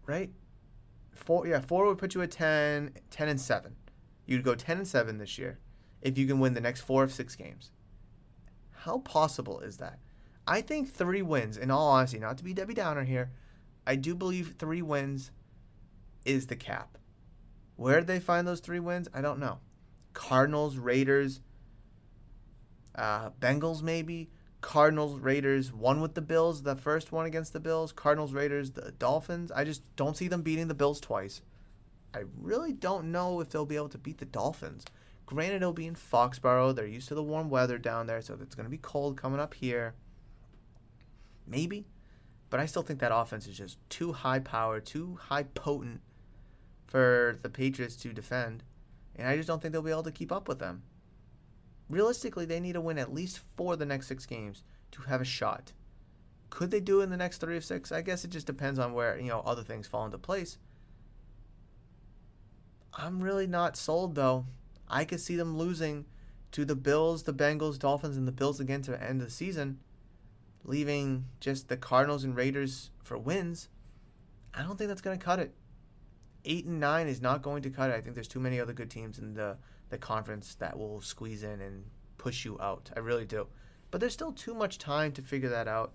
Right? 0.05 0.31
Four, 1.13 1.47
yeah, 1.47 1.61
four 1.61 1.85
would 1.85 1.99
put 1.99 2.15
you 2.15 2.21
at 2.21 2.31
10, 2.31 2.91
10 3.09 3.29
and 3.29 3.39
seven. 3.39 3.75
You'd 4.25 4.43
go 4.43 4.55
ten 4.55 4.79
and 4.79 4.87
seven 4.87 5.19
this 5.19 5.37
year 5.37 5.59
if 6.01 6.17
you 6.17 6.27
can 6.27 6.39
win 6.39 6.53
the 6.53 6.59
next 6.59 6.81
four 6.81 7.03
of 7.03 7.13
six 7.13 7.35
games. 7.37 7.71
How 8.83 8.97
possible 8.97 9.61
is 9.61 9.77
that? 9.77 9.99
I 10.45 10.59
think 10.59 10.91
three 10.91 11.21
wins, 11.21 11.55
in 11.55 11.71
all 11.71 11.87
honesty, 11.87 12.19
not 12.19 12.37
to 12.39 12.43
be 12.43 12.53
Debbie 12.53 12.73
Downer 12.73 13.05
here, 13.05 13.31
I 13.87 13.95
do 13.95 14.13
believe 14.13 14.55
three 14.59 14.81
wins 14.81 15.31
is 16.25 16.47
the 16.47 16.57
cap. 16.57 16.97
Where 17.77 17.99
did 17.99 18.07
they 18.07 18.19
find 18.19 18.45
those 18.45 18.59
three 18.59 18.81
wins? 18.81 19.07
I 19.13 19.21
don't 19.21 19.39
know. 19.39 19.59
Cardinals, 20.11 20.75
Raiders, 20.75 21.39
uh, 22.95 23.29
Bengals, 23.39 23.81
maybe. 23.81 24.29
Cardinals, 24.59 25.17
Raiders, 25.17 25.71
one 25.71 26.01
with 26.01 26.13
the 26.13 26.21
Bills, 26.21 26.63
the 26.63 26.75
first 26.75 27.13
one 27.13 27.25
against 27.25 27.53
the 27.53 27.61
Bills. 27.61 27.93
Cardinals, 27.93 28.33
Raiders, 28.33 28.71
the 28.71 28.91
Dolphins. 28.91 29.49
I 29.49 29.63
just 29.63 29.95
don't 29.95 30.17
see 30.17 30.27
them 30.27 30.41
beating 30.41 30.67
the 30.67 30.73
Bills 30.73 30.99
twice. 30.99 31.41
I 32.13 32.23
really 32.37 32.73
don't 32.73 33.13
know 33.13 33.39
if 33.39 33.49
they'll 33.49 33.65
be 33.65 33.77
able 33.77 33.89
to 33.89 33.97
beat 33.97 34.17
the 34.17 34.25
Dolphins. 34.25 34.83
Granted, 35.25 35.57
it'll 35.57 35.73
be 35.73 35.87
in 35.87 35.95
Foxborough. 35.95 36.75
They're 36.75 36.85
used 36.85 37.07
to 37.07 37.15
the 37.15 37.23
warm 37.23 37.49
weather 37.49 37.77
down 37.77 38.07
there, 38.07 38.21
so 38.21 38.37
it's 38.41 38.55
going 38.55 38.65
to 38.65 38.69
be 38.69 38.77
cold 38.77 39.17
coming 39.17 39.39
up 39.39 39.53
here. 39.53 39.95
Maybe. 41.47 41.87
But 42.49 42.59
I 42.59 42.65
still 42.65 42.83
think 42.83 42.99
that 42.99 43.15
offense 43.15 43.47
is 43.47 43.57
just 43.57 43.77
too 43.89 44.13
high 44.13 44.39
power, 44.39 44.79
too 44.79 45.17
high 45.19 45.43
potent 45.43 46.01
for 46.87 47.39
the 47.41 47.49
Patriots 47.49 47.95
to 47.97 48.13
defend. 48.13 48.63
And 49.15 49.27
I 49.27 49.35
just 49.35 49.47
don't 49.47 49.61
think 49.61 49.71
they'll 49.71 49.81
be 49.81 49.91
able 49.91 50.03
to 50.03 50.11
keep 50.11 50.31
up 50.31 50.47
with 50.47 50.59
them. 50.59 50.83
Realistically, 51.89 52.45
they 52.45 52.59
need 52.59 52.73
to 52.73 52.81
win 52.81 52.97
at 52.97 53.13
least 53.13 53.39
four 53.55 53.73
of 53.73 53.79
the 53.79 53.85
next 53.85 54.07
six 54.07 54.25
games 54.25 54.63
to 54.91 55.03
have 55.03 55.21
a 55.21 55.25
shot. 55.25 55.73
Could 56.49 56.69
they 56.69 56.79
do 56.79 57.01
it 57.01 57.05
in 57.05 57.09
the 57.09 57.17
next 57.17 57.39
three 57.39 57.57
of 57.57 57.65
six? 57.65 57.91
I 57.91 58.01
guess 58.01 58.23
it 58.23 58.29
just 58.29 58.45
depends 58.45 58.77
on 58.77 58.93
where, 58.93 59.17
you 59.17 59.29
know, 59.29 59.41
other 59.41 59.63
things 59.63 59.87
fall 59.87 60.05
into 60.05 60.19
place. 60.19 60.59
I'm 62.93 63.21
really 63.21 63.47
not 63.47 63.75
sold 63.75 64.13
though. 64.13 64.45
I 64.87 65.05
could 65.05 65.19
see 65.19 65.35
them 65.35 65.57
losing 65.57 66.05
to 66.51 66.65
the 66.65 66.75
Bills, 66.75 67.23
the 67.23 67.33
Bengals, 67.33 67.79
Dolphins, 67.79 68.17
and 68.17 68.27
the 68.27 68.31
Bills 68.31 68.59
again 68.59 68.81
to 68.83 68.91
the 68.91 69.03
end 69.03 69.21
of 69.21 69.27
the 69.27 69.33
season, 69.33 69.79
leaving 70.63 71.25
just 71.39 71.67
the 71.67 71.77
Cardinals 71.77 72.23
and 72.23 72.35
Raiders 72.35 72.91
for 73.03 73.17
wins. 73.17 73.69
I 74.53 74.61
don't 74.61 74.77
think 74.77 74.87
that's 74.87 75.01
going 75.01 75.17
to 75.17 75.23
cut 75.23 75.39
it. 75.39 75.53
Eight 76.45 76.65
and 76.65 76.79
nine 76.79 77.07
is 77.07 77.21
not 77.21 77.41
going 77.41 77.63
to 77.63 77.69
cut 77.69 77.89
it. 77.89 77.95
I 77.95 78.01
think 78.01 78.15
there's 78.15 78.27
too 78.27 78.39
many 78.39 78.59
other 78.59 78.73
good 78.73 78.89
teams 78.89 79.17
in 79.17 79.33
the 79.33 79.57
the 79.89 79.97
conference 79.97 80.55
that 80.55 80.77
will 80.77 81.01
squeeze 81.01 81.43
in 81.43 81.61
and 81.61 81.85
push 82.17 82.45
you 82.45 82.57
out. 82.59 82.89
I 82.95 82.99
really 82.99 83.25
do. 83.25 83.47
But 83.91 84.01
there's 84.01 84.13
still 84.13 84.31
too 84.31 84.55
much 84.55 84.79
time 84.79 85.11
to 85.11 85.21
figure 85.21 85.49
that 85.49 85.67
out 85.67 85.93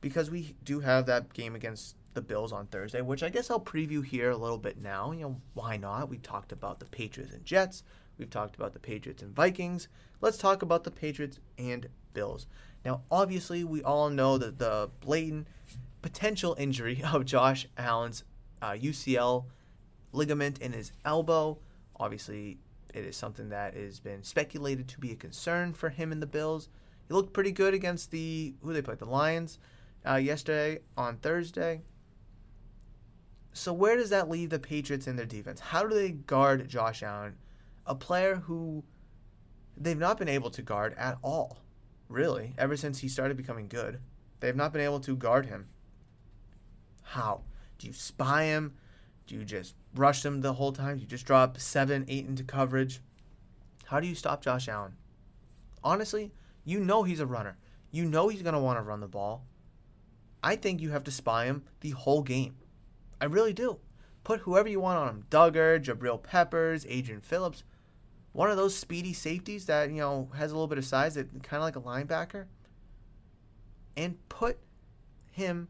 because 0.00 0.28
we 0.28 0.56
do 0.64 0.80
have 0.80 1.06
that 1.06 1.32
game 1.32 1.54
against 1.54 1.94
the 2.16 2.22
Bills 2.22 2.52
on 2.52 2.66
Thursday, 2.66 3.00
which 3.00 3.22
I 3.22 3.28
guess 3.28 3.50
I'll 3.50 3.60
preview 3.60 4.04
here 4.04 4.30
a 4.30 4.36
little 4.36 4.58
bit 4.58 4.82
now. 4.82 5.12
You 5.12 5.20
know, 5.20 5.40
why 5.54 5.76
not? 5.76 6.08
We 6.08 6.18
talked 6.18 6.50
about 6.50 6.80
the 6.80 6.86
Patriots 6.86 7.32
and 7.32 7.44
Jets. 7.44 7.84
We've 8.18 8.30
talked 8.30 8.56
about 8.56 8.72
the 8.72 8.80
Patriots 8.80 9.22
and 9.22 9.36
Vikings. 9.36 9.86
Let's 10.20 10.38
talk 10.38 10.62
about 10.62 10.82
the 10.82 10.90
Patriots 10.90 11.38
and 11.58 11.88
Bills. 12.14 12.46
Now, 12.84 13.02
obviously, 13.10 13.62
we 13.62 13.82
all 13.82 14.10
know 14.10 14.38
that 14.38 14.58
the 14.58 14.90
blatant 15.00 15.46
potential 16.02 16.56
injury 16.58 17.02
of 17.12 17.26
Josh 17.26 17.68
Allen's 17.76 18.24
uh, 18.62 18.72
UCL 18.72 19.44
ligament 20.12 20.58
in 20.58 20.72
his 20.72 20.92
elbow. 21.04 21.58
Obviously, 22.00 22.58
it 22.94 23.04
is 23.04 23.16
something 23.16 23.50
that 23.50 23.74
has 23.74 24.00
been 24.00 24.22
speculated 24.22 24.88
to 24.88 24.98
be 24.98 25.12
a 25.12 25.16
concern 25.16 25.74
for 25.74 25.90
him 25.90 26.10
and 26.10 26.22
the 26.22 26.26
Bills. 26.26 26.70
He 27.06 27.14
looked 27.14 27.34
pretty 27.34 27.52
good 27.52 27.74
against 27.74 28.10
the 28.10 28.54
who 28.62 28.72
they 28.72 28.82
played 28.82 28.98
the 28.98 29.04
Lions 29.04 29.58
uh, 30.08 30.14
yesterday 30.14 30.78
on 30.96 31.18
Thursday. 31.18 31.82
So 33.56 33.72
where 33.72 33.96
does 33.96 34.10
that 34.10 34.28
leave 34.28 34.50
the 34.50 34.58
Patriots 34.58 35.06
in 35.06 35.16
their 35.16 35.24
defense? 35.24 35.60
How 35.60 35.82
do 35.82 35.94
they 35.94 36.10
guard 36.10 36.68
Josh 36.68 37.02
Allen, 37.02 37.36
a 37.86 37.94
player 37.94 38.34
who 38.34 38.84
they've 39.78 39.98
not 39.98 40.18
been 40.18 40.28
able 40.28 40.50
to 40.50 40.60
guard 40.60 40.94
at 40.98 41.16
all, 41.22 41.60
really, 42.10 42.52
ever 42.58 42.76
since 42.76 42.98
he 42.98 43.08
started 43.08 43.34
becoming 43.34 43.66
good? 43.66 43.98
They've 44.40 44.54
not 44.54 44.74
been 44.74 44.82
able 44.82 45.00
to 45.00 45.16
guard 45.16 45.46
him. 45.46 45.68
How? 47.02 47.44
Do 47.78 47.86
you 47.86 47.94
spy 47.94 48.44
him? 48.44 48.74
Do 49.26 49.34
you 49.36 49.42
just 49.42 49.74
rush 49.94 50.22
him 50.22 50.42
the 50.42 50.52
whole 50.52 50.72
time? 50.72 50.96
Do 50.96 51.00
you 51.00 51.08
just 51.08 51.24
drop 51.24 51.58
seven, 51.58 52.04
eight 52.08 52.26
into 52.26 52.44
coverage? 52.44 53.00
How 53.86 54.00
do 54.00 54.06
you 54.06 54.14
stop 54.14 54.42
Josh 54.42 54.68
Allen? 54.68 54.96
Honestly, 55.82 56.30
you 56.62 56.78
know 56.78 57.04
he's 57.04 57.20
a 57.20 57.26
runner. 57.26 57.56
You 57.90 58.04
know 58.04 58.28
he's 58.28 58.42
going 58.42 58.52
to 58.52 58.60
want 58.60 58.78
to 58.78 58.82
run 58.82 59.00
the 59.00 59.08
ball. 59.08 59.46
I 60.42 60.56
think 60.56 60.82
you 60.82 60.90
have 60.90 61.04
to 61.04 61.10
spy 61.10 61.46
him 61.46 61.64
the 61.80 61.90
whole 61.90 62.22
game. 62.22 62.56
I 63.20 63.24
really 63.26 63.52
do. 63.52 63.78
Put 64.24 64.40
whoever 64.40 64.68
you 64.68 64.80
want 64.80 64.98
on 64.98 65.08
him 65.08 65.24
Dugger, 65.30 65.82
Jabril 65.82 66.22
Peppers, 66.22 66.84
Adrian 66.88 67.20
Phillips, 67.20 67.64
one 68.32 68.50
of 68.50 68.56
those 68.56 68.76
speedy 68.76 69.12
safeties 69.12 69.66
that, 69.66 69.90
you 69.90 69.96
know, 69.96 70.28
has 70.36 70.50
a 70.50 70.54
little 70.54 70.66
bit 70.66 70.78
of 70.78 70.84
size, 70.84 71.14
that 71.14 71.30
kind 71.42 71.62
of 71.62 71.62
like 71.62 71.76
a 71.76 71.80
linebacker, 71.80 72.46
and 73.96 74.16
put 74.28 74.58
him, 75.30 75.68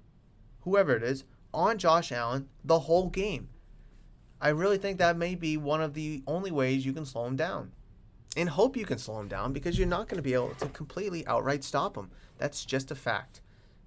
whoever 0.62 0.96
it 0.96 1.02
is, 1.02 1.24
on 1.54 1.78
Josh 1.78 2.10
Allen 2.10 2.48
the 2.64 2.80
whole 2.80 3.08
game. 3.08 3.48
I 4.40 4.48
really 4.48 4.78
think 4.78 4.98
that 4.98 5.16
may 5.16 5.34
be 5.34 5.56
one 5.56 5.80
of 5.80 5.94
the 5.94 6.22
only 6.26 6.50
ways 6.50 6.84
you 6.84 6.92
can 6.92 7.06
slow 7.06 7.26
him 7.26 7.36
down. 7.36 7.72
And 8.36 8.50
hope 8.50 8.76
you 8.76 8.84
can 8.84 8.98
slow 8.98 9.18
him 9.20 9.28
down 9.28 9.54
because 9.54 9.78
you're 9.78 9.88
not 9.88 10.08
going 10.08 10.18
to 10.18 10.22
be 10.22 10.34
able 10.34 10.54
to 10.58 10.68
completely 10.68 11.26
outright 11.26 11.64
stop 11.64 11.96
him. 11.96 12.10
That's 12.36 12.66
just 12.66 12.90
a 12.90 12.94
fact. 12.94 13.40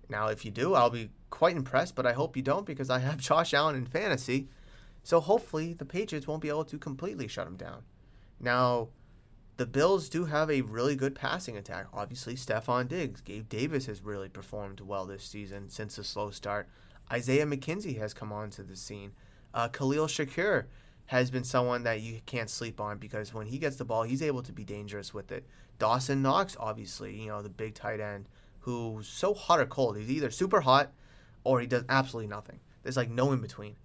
Now, 0.10 0.28
if 0.28 0.43
you 0.43 0.51
do, 0.51 0.74
I'll 0.74 0.89
be 0.89 1.12
quite 1.30 1.55
impressed, 1.55 1.95
but 1.95 2.05
I 2.05 2.14
hope 2.14 2.36
you 2.36 2.41
don't 2.41 2.66
because 2.66 2.89
I 2.89 2.99
have 2.99 3.18
Josh 3.20 3.53
Allen 3.53 3.76
in 3.76 3.86
fantasy. 3.86 4.47
So 5.03 5.20
hopefully 5.20 5.74
the 5.74 5.86
Patriots 5.86 6.28
won't 6.28 6.41
be 6.41 6.49
able 6.49 6.66
to 6.66 6.78
completely 6.78 7.28
shut 7.28 7.47
him 7.47 7.55
down. 7.55 7.84
Now, 8.39 8.89
the 9.57 9.66
Bills 9.66 10.10
do 10.10 10.26
have 10.26 10.49
a 10.49 10.62
really 10.62 10.95
good 10.95 11.16
passing 11.16 11.57
attack. 11.57 11.88
Obviously, 11.93 12.36
Stefon 12.36 12.88
Diggs, 12.88 13.22
Gabe 13.22 13.47
Davis 13.49 13.86
has 13.86 14.01
really 14.01 14.30
performed 14.30 14.82
well 14.82 15.05
this 15.05 15.24
season 15.24 15.70
since 15.70 15.95
the 15.95 16.03
slow 16.03 16.32
start. 16.32 16.68
Isaiah 17.12 17.45
McKenzie 17.45 17.97
has 17.97 18.14
come 18.14 18.32
onto 18.32 18.64
the 18.64 18.76
scene. 18.76 19.12
Uh, 19.53 19.68
Khalil 19.68 20.07
Shakir 20.07 20.66
has 21.07 21.32
been 21.32 21.43
someone 21.43 21.84
that 21.84 22.01
you 22.01 22.22
can't 22.26 22.49
sleep 22.49 22.80
on 22.80 22.99
because 22.99 23.34
when 23.34 23.47
he 23.47 23.57
gets 23.57 23.78
the 23.78 23.86
ball, 23.86 24.03
he's 24.03 24.22
able 24.22 24.43
to 24.43 24.53
be 24.53 24.64
dangerous 24.64 25.14
with 25.14 25.32
it. 25.32 25.45
Dawson 25.80 26.22
Knox, 26.22 26.55
obviously, 26.60 27.20
you 27.20 27.28
know, 27.28 27.41
the 27.41 27.49
big 27.49 27.74
tight 27.74 27.99
end 27.99 28.28
who's 28.60 29.07
so 29.07 29.34
hot 29.34 29.60
or 29.60 29.66
cold. 29.66 29.97
He's 29.97 30.12
either 30.12 30.32
super 30.32 30.62
hot 30.62 30.91
or 31.43 31.60
he 31.60 31.68
does 31.68 31.84
absolutely 31.89 32.28
nothing. 32.28 32.60
There's 32.84 32.97
like 32.97 33.10
no 33.10 33.32
in 33.32 33.41
between. 33.41 33.76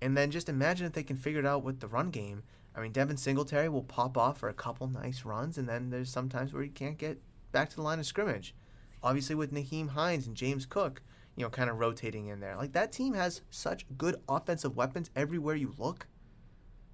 And 0.00 0.16
then 0.16 0.30
just 0.30 0.48
imagine 0.48 0.86
if 0.86 0.92
they 0.92 1.02
can 1.02 1.16
figure 1.16 1.40
it 1.40 1.46
out 1.46 1.64
with 1.64 1.80
the 1.80 1.88
run 1.88 2.10
game. 2.10 2.42
I 2.74 2.80
mean, 2.80 2.92
Devin 2.92 3.16
Singletary 3.16 3.68
will 3.68 3.82
pop 3.82 4.16
off 4.16 4.38
for 4.38 4.48
a 4.48 4.54
couple 4.54 4.86
nice 4.86 5.24
runs, 5.24 5.58
and 5.58 5.68
then 5.68 5.90
there's 5.90 6.10
sometimes 6.10 6.52
where 6.52 6.62
he 6.62 6.68
can't 6.68 6.96
get 6.96 7.20
back 7.50 7.70
to 7.70 7.76
the 7.76 7.82
line 7.82 7.98
of 7.98 8.06
scrimmage. 8.06 8.54
Obviously, 9.02 9.34
with 9.34 9.52
Nyheim 9.52 9.90
Hines 9.90 10.26
and 10.26 10.36
James 10.36 10.66
Cook, 10.66 11.02
you 11.36 11.42
know, 11.42 11.50
kind 11.50 11.70
of 11.70 11.78
rotating 11.78 12.26
in 12.26 12.40
there. 12.40 12.56
Like 12.56 12.72
that 12.72 12.92
team 12.92 13.14
has 13.14 13.42
such 13.50 13.86
good 13.96 14.16
offensive 14.28 14.76
weapons 14.76 15.10
everywhere 15.16 15.54
you 15.54 15.74
look. 15.78 16.06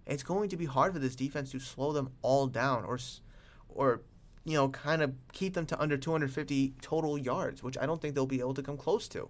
It's 0.07 0.23
going 0.23 0.51
to 0.51 0.57
be 0.57 0.67
hard 0.67 0.93
for 0.93 0.99
this 0.99 1.17
defense 1.17 1.51
to 1.53 1.59
slow 1.59 1.93
them 1.93 2.11
all 2.21 2.47
down, 2.47 2.85
or, 2.85 2.99
or, 3.69 4.03
you 4.45 4.55
know, 4.55 4.69
kind 4.69 5.03
of 5.03 5.15
keep 5.33 5.55
them 5.55 5.67
to 5.67 5.81
under 5.81 5.97
250 5.97 6.75
total 6.83 7.19
yards, 7.19 7.63
which 7.63 7.79
I 7.79 7.87
don't 7.87 8.01
think 8.01 8.15
they'll 8.15 8.27
be 8.27 8.41
able 8.41 8.55
to 8.55 8.63
come 8.63 8.77
close 8.77 9.09
to. 9.09 9.29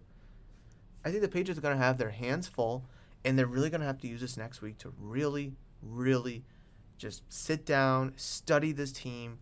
I 1.05 1.11
think 1.11 1.23
the 1.23 1.29
Patriots 1.29 1.59
are 1.59 1.63
going 1.63 1.77
to 1.77 1.83
have 1.83 1.99
their 1.99 2.11
hands 2.11 2.49
full, 2.49 2.85
and 3.25 3.39
they're 3.39 3.47
really 3.47 3.71
going 3.71 3.81
to 3.81 3.87
have 3.87 4.01
to 4.01 4.09
use 4.09 4.21
this 4.21 4.37
next 4.37 4.63
week 4.63 4.79
to 4.79 4.93
really, 4.99 5.53
really 5.83 6.45
just 6.99 7.23
sit 7.33 7.65
down, 7.65 8.13
study 8.17 8.73
this 8.73 8.93
team, 8.93 9.39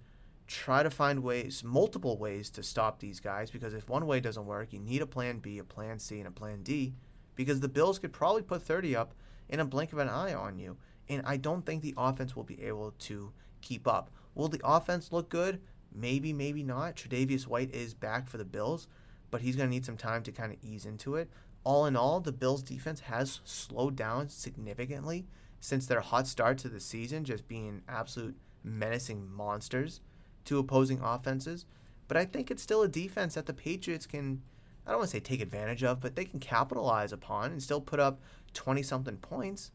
try 0.46 0.82
to 0.82 0.90
find 0.90 1.22
ways, 1.22 1.62
multiple 1.64 2.18
ways 2.18 2.50
to 2.50 2.62
stop 2.62 2.98
these 2.98 3.20
guys. 3.20 3.50
Because 3.50 3.74
if 3.74 3.88
one 3.88 4.06
way 4.06 4.20
doesn't 4.20 4.44
work, 4.44 4.72
you 4.72 4.78
need 4.78 5.02
a 5.02 5.06
plan 5.06 5.38
B, 5.38 5.58
a 5.58 5.64
plan 5.64 5.98
C, 5.98 6.18
and 6.18 6.28
a 6.28 6.32
plan 6.32 6.62
D. 6.62 6.94
Because 7.34 7.60
the 7.60 7.68
Bills 7.68 7.98
could 7.98 8.12
probably 8.12 8.42
put 8.42 8.62
30 8.62 8.94
up 8.94 9.14
in 9.48 9.60
a 9.60 9.64
blink 9.64 9.92
of 9.92 9.98
an 9.98 10.08
eye 10.08 10.34
on 10.34 10.58
you. 10.58 10.76
And 11.08 11.22
I 11.24 11.36
don't 11.36 11.64
think 11.64 11.82
the 11.82 11.94
offense 11.96 12.36
will 12.36 12.44
be 12.44 12.62
able 12.62 12.92
to 13.00 13.32
keep 13.60 13.86
up. 13.86 14.10
Will 14.34 14.48
the 14.48 14.60
offense 14.64 15.12
look 15.12 15.28
good? 15.28 15.60
Maybe, 15.94 16.32
maybe 16.32 16.62
not. 16.62 16.96
Tre'Davious 16.96 17.46
White 17.46 17.74
is 17.74 17.94
back 17.94 18.28
for 18.28 18.38
the 18.38 18.44
Bills, 18.44 18.88
but 19.30 19.42
he's 19.42 19.56
going 19.56 19.68
to 19.68 19.74
need 19.74 19.84
some 19.84 19.96
time 19.96 20.22
to 20.22 20.32
kind 20.32 20.52
of 20.52 20.58
ease 20.62 20.86
into 20.86 21.16
it. 21.16 21.30
All 21.64 21.86
in 21.86 21.96
all, 21.96 22.20
the 22.20 22.32
Bills' 22.32 22.62
defense 22.62 23.00
has 23.00 23.40
slowed 23.44 23.94
down 23.94 24.28
significantly 24.28 25.26
since 25.60 25.86
their 25.86 26.00
hot 26.00 26.26
start 26.26 26.58
to 26.58 26.68
the 26.68 26.80
season, 26.80 27.24
just 27.24 27.46
being 27.46 27.82
absolute 27.88 28.36
menacing 28.64 29.30
monsters 29.30 30.00
to 30.44 30.58
opposing 30.58 31.00
offenses. 31.00 31.66
But 32.08 32.16
I 32.16 32.24
think 32.24 32.50
it's 32.50 32.62
still 32.62 32.82
a 32.82 32.88
defense 32.88 33.34
that 33.34 33.46
the 33.46 33.54
Patriots 33.54 34.06
can, 34.06 34.42
I 34.86 34.90
don't 34.90 35.00
want 35.00 35.10
to 35.10 35.16
say 35.16 35.20
take 35.20 35.40
advantage 35.40 35.84
of, 35.84 36.00
but 36.00 36.16
they 36.16 36.24
can 36.24 36.40
capitalize 36.40 37.12
upon 37.12 37.52
and 37.52 37.62
still 37.62 37.80
put 37.80 38.00
up 38.00 38.20
20 38.54 38.82
something 38.82 39.16
points. 39.18 39.70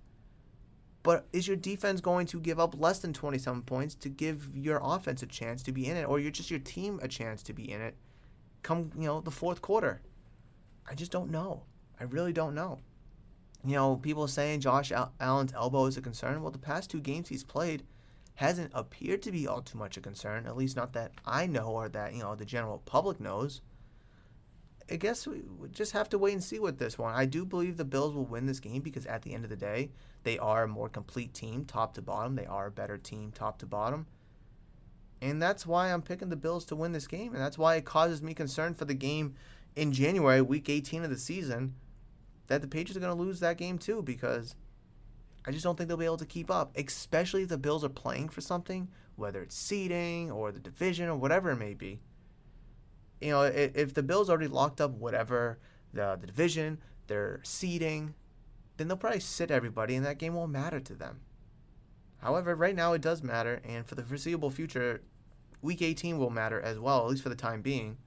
But 1.08 1.26
is 1.32 1.48
your 1.48 1.56
defense 1.56 2.02
going 2.02 2.28
to 2.28 2.40
give 2.42 2.60
up 2.60 2.76
less 2.78 3.00
than 3.00 3.14
27 3.14 3.62
points 3.62 3.96
to 3.96 4.10
give 4.10 4.50
your 4.54 4.82
offense 4.84 5.24
a 5.24 5.26
chance 5.26 5.64
to 5.64 5.72
be 5.72 5.86
in 5.86 5.96
it, 5.96 6.04
or 6.04 6.20
you're 6.20 6.32
just 6.32 6.52
your 6.52 6.60
team 6.60 7.00
a 7.02 7.08
chance 7.08 7.42
to 7.44 7.54
be 7.54 7.72
in 7.72 7.80
it 7.80 7.96
come, 8.62 8.92
you 8.94 9.08
know, 9.08 9.22
the 9.22 9.32
fourth 9.32 9.62
quarter? 9.62 10.02
I 10.86 10.96
just 10.96 11.14
don't 11.14 11.32
know. 11.32 11.64
I 11.98 12.04
really 12.04 12.34
don't 12.34 12.54
know. 12.54 12.80
You 13.64 13.76
know, 13.76 13.96
people 13.96 14.28
saying 14.28 14.60
Josh 14.60 14.92
Allen's 15.22 15.54
elbow 15.54 15.86
is 15.86 15.96
a 15.96 16.02
concern. 16.02 16.42
Well, 16.42 16.52
the 16.52 16.58
past 16.58 16.90
two 16.90 17.00
games 17.00 17.30
he's 17.30 17.46
played 17.46 17.84
hasn't 18.36 18.72
appeared 18.74 19.22
to 19.22 19.32
be 19.32 19.48
all 19.48 19.62
too 19.62 19.78
much 19.78 19.96
a 19.96 20.02
concern, 20.02 20.46
at 20.46 20.58
least 20.58 20.76
not 20.76 20.92
that 20.92 21.14
I 21.26 21.48
know 21.48 21.68
or 21.68 21.88
that, 21.88 22.16
you 22.16 22.20
know, 22.20 22.36
the 22.36 22.44
general 22.44 22.80
public 22.80 23.22
knows. 23.22 23.62
I 24.90 24.96
guess 24.96 25.28
we 25.28 25.42
just 25.72 25.92
have 25.92 26.10
to 26.10 26.18
wait 26.18 26.34
and 26.34 26.44
see 26.44 26.60
with 26.60 26.80
this 26.80 26.98
one. 26.98 27.14
I 27.14 27.26
do 27.26 27.44
believe 27.46 27.76
the 27.76 27.84
Bills 27.84 28.14
will 28.14 28.26
win 28.26 28.46
this 28.46 28.62
game 28.62 28.82
because 28.82 29.06
at 29.06 29.22
the 29.22 29.34
end 29.34 29.44
of 29.44 29.50
the 29.50 29.58
day, 29.58 29.92
they 30.24 30.40
are 30.40 30.64
a 30.64 30.68
more 30.68 30.88
complete 30.88 31.34
team, 31.34 31.66
top 31.66 31.94
to 31.96 32.02
bottom. 32.02 32.36
They 32.36 32.46
are 32.46 32.68
a 32.68 32.72
better 32.72 32.98
team, 32.98 33.32
top 33.32 33.60
to 33.60 33.66
bottom. 33.66 34.08
And 35.22 35.42
that's 35.42 35.66
why 35.66 35.92
I'm 35.92 36.02
picking 36.02 36.30
the 36.30 36.36
Bills 36.36 36.66
to 36.66 36.76
win 36.76 36.94
this 36.94 37.08
game. 37.08 37.34
And 37.34 37.42
that's 37.42 37.58
why 37.58 37.76
it 37.76 37.86
causes 37.86 38.22
me 38.22 38.34
concern 38.34 38.76
for 38.76 38.86
the 38.86 38.94
game 38.94 39.36
in 39.76 39.92
January, 39.92 40.42
week 40.42 40.70
18 40.70 41.04
of 41.04 41.10
the 41.10 41.18
season, 41.18 41.76
that 42.48 42.62
the 42.62 42.68
Patriots 42.68 42.96
are 42.96 43.02
going 43.02 43.16
to 43.16 43.22
lose 43.22 43.42
that 43.42 43.58
game 43.58 43.78
too 43.78 44.02
because 44.02 44.56
I 45.46 45.52
just 45.52 45.64
don't 45.64 45.78
think 45.78 45.88
they'll 45.88 45.98
be 45.98 46.06
able 46.06 46.18
to 46.18 46.26
keep 46.26 46.50
up, 46.50 46.72
especially 46.78 47.44
if 47.44 47.50
the 47.50 47.58
Bills 47.58 47.84
are 47.84 47.90
playing 47.90 48.30
for 48.30 48.42
something, 48.42 48.90
whether 49.16 49.42
it's 49.42 49.56
seeding 49.56 50.32
or 50.32 50.52
the 50.52 50.60
division 50.60 51.10
or 51.10 51.18
whatever 51.18 51.52
it 51.52 51.58
may 51.58 51.74
be. 51.74 52.00
You 53.22 53.32
know, 53.32 53.42
if 53.44 53.94
the 53.94 54.04
Bills 54.04 54.30
already 54.30 54.48
locked 54.48 54.80
up 54.80 54.92
whatever 54.92 55.60
the, 55.94 56.18
the 56.20 56.28
division, 56.28 56.80
their 57.08 57.40
seeding, 57.44 58.14
then 58.78 58.88
they'll 58.88 58.98
probably 58.98 59.20
sit 59.20 59.50
everybody 59.50 59.96
and 59.96 60.06
that 60.06 60.20
game 60.20 60.34
won't 60.34 60.52
matter 60.52 60.80
to 60.80 60.94
them. 60.94 61.22
However, 62.20 62.56
right 62.56 62.76
now 62.76 62.94
it 62.94 63.02
does 63.02 63.22
matter, 63.22 63.62
and 63.64 63.86
for 63.86 63.96
the 63.96 64.04
foreseeable 64.04 64.50
future, 64.50 65.02
week 65.62 65.82
18 65.82 66.18
will 66.18 66.30
matter 66.30 66.60
as 66.60 66.80
well, 66.80 67.04
at 67.04 67.12
least 67.12 67.24
for 67.24 67.30
the 67.30 67.36
time 67.36 67.62
being. 67.62 67.98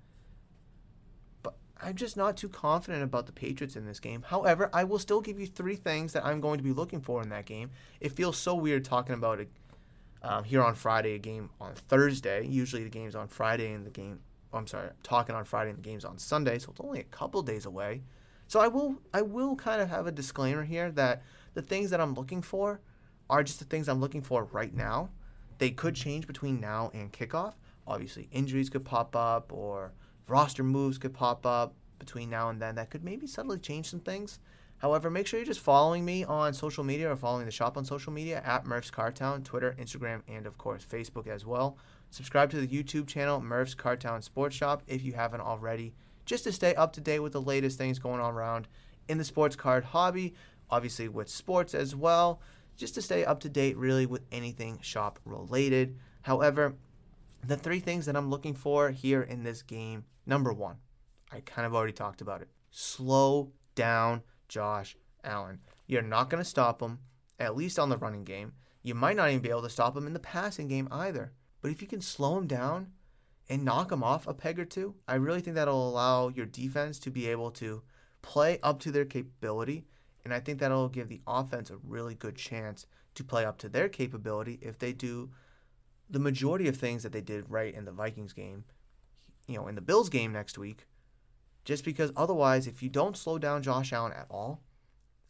But 1.43 1.55
I'm 1.81 1.95
just 1.95 2.17
not 2.17 2.37
too 2.37 2.49
confident 2.49 3.05
about 3.05 3.27
the 3.27 3.33
Patriots 3.33 3.77
in 3.77 3.87
this 3.87 4.01
game. 4.01 4.23
However, 4.27 4.69
I 4.73 4.85
will 4.85 4.99
still 4.99 5.21
give 5.21 5.39
you 5.39 5.47
three 5.47 5.77
things 5.77 6.13
that 6.13 6.25
I'm 6.27 6.41
going 6.41 6.59
to 6.59 6.65
be 6.65 6.73
looking 6.73 7.01
for 7.01 7.23
in 7.23 7.29
that 7.29 7.47
game. 7.47 7.71
It 8.01 8.13
feels 8.13 8.37
so 8.37 8.55
weird 8.55 8.85
talking 8.85 9.15
about 9.15 9.41
it 9.41 9.49
um, 10.23 10.45
here 10.45 10.63
on 10.63 10.75
Friday, 10.75 11.15
a 11.15 11.19
game 11.19 11.51
on 11.61 11.75
Thursday. 11.75 12.45
Usually 12.45 12.83
the 12.83 12.91
game's 12.91 13.15
on 13.15 13.29
Friday 13.29 13.73
and 13.73 13.87
the 13.87 13.91
game. 13.91 14.21
I'm 14.53 14.67
sorry, 14.67 14.89
I'm 14.89 14.95
talking 15.03 15.35
on 15.35 15.45
Friday 15.45 15.71
and 15.71 15.79
the 15.79 15.83
game's 15.83 16.05
on 16.05 16.19
Sunday, 16.19 16.59
so 16.59 16.71
it's 16.71 16.81
only 16.81 17.01
a 17.01 17.05
couple 17.05 17.43
days 17.43 17.67
away. 17.67 18.03
So 18.49 18.59
I 18.61 18.67
will 18.67 18.97
I 19.15 19.23
will 19.23 19.55
kind 19.55 19.81
of 19.81 19.89
have 19.91 20.07
a 20.07 20.13
disclaimer 20.13 20.65
here 20.65 20.91
that 20.93 21.23
the 21.55 21.63
things 21.63 21.91
that 21.91 22.01
I'm 22.01 22.15
looking 22.15 22.43
for 22.43 22.81
are 23.29 23.45
just 23.45 23.61
the 23.61 23.65
things 23.65 23.89
I'm 23.89 24.01
looking 24.01 24.23
for 24.23 24.45
right 24.45 24.75
now. 24.75 25.11
They 25.59 25.71
could 25.71 25.95
change 25.95 26.27
between 26.27 26.59
now 26.59 26.91
and 26.93 27.13
kickoff. 27.13 27.55
Obviously, 27.87 28.29
injuries 28.33 28.69
could 28.69 28.85
pop 28.85 29.15
up 29.15 29.53
or 29.53 29.93
roster 30.27 30.65
moves 30.65 30.99
could 30.99 31.15
pop 31.15 31.47
up 31.47 31.75
between 31.99 32.31
now 32.31 32.49
and 32.49 32.61
then 32.61 32.75
that 32.75 32.91
could 32.91 33.05
maybe 33.05 33.27
subtly 33.27 33.59
change 33.59 33.89
some 33.89 34.01
things. 34.01 34.41
However, 34.79 35.11
make 35.11 35.27
sure 35.27 35.39
you're 35.39 35.47
just 35.47 35.61
following 35.61 36.05
me 36.05 36.25
on 36.25 36.55
social 36.55 36.83
media 36.83 37.13
or 37.13 37.17
following 37.17 37.45
the 37.45 37.53
shop 37.53 37.77
on 37.77 37.85
social 37.85 38.13
media 38.13 38.43
at 38.45 38.67
Murph's 38.67 38.91
Cardtown, 38.91 39.45
Twitter, 39.45 39.77
Instagram, 39.79 40.23
and 40.27 40.47
of 40.47 40.57
course 40.57 40.85
Facebook 40.85 41.27
as 41.27 41.45
well. 41.45 41.77
Subscribe 42.11 42.51
to 42.51 42.61
the 42.61 42.67
YouTube 42.67 43.07
channel 43.07 43.41
Murph's 43.41 43.75
Cardtown 43.75 44.23
Sports 44.23 44.57
Shop 44.57 44.83
if 44.87 45.03
you 45.03 45.13
haven't 45.13 45.41
already, 45.41 45.95
just 46.27 46.45
to 46.45 46.53
stay 46.53 46.75
up 46.75 46.93
to 46.95 47.01
date 47.01 47.21
with 47.21 47.33
the 47.33 47.41
latest 47.41 47.79
things 47.79 47.99
going 47.99 48.21
on 48.21 48.35
around 48.35 48.67
in 49.09 49.19
the 49.19 49.25
sports 49.25 49.57
card 49.57 49.85
hobby, 49.85 50.35
obviously 50.71 51.09
with 51.09 51.29
sports 51.29 51.75
as 51.75 51.95
well, 51.95 52.41
just 52.77 52.95
to 52.95 53.03
stay 53.03 53.25
up 53.25 53.41
to 53.41 53.49
date 53.49 53.77
really 53.77 54.07
with 54.07 54.23
anything 54.33 54.79
shop 54.83 55.19
related. 55.25 55.97
However, 56.23 56.75
the 57.47 57.57
three 57.57 57.81
things 57.81 58.07
that 58.07 58.17
I'm 58.17 58.29
looking 58.29 58.55
for 58.55 58.91
here 58.91 59.23
in 59.23 59.45
this 59.45 59.63
game 59.63 60.05
number 60.27 60.53
one, 60.53 60.77
I 61.33 61.41
kind 61.41 61.67
of 61.67 61.75
already 61.75 61.93
talked 61.93 62.21
about 62.21 62.43
it. 62.43 62.49
Slow 62.71 63.53
down 63.75 64.23
Josh 64.49 64.97
Allen. 65.25 65.61
You're 65.87 66.03
not 66.03 66.29
going 66.29 66.43
to 66.43 66.49
stop 66.49 66.83
him, 66.83 66.99
at 67.39 67.57
least 67.57 67.79
on 67.79 67.89
the 67.89 67.99
running 67.99 68.25
game. 68.25 68.53
You 68.83 68.95
might 68.95 69.17
not 69.17 69.29
even 69.29 69.43
be 69.43 69.51
able 69.51 69.63
to 69.63 69.71
stop 69.71 69.97
him 69.97 70.07
in 70.07 70.13
the 70.13 70.19
passing 70.19 70.69
game 70.69 70.89
either. 70.91 71.33
But 71.61 71.71
if 71.71 71.83
you 71.83 71.89
can 71.89 72.01
slow 72.01 72.39
him 72.39 72.47
down 72.47 72.93
and 73.49 73.65
knock 73.65 73.93
him 73.93 74.03
off 74.03 74.27
a 74.27 74.35
peg 74.35 74.59
or 74.59 74.65
two, 74.65 74.95
I 75.07 75.17
really 75.17 75.41
think 75.41 75.57
that'll 75.57 75.89
allow 75.89 76.29
your 76.29 76.47
defense 76.47 76.99
to 77.01 77.11
be 77.11 77.27
able 77.27 77.51
to 77.53 77.83
play 78.23 78.59
up 78.63 78.81
to 78.81 78.91
their 78.91 79.05
capability. 79.05 79.87
And 80.25 80.33
I 80.33 80.41
think 80.41 80.59
that'll 80.59 80.89
give 80.89 81.09
the 81.09 81.23
offense 81.27 81.71
a 81.71 81.77
really 81.77 82.15
good 82.15 82.37
chance 82.37 82.87
to 83.15 83.25
play 83.25 83.45
up 83.45 83.59
to 83.59 83.69
their 83.69 83.89
capability 83.89 84.59
if 84.63 84.79
they 84.79 84.93
do 84.93 85.31
the 86.09 86.19
majority 86.19 86.69
of 86.69 86.77
things 86.77 87.03
that 87.03 87.13
they 87.13 87.21
did 87.21 87.51
right 87.51 87.75
in 87.75 87.85
the 87.85 87.93
Vikings 87.93 88.33
game, 88.33 88.65
you 89.47 89.57
know, 89.57 89.69
in 89.69 89.75
the 89.75 89.81
Bills 89.81 90.09
game 90.09 90.33
next 90.33 90.59
week, 90.59 90.87
just 91.65 91.85
because 91.85 92.13
otherwise, 92.17 92.67
if 92.67 92.83
you 92.83 92.89
don't 92.89 93.17
slow 93.17 93.39
down 93.39 93.63
Josh 93.63 93.93
Allen 93.93 94.13
at 94.13 94.27
all, 94.31 94.63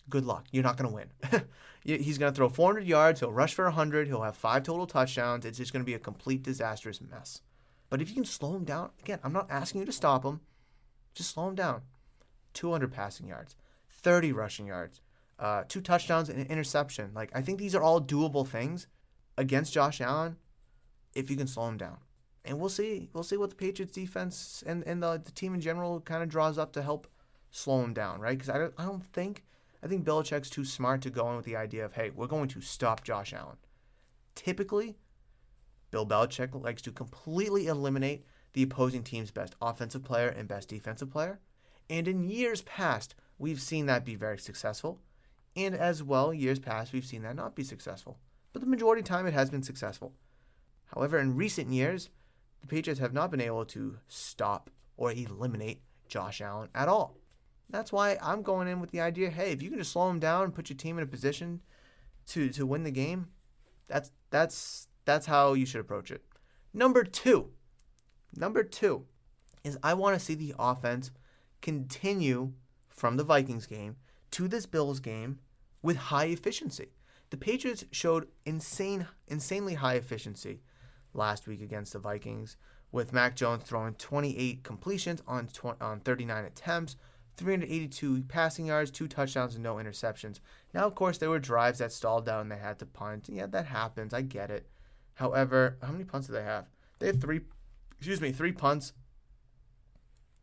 good 0.08 0.24
luck. 0.24 0.46
You're 0.50 0.62
not 0.62 0.76
going 0.76 0.88
to 0.90 0.94
win. 0.94 1.44
He's 1.84 2.18
going 2.18 2.32
to 2.32 2.36
throw 2.36 2.48
400 2.48 2.86
yards. 2.86 3.20
He'll 3.20 3.32
rush 3.32 3.54
for 3.54 3.64
100. 3.64 4.06
He'll 4.06 4.22
have 4.22 4.36
five 4.36 4.62
total 4.62 4.86
touchdowns. 4.86 5.44
It's 5.44 5.58
just 5.58 5.72
going 5.72 5.82
to 5.82 5.86
be 5.86 5.94
a 5.94 5.98
complete 5.98 6.42
disastrous 6.42 7.00
mess. 7.00 7.40
But 7.88 8.00
if 8.00 8.08
you 8.08 8.14
can 8.14 8.24
slow 8.24 8.54
him 8.54 8.64
down, 8.64 8.90
again, 9.00 9.18
I'm 9.24 9.32
not 9.32 9.50
asking 9.50 9.80
you 9.80 9.86
to 9.86 9.92
stop 9.92 10.24
him. 10.24 10.40
Just 11.14 11.30
slow 11.30 11.48
him 11.48 11.54
down. 11.54 11.82
200 12.54 12.92
passing 12.92 13.28
yards, 13.28 13.56
30 13.88 14.32
rushing 14.32 14.66
yards, 14.66 15.00
uh, 15.38 15.64
two 15.68 15.80
touchdowns 15.80 16.28
and 16.28 16.38
an 16.40 16.46
interception. 16.46 17.12
Like 17.14 17.30
I 17.34 17.42
think 17.42 17.58
these 17.58 17.74
are 17.74 17.82
all 17.82 18.00
doable 18.00 18.46
things 18.46 18.86
against 19.36 19.72
Josh 19.72 20.00
Allen 20.00 20.36
if 21.14 21.30
you 21.30 21.36
can 21.36 21.46
slow 21.46 21.68
him 21.68 21.76
down. 21.76 21.98
And 22.44 22.58
we'll 22.58 22.70
see. 22.70 23.08
We'll 23.12 23.22
see 23.22 23.36
what 23.36 23.50
the 23.50 23.56
Patriots 23.56 23.92
defense 23.92 24.64
and, 24.66 24.82
and 24.86 25.02
the, 25.02 25.20
the 25.22 25.30
team 25.32 25.54
in 25.54 25.60
general 25.60 26.00
kind 26.00 26.22
of 26.22 26.28
draws 26.28 26.58
up 26.58 26.72
to 26.72 26.82
help 26.82 27.06
slow 27.50 27.82
him 27.82 27.92
down, 27.92 28.20
right? 28.20 28.36
Because 28.36 28.48
I 28.48 28.58
don't, 28.58 28.74
I 28.78 28.84
don't 28.84 29.04
think 29.04 29.44
I 29.82 29.86
think 29.86 30.04
Belichick's 30.04 30.50
too 30.50 30.64
smart 30.64 31.00
to 31.02 31.10
go 31.10 31.30
in 31.30 31.36
with 31.36 31.46
the 31.46 31.56
idea 31.56 31.84
of, 31.84 31.94
hey, 31.94 32.10
we're 32.10 32.26
going 32.26 32.48
to 32.48 32.60
stop 32.60 33.02
Josh 33.02 33.32
Allen. 33.32 33.56
Typically, 34.34 34.96
Bill 35.90 36.06
Belichick 36.06 36.60
likes 36.60 36.82
to 36.82 36.92
completely 36.92 37.66
eliminate 37.66 38.24
the 38.52 38.62
opposing 38.62 39.02
team's 39.02 39.30
best 39.30 39.54
offensive 39.60 40.04
player 40.04 40.28
and 40.28 40.48
best 40.48 40.68
defensive 40.68 41.10
player. 41.10 41.40
And 41.88 42.06
in 42.06 42.28
years 42.28 42.62
past, 42.62 43.14
we've 43.38 43.60
seen 43.60 43.86
that 43.86 44.04
be 44.04 44.14
very 44.14 44.38
successful. 44.38 45.00
And 45.56 45.74
as 45.74 46.02
well, 46.02 46.32
years 46.32 46.58
past, 46.58 46.92
we've 46.92 47.04
seen 47.04 47.22
that 47.22 47.36
not 47.36 47.56
be 47.56 47.64
successful. 47.64 48.18
But 48.52 48.60
the 48.60 48.68
majority 48.68 49.00
of 49.00 49.06
time, 49.06 49.26
it 49.26 49.34
has 49.34 49.50
been 49.50 49.62
successful. 49.62 50.12
However, 50.94 51.18
in 51.18 51.36
recent 51.36 51.72
years, 51.72 52.10
the 52.60 52.66
Patriots 52.66 53.00
have 53.00 53.12
not 53.12 53.30
been 53.30 53.40
able 53.40 53.64
to 53.66 53.98
stop 54.08 54.70
or 54.96 55.12
eliminate 55.12 55.82
Josh 56.08 56.40
Allen 56.40 56.68
at 56.74 56.88
all. 56.88 57.16
That's 57.70 57.92
why 57.92 58.18
I'm 58.20 58.42
going 58.42 58.68
in 58.68 58.80
with 58.80 58.90
the 58.90 59.00
idea 59.00 59.30
hey, 59.30 59.52
if 59.52 59.62
you 59.62 59.70
can 59.70 59.78
just 59.78 59.92
slow 59.92 60.08
them 60.08 60.18
down 60.18 60.44
and 60.44 60.54
put 60.54 60.68
your 60.68 60.76
team 60.76 60.98
in 60.98 61.04
a 61.04 61.06
position 61.06 61.60
to, 62.28 62.48
to 62.50 62.66
win 62.66 62.82
the 62.82 62.90
game, 62.90 63.28
that's, 63.86 64.10
that's, 64.30 64.88
that's 65.04 65.26
how 65.26 65.54
you 65.54 65.66
should 65.66 65.80
approach 65.80 66.10
it. 66.10 66.22
Number 66.72 67.04
two, 67.04 67.50
number 68.36 68.62
two 68.62 69.06
is 69.64 69.78
I 69.82 69.94
want 69.94 70.18
to 70.18 70.24
see 70.24 70.34
the 70.34 70.54
offense 70.58 71.10
continue 71.60 72.52
from 72.88 73.16
the 73.16 73.24
Vikings 73.24 73.66
game 73.66 73.96
to 74.32 74.48
this 74.48 74.66
Bills 74.66 75.00
game 75.00 75.38
with 75.82 75.96
high 75.96 76.26
efficiency. 76.26 76.88
The 77.30 77.36
Patriots 77.36 77.84
showed 77.92 78.28
insane, 78.44 79.06
insanely 79.28 79.74
high 79.74 79.94
efficiency 79.94 80.60
last 81.14 81.46
week 81.46 81.62
against 81.62 81.92
the 81.92 81.98
Vikings, 81.98 82.56
with 82.92 83.12
Mac 83.12 83.36
Jones 83.36 83.62
throwing 83.62 83.94
28 83.94 84.64
completions 84.64 85.22
on, 85.26 85.46
20, 85.46 85.80
on 85.80 86.00
39 86.00 86.44
attempts, 86.44 86.96
382 87.40 88.24
passing 88.28 88.66
yards, 88.66 88.90
two 88.90 89.08
touchdowns, 89.08 89.54
and 89.54 89.64
no 89.64 89.76
interceptions. 89.76 90.40
Now, 90.74 90.86
of 90.86 90.94
course, 90.94 91.16
there 91.16 91.30
were 91.30 91.38
drives 91.38 91.78
that 91.78 91.90
stalled 91.90 92.28
out 92.28 92.42
and 92.42 92.52
they 92.52 92.58
had 92.58 92.78
to 92.80 92.86
punt. 92.86 93.28
Yeah, 93.30 93.46
that 93.46 93.66
happens. 93.66 94.12
I 94.12 94.20
get 94.20 94.50
it. 94.50 94.68
However, 95.14 95.78
how 95.82 95.90
many 95.90 96.04
punts 96.04 96.26
do 96.26 96.34
they 96.34 96.42
have? 96.42 96.66
They 96.98 97.06
have 97.06 97.20
three, 97.20 97.40
excuse 97.96 98.20
me, 98.20 98.30
three 98.30 98.52
punts. 98.52 98.92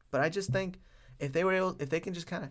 But 0.10 0.22
I 0.22 0.30
just 0.30 0.50
think 0.50 0.80
if 1.20 1.34
they 1.34 1.44
were 1.44 1.54
able, 1.54 1.76
if 1.80 1.90
they 1.90 2.00
can 2.00 2.16
just 2.16 2.28
kind 2.28 2.44
of 2.44 2.50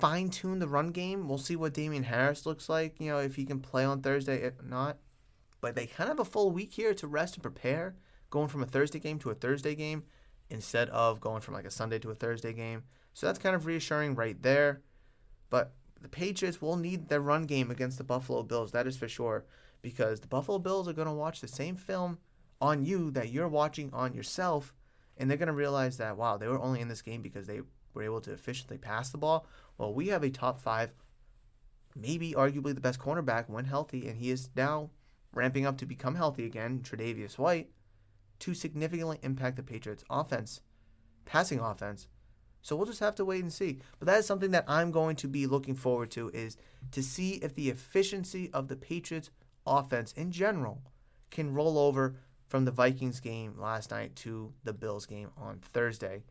fine 0.00 0.28
tune 0.28 0.58
the 0.58 0.66
run 0.66 0.90
game, 0.90 1.28
we'll 1.28 1.38
see 1.38 1.54
what 1.54 1.74
Damien 1.74 2.02
Harris 2.02 2.46
looks 2.46 2.68
like. 2.68 3.00
You 3.00 3.12
know, 3.12 3.18
if 3.18 3.36
he 3.36 3.44
can 3.44 3.60
play 3.60 3.84
on 3.84 4.02
Thursday, 4.02 4.42
if 4.42 4.60
not. 4.60 4.98
But 5.60 5.76
they 5.76 5.86
kind 5.86 6.10
of 6.10 6.18
have 6.18 6.26
a 6.26 6.30
full 6.30 6.50
week 6.50 6.72
here 6.72 6.94
to 6.94 7.06
rest 7.06 7.34
and 7.34 7.42
prepare, 7.42 7.94
going 8.28 8.48
from 8.48 8.62
a 8.62 8.66
Thursday 8.66 8.98
game 8.98 9.20
to 9.20 9.30
a 9.30 9.34
Thursday 9.34 9.76
game 9.76 10.02
instead 10.50 10.88
of 10.90 11.20
going 11.20 11.40
from 11.40 11.54
like 11.54 11.64
a 11.64 11.70
Sunday 11.70 11.98
to 12.00 12.10
a 12.10 12.14
Thursday 12.14 12.52
game. 12.52 12.82
So 13.16 13.24
that's 13.24 13.38
kind 13.38 13.56
of 13.56 13.64
reassuring 13.64 14.14
right 14.14 14.36
there. 14.42 14.82
But 15.48 15.72
the 16.02 16.08
Patriots 16.08 16.60
will 16.60 16.76
need 16.76 17.08
their 17.08 17.22
run 17.22 17.46
game 17.46 17.70
against 17.70 17.96
the 17.96 18.04
Buffalo 18.04 18.42
Bills, 18.42 18.72
that 18.72 18.86
is 18.86 18.98
for 18.98 19.08
sure, 19.08 19.46
because 19.80 20.20
the 20.20 20.26
Buffalo 20.26 20.58
Bills 20.58 20.86
are 20.86 20.92
going 20.92 21.08
to 21.08 21.14
watch 21.14 21.40
the 21.40 21.48
same 21.48 21.76
film 21.76 22.18
on 22.60 22.84
you 22.84 23.10
that 23.12 23.30
you're 23.30 23.48
watching 23.48 23.90
on 23.94 24.12
yourself 24.12 24.74
and 25.16 25.30
they're 25.30 25.38
going 25.38 25.46
to 25.46 25.54
realize 25.54 25.96
that 25.96 26.18
wow, 26.18 26.36
they 26.36 26.46
were 26.46 26.60
only 26.60 26.82
in 26.82 26.88
this 26.88 27.00
game 27.00 27.22
because 27.22 27.46
they 27.46 27.62
were 27.94 28.02
able 28.02 28.20
to 28.20 28.32
efficiently 28.32 28.76
pass 28.76 29.08
the 29.08 29.16
ball. 29.16 29.46
Well, 29.78 29.94
we 29.94 30.08
have 30.08 30.22
a 30.22 30.28
top 30.28 30.60
five, 30.60 30.90
maybe 31.94 32.32
arguably 32.32 32.74
the 32.74 32.82
best 32.82 33.00
cornerback 33.00 33.48
when 33.48 33.64
healthy, 33.64 34.08
and 34.08 34.18
he 34.18 34.30
is 34.30 34.50
now 34.54 34.90
ramping 35.32 35.64
up 35.64 35.78
to 35.78 35.86
become 35.86 36.16
healthy 36.16 36.44
again. 36.44 36.80
Tre'Davious 36.80 37.38
White 37.38 37.70
to 38.40 38.52
significantly 38.52 39.18
impact 39.22 39.56
the 39.56 39.62
Patriots' 39.62 40.04
offense, 40.10 40.60
passing 41.24 41.60
offense. 41.60 42.08
So 42.66 42.74
we'll 42.74 42.86
just 42.86 42.98
have 42.98 43.14
to 43.14 43.24
wait 43.24 43.44
and 43.44 43.52
see. 43.52 43.78
But 44.00 44.06
that 44.06 44.18
is 44.18 44.26
something 44.26 44.50
that 44.50 44.64
I'm 44.66 44.90
going 44.90 45.14
to 45.16 45.28
be 45.28 45.46
looking 45.46 45.76
forward 45.76 46.10
to 46.10 46.30
is 46.30 46.56
to 46.90 47.00
see 47.00 47.34
if 47.34 47.54
the 47.54 47.70
efficiency 47.70 48.50
of 48.52 48.66
the 48.66 48.74
Patriots 48.74 49.30
offense 49.64 50.10
in 50.14 50.32
general 50.32 50.82
can 51.30 51.54
roll 51.54 51.78
over 51.78 52.16
from 52.48 52.64
the 52.64 52.72
Vikings 52.72 53.20
game 53.20 53.54
last 53.56 53.92
night 53.92 54.16
to 54.16 54.52
the 54.64 54.72
Bills 54.72 55.06
game 55.06 55.28
on 55.36 55.60
Thursday. 55.60 56.24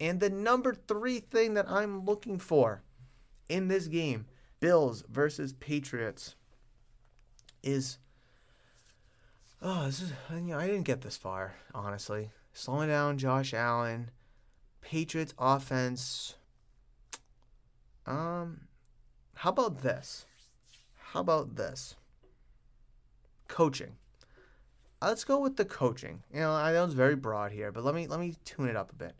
And 0.00 0.18
the 0.18 0.28
number 0.28 0.74
three 0.74 1.20
thing 1.20 1.54
that 1.54 1.70
I'm 1.70 2.04
looking 2.04 2.40
for 2.40 2.82
in 3.48 3.68
this 3.68 3.86
game, 3.86 4.26
Bills 4.58 5.04
versus 5.08 5.52
Patriots, 5.52 6.34
is 7.62 7.98
oh, 9.62 9.84
this 9.86 10.02
is 10.02 10.12
you 10.32 10.40
know, 10.40 10.58
I 10.58 10.66
didn't 10.66 10.82
get 10.82 11.02
this 11.02 11.16
far, 11.16 11.54
honestly. 11.72 12.30
Slowing 12.52 12.88
down 12.88 13.18
Josh 13.18 13.54
Allen, 13.54 14.10
Patriots 14.86 15.34
offense. 15.38 16.36
Um, 18.06 18.68
how 19.34 19.50
about 19.50 19.82
this? 19.82 20.26
How 21.12 21.20
about 21.20 21.56
this? 21.56 21.96
Coaching 23.48 23.96
let's 25.02 25.24
go 25.24 25.38
with 25.38 25.56
the 25.56 25.64
coaching. 25.64 26.22
You 26.32 26.40
know, 26.40 26.52
I 26.52 26.72
know 26.72 26.84
it's 26.84 26.94
very 26.94 27.16
broad 27.16 27.52
here, 27.52 27.72
but 27.72 27.84
let 27.84 27.94
me 27.94 28.06
let 28.06 28.20
me 28.20 28.34
tune 28.44 28.68
it 28.68 28.76
up 28.76 28.92
a 28.92 28.96
bit. 28.96 29.14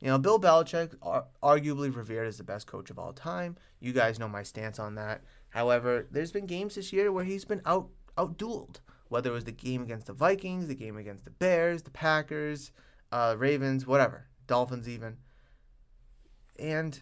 You 0.00 0.08
know, 0.08 0.18
Bill 0.18 0.40
Belichick, 0.40 0.94
arguably 1.42 1.94
revered 1.94 2.26
as 2.26 2.38
the 2.38 2.44
best 2.44 2.66
coach 2.66 2.88
of 2.88 2.98
all 2.98 3.12
time. 3.12 3.56
You 3.80 3.92
guys 3.92 4.18
know 4.18 4.28
my 4.28 4.42
stance 4.42 4.78
on 4.78 4.94
that. 4.94 5.22
However, 5.50 6.06
there's 6.10 6.32
been 6.32 6.46
games 6.46 6.76
this 6.76 6.92
year 6.92 7.12
where 7.12 7.24
he's 7.24 7.44
been 7.44 7.60
out 7.66 7.90
outdueled. 8.16 8.76
Whether 9.08 9.30
it 9.30 9.34
was 9.34 9.44
the 9.44 9.52
game 9.52 9.82
against 9.82 10.06
the 10.06 10.12
Vikings, 10.12 10.68
the 10.68 10.74
game 10.74 10.96
against 10.96 11.24
the 11.24 11.32
Bears, 11.32 11.82
the 11.82 11.90
Packers, 11.90 12.70
uh, 13.10 13.34
Ravens, 13.36 13.84
whatever, 13.84 14.28
Dolphins 14.50 14.88
even. 14.88 15.16
And 16.58 17.00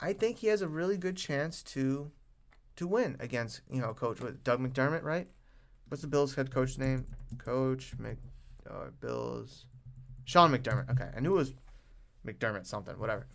I 0.00 0.12
think 0.12 0.38
he 0.38 0.48
has 0.48 0.62
a 0.62 0.68
really 0.68 0.96
good 0.96 1.16
chance 1.16 1.62
to 1.74 2.10
to 2.76 2.86
win 2.86 3.16
against 3.20 3.60
you 3.70 3.80
know 3.80 3.94
coach 3.94 4.20
with 4.20 4.42
Doug 4.42 4.60
McDermott, 4.60 5.04
right? 5.04 5.28
what's 5.90 6.02
the 6.02 6.08
Bills 6.08 6.34
head 6.34 6.50
coach 6.50 6.78
name? 6.78 7.04
Coach 7.36 7.92
Mc, 7.98 8.16
uh, 8.68 8.90
Bills, 9.00 9.66
Sean 10.24 10.52
McDermott. 10.52 10.90
Okay, 10.90 11.10
I 11.14 11.20
knew 11.20 11.32
it 11.32 11.36
was 11.36 11.54
McDermott 12.26 12.66
something, 12.66 12.98
whatever. 12.98 13.26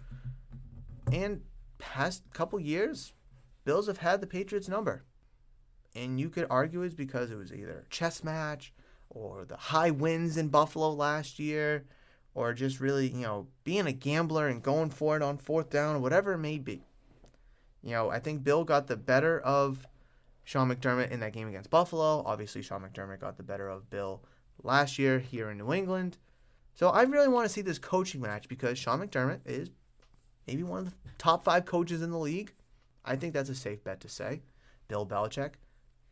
And 1.11 1.41
past 1.77 2.33
couple 2.33 2.59
years, 2.59 3.13
Bills 3.65 3.87
have 3.87 3.97
had 3.97 4.21
the 4.21 4.27
Patriots 4.27 4.69
number, 4.69 5.03
and 5.95 6.19
you 6.19 6.29
could 6.29 6.47
argue 6.49 6.81
it's 6.81 6.95
because 6.95 7.29
it 7.29 7.37
was 7.37 7.53
either 7.53 7.83
a 7.85 7.89
chess 7.89 8.23
match 8.23 8.73
or 9.09 9.45
the 9.45 9.57
high 9.57 9.91
winds 9.91 10.37
in 10.37 10.47
Buffalo 10.47 10.91
last 10.91 11.37
year, 11.37 11.85
or 12.35 12.53
just 12.53 12.79
really 12.79 13.07
you 13.07 13.23
know 13.23 13.47
being 13.63 13.87
a 13.87 13.91
gambler 13.91 14.47
and 14.47 14.61
going 14.61 14.91
for 14.91 15.15
it 15.15 15.23
on 15.23 15.37
fourth 15.37 15.71
down 15.71 16.01
whatever 16.01 16.33
it 16.33 16.37
may 16.37 16.59
be. 16.59 16.83
You 17.81 17.91
know, 17.91 18.09
I 18.09 18.19
think 18.19 18.43
Bill 18.43 18.63
got 18.63 18.87
the 18.87 18.97
better 18.97 19.39
of 19.39 19.87
Sean 20.43 20.69
McDermott 20.69 21.11
in 21.11 21.19
that 21.21 21.33
game 21.33 21.47
against 21.47 21.69
Buffalo. 21.69 22.23
Obviously, 22.25 22.61
Sean 22.61 22.81
McDermott 22.81 23.19
got 23.19 23.37
the 23.37 23.43
better 23.43 23.69
of 23.69 23.89
Bill 23.89 24.23
last 24.63 24.97
year 24.99 25.19
here 25.19 25.49
in 25.49 25.57
New 25.57 25.73
England. 25.73 26.17
So 26.73 26.89
I 26.89 27.03
really 27.03 27.27
want 27.27 27.45
to 27.45 27.53
see 27.53 27.61
this 27.61 27.79
coaching 27.79 28.21
match 28.21 28.49
because 28.49 28.77
Sean 28.77 28.99
McDermott 28.99 29.39
is 29.45 29.69
maybe 30.47 30.63
one 30.63 30.79
of 30.79 30.85
the 30.85 30.93
top 31.17 31.43
five 31.43 31.65
coaches 31.65 32.01
in 32.01 32.11
the 32.11 32.17
league. 32.17 32.53
I 33.03 33.15
think 33.15 33.33
that's 33.33 33.49
a 33.49 33.55
safe 33.55 33.83
bet 33.83 34.01
to 34.01 34.09
say. 34.09 34.41
Bill 34.87 35.05
Belichick, 35.05 35.53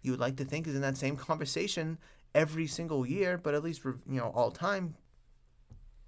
you 0.01 0.11
would 0.11 0.19
like 0.19 0.37
to 0.37 0.45
think 0.45 0.67
is 0.67 0.75
in 0.75 0.81
that 0.81 0.97
same 0.97 1.15
conversation 1.17 1.97
every 2.33 2.67
single 2.67 3.05
year, 3.05 3.37
but 3.37 3.53
at 3.53 3.63
least 3.63 3.83
you 3.83 3.97
know 4.05 4.31
all 4.35 4.51
time, 4.51 4.95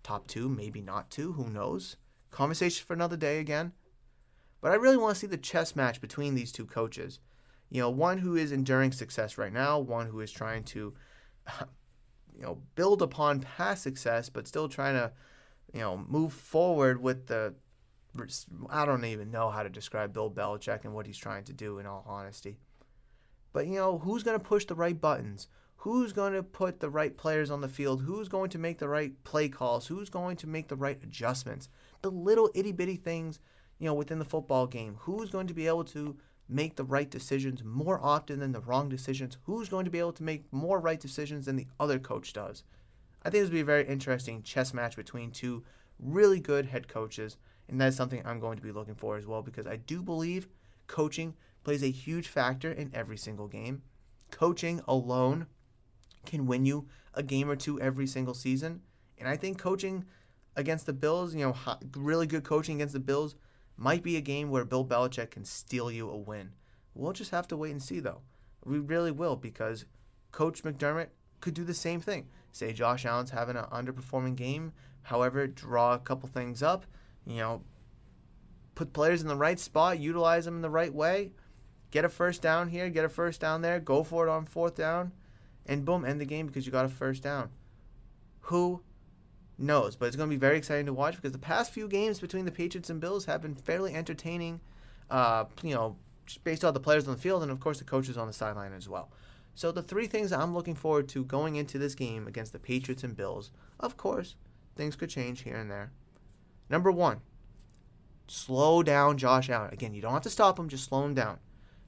top 0.06 0.28
two, 0.28 0.48
maybe 0.48 0.82
not 0.82 1.10
two, 1.10 1.34
who 1.34 1.50
knows? 1.50 1.98
Conversation 2.32 2.86
for 2.86 2.94
another 2.94 3.18
day 3.18 3.40
again. 3.40 3.74
But 4.62 4.72
I 4.72 4.76
really 4.76 4.98
want 4.98 5.16
to 5.16 5.20
see 5.20 5.28
the 5.28 5.38
chess 5.38 5.76
match 5.76 6.02
between 6.02 6.36
these 6.36 6.52
two 6.52 6.66
coaches 6.66 7.20
you 7.70 7.82
know, 7.82 7.90
one 7.90 8.20
who 8.20 8.36
is 8.36 8.52
enduring 8.52 8.92
success 8.92 9.38
right 9.38 9.52
now, 9.52 9.80
one 9.80 10.08
who 10.08 10.20
is 10.20 10.32
trying 10.32 10.64
to, 10.64 10.94
you 12.34 12.42
know, 12.42 12.60
build 12.76 13.02
upon 13.02 13.42
past 13.42 13.84
success, 13.84 14.30
but 14.30 14.48
still 14.48 14.70
trying 14.70 14.96
to, 14.96 15.12
you 15.74 15.80
know, 15.80 15.98
move 16.08 16.34
forward 16.34 17.02
with 17.02 17.28
the. 17.28 17.54
I 18.70 18.86
don't 18.86 19.04
even 19.04 19.30
know 19.30 19.50
how 19.50 19.62
to 19.62 19.70
describe 19.70 20.14
Bill 20.14 20.32
Belichick 20.32 20.86
and 20.86 20.94
what 20.94 21.06
he's 21.06 21.18
trying 21.18 21.44
to 21.46 21.54
do, 21.54 21.80
in 21.80 21.86
all 21.86 22.06
honesty. 22.08 22.56
But, 23.52 23.68
you 23.68 23.76
know, 23.76 23.98
who's 23.98 24.24
going 24.24 24.40
to 24.40 24.44
push 24.44 24.64
the 24.64 24.76
right 24.76 25.00
buttons? 25.00 25.50
Who's 25.86 26.14
going 26.14 26.34
to 26.34 26.42
put 26.42 26.80
the 26.80 26.90
right 26.90 27.16
players 27.16 27.52
on 27.52 27.62
the 27.62 27.70
field? 27.70 28.02
Who's 28.02 28.28
going 28.28 28.50
to 28.50 28.58
make 28.58 28.80
the 28.80 28.90
right 28.90 29.24
play 29.24 29.50
calls? 29.50 29.86
Who's 29.86 30.10
going 30.10 30.36
to 30.38 30.48
make 30.48 30.68
the 30.68 30.76
right 30.76 30.98
adjustments? 31.04 31.70
The 32.02 32.10
little 32.10 32.50
itty 32.56 32.72
bitty 32.72 32.96
things 32.96 33.40
you 33.78 33.86
know, 33.86 33.94
within 33.94 34.18
the 34.18 34.26
football 34.26 34.66
game, 34.66 34.96
who's 35.02 35.30
going 35.30 35.46
to 35.46 35.54
be 35.54 35.68
able 35.68 35.84
to 35.84 36.18
make 36.50 36.76
the 36.76 36.84
right 36.84 37.08
decisions 37.08 37.64
more 37.64 38.00
often 38.02 38.40
than 38.40 38.52
the 38.52 38.62
wrong 38.62 38.90
decisions? 38.90 39.38
Who's 39.44 39.70
going 39.70 39.86
to 39.86 39.92
be 39.92 40.00
able 40.00 40.14
to 40.14 40.24
make 40.24 40.52
more 40.52 40.80
right 40.80 41.00
decisions 41.00 41.46
than 41.46 41.56
the 41.56 41.68
other 41.80 42.00
coach 42.00 42.34
does? 42.34 42.64
I 43.22 43.30
think 43.30 43.44
this 43.44 43.50
will 43.52 43.58
be 43.58 43.62
a 43.62 43.66
very 43.66 43.88
interesting 43.88 44.42
chess 44.42 44.74
match 44.74 44.96
between 44.96 45.30
two 45.30 45.66
really 46.00 46.40
good 46.40 46.66
head 46.66 46.88
coaches, 46.88 47.38
and 47.70 47.80
that's 47.80 47.96
something 47.96 48.24
I'm 48.26 48.40
going 48.40 48.58
to 48.58 48.64
be 48.64 48.72
looking 48.72 48.96
for 48.96 49.18
as 49.18 49.28
well 49.28 49.44
because 49.44 49.68
I 49.68 49.76
do 49.76 50.02
believe 50.02 50.48
coaching 50.88 51.36
plays 51.64 51.84
a 51.84 51.92
huge 51.92 52.28
factor 52.28 52.72
in 52.72 52.90
every 52.92 53.18
single 53.18 53.48
game. 53.48 53.84
Coaching 54.32 54.82
alone 54.88 55.46
can 56.26 56.46
win 56.46 56.66
you 56.66 56.88
a 57.14 57.24
game 57.24 57.50
or 57.50 57.56
two 57.56 57.80
every 57.80 58.08
single 58.08 58.34
season, 58.34 58.82
and 59.18 59.28
I 59.28 59.38
think 59.38 59.58
coaching 59.58 60.06
against 60.56 60.86
the 60.86 60.94
Bills, 60.94 61.34
you 61.36 61.46
know, 61.46 61.56
really 61.96 62.28
good 62.28 62.44
coaching 62.44 62.76
against 62.76 62.94
the 62.94 63.00
Bills 63.00 63.36
might 63.78 64.04
be 64.04 64.16
a 64.16 64.22
game 64.22 64.50
where 64.50 64.66
Bill 64.66 64.86
Belichick 64.86 65.32
can 65.32 65.46
steal 65.46 65.92
you 65.92 66.10
a 66.10 66.18
win. 66.18 66.52
We'll 66.94 67.14
just 67.14 67.32
have 67.32 67.48
to 67.50 67.58
wait 67.58 67.72
and 67.72 67.84
see, 67.84 68.00
though. 68.00 68.22
We 68.64 68.80
really 68.80 69.12
will 69.12 69.36
because 69.36 69.86
Coach 70.32 70.64
McDermott 70.64 71.10
could 71.42 71.54
do 71.54 71.64
the 71.64 71.74
same 71.74 72.00
thing. 72.00 72.28
Say 72.52 72.72
Josh 72.72 73.06
Allen's 73.06 73.32
having 73.32 73.58
an 73.58 73.66
underperforming 73.66 74.36
game, 74.36 74.72
however, 75.04 75.46
draw 75.46 75.94
a 75.94 76.00
couple 76.00 76.30
things 76.30 76.64
up, 76.64 76.86
you 77.28 77.38
know, 77.38 77.62
put 78.76 78.94
players 78.94 79.22
in 79.22 79.28
the 79.28 79.36
right 79.36 79.60
spot, 79.60 80.00
utilize 80.00 80.46
them 80.46 80.56
in 80.56 80.62
the 80.62 80.70
right 80.70 80.94
way, 80.94 81.32
get 81.92 82.06
a 82.06 82.10
first 82.10 82.42
down 82.42 82.70
here, 82.70 82.90
get 82.90 83.06
a 83.06 83.10
first 83.10 83.42
down 83.42 83.62
there, 83.62 83.80
go 83.80 84.04
for 84.04 84.26
it 84.26 84.32
on 84.32 84.46
fourth 84.46 84.76
down, 84.76 85.12
and 85.66 85.86
boom, 85.86 86.06
end 86.06 86.22
the 86.22 86.26
game 86.26 86.48
because 86.48 86.66
you 86.66 86.72
got 86.72 86.86
a 86.86 86.90
first 86.90 87.24
down. 87.24 87.50
Who 88.42 88.82
knows. 89.58 89.96
But 89.96 90.08
it's 90.08 90.16
going 90.16 90.30
to 90.30 90.36
be 90.36 90.40
very 90.40 90.58
exciting 90.58 90.86
to 90.88 90.94
watch 90.94 91.16
because 91.16 91.32
the 91.32 91.38
past 91.38 91.72
few 91.72 91.88
games 91.88 92.20
between 92.20 92.46
the 92.46 92.52
Patriots 92.52 92.90
and 92.90 93.00
Bills 93.00 93.26
have 93.26 93.42
been 93.42 93.56
fairly 93.56 93.94
entertaining. 93.94 94.62
Uh, 95.10 95.46
you 95.62 95.74
know, 95.74 95.96
based 96.44 96.64
on 96.64 96.74
the 96.74 96.80
players 96.80 97.08
on 97.08 97.14
the 97.14 97.22
field 97.22 97.44
and 97.44 97.52
of 97.52 97.60
course 97.60 97.78
the 97.78 97.86
coaches 97.86 98.18
on 98.18 98.28
the 98.28 98.34
sideline 98.34 98.74
as 98.74 98.90
well. 98.90 99.10
So 99.54 99.72
the 99.72 99.84
three 99.84 100.08
things 100.08 100.34
I'm 100.34 100.54
looking 100.54 100.76
forward 100.76 101.08
to 101.10 101.24
going 101.24 101.56
into 101.56 101.78
this 101.78 101.96
game 101.96 102.28
against 102.28 102.52
the 102.52 102.60
Patriots 102.60 103.04
and 103.04 103.16
Bills, 103.16 103.52
of 103.80 103.96
course, 103.96 104.36
things 104.76 104.96
could 104.96 105.10
change 105.10 105.44
here 105.44 105.56
and 105.56 105.72
there. 105.72 105.92
Number 106.70 106.92
one, 106.92 107.22
slow 108.28 108.84
down 108.84 109.18
Josh 109.18 109.50
Allen. 109.50 109.72
Again, 109.72 109.94
you 109.94 110.02
don't 110.02 110.14
have 110.14 110.24
to 110.24 110.30
stop 110.30 110.60
him, 110.60 110.68
just 110.68 110.86
slow 110.86 111.06
him 111.06 111.14
down. 111.14 111.38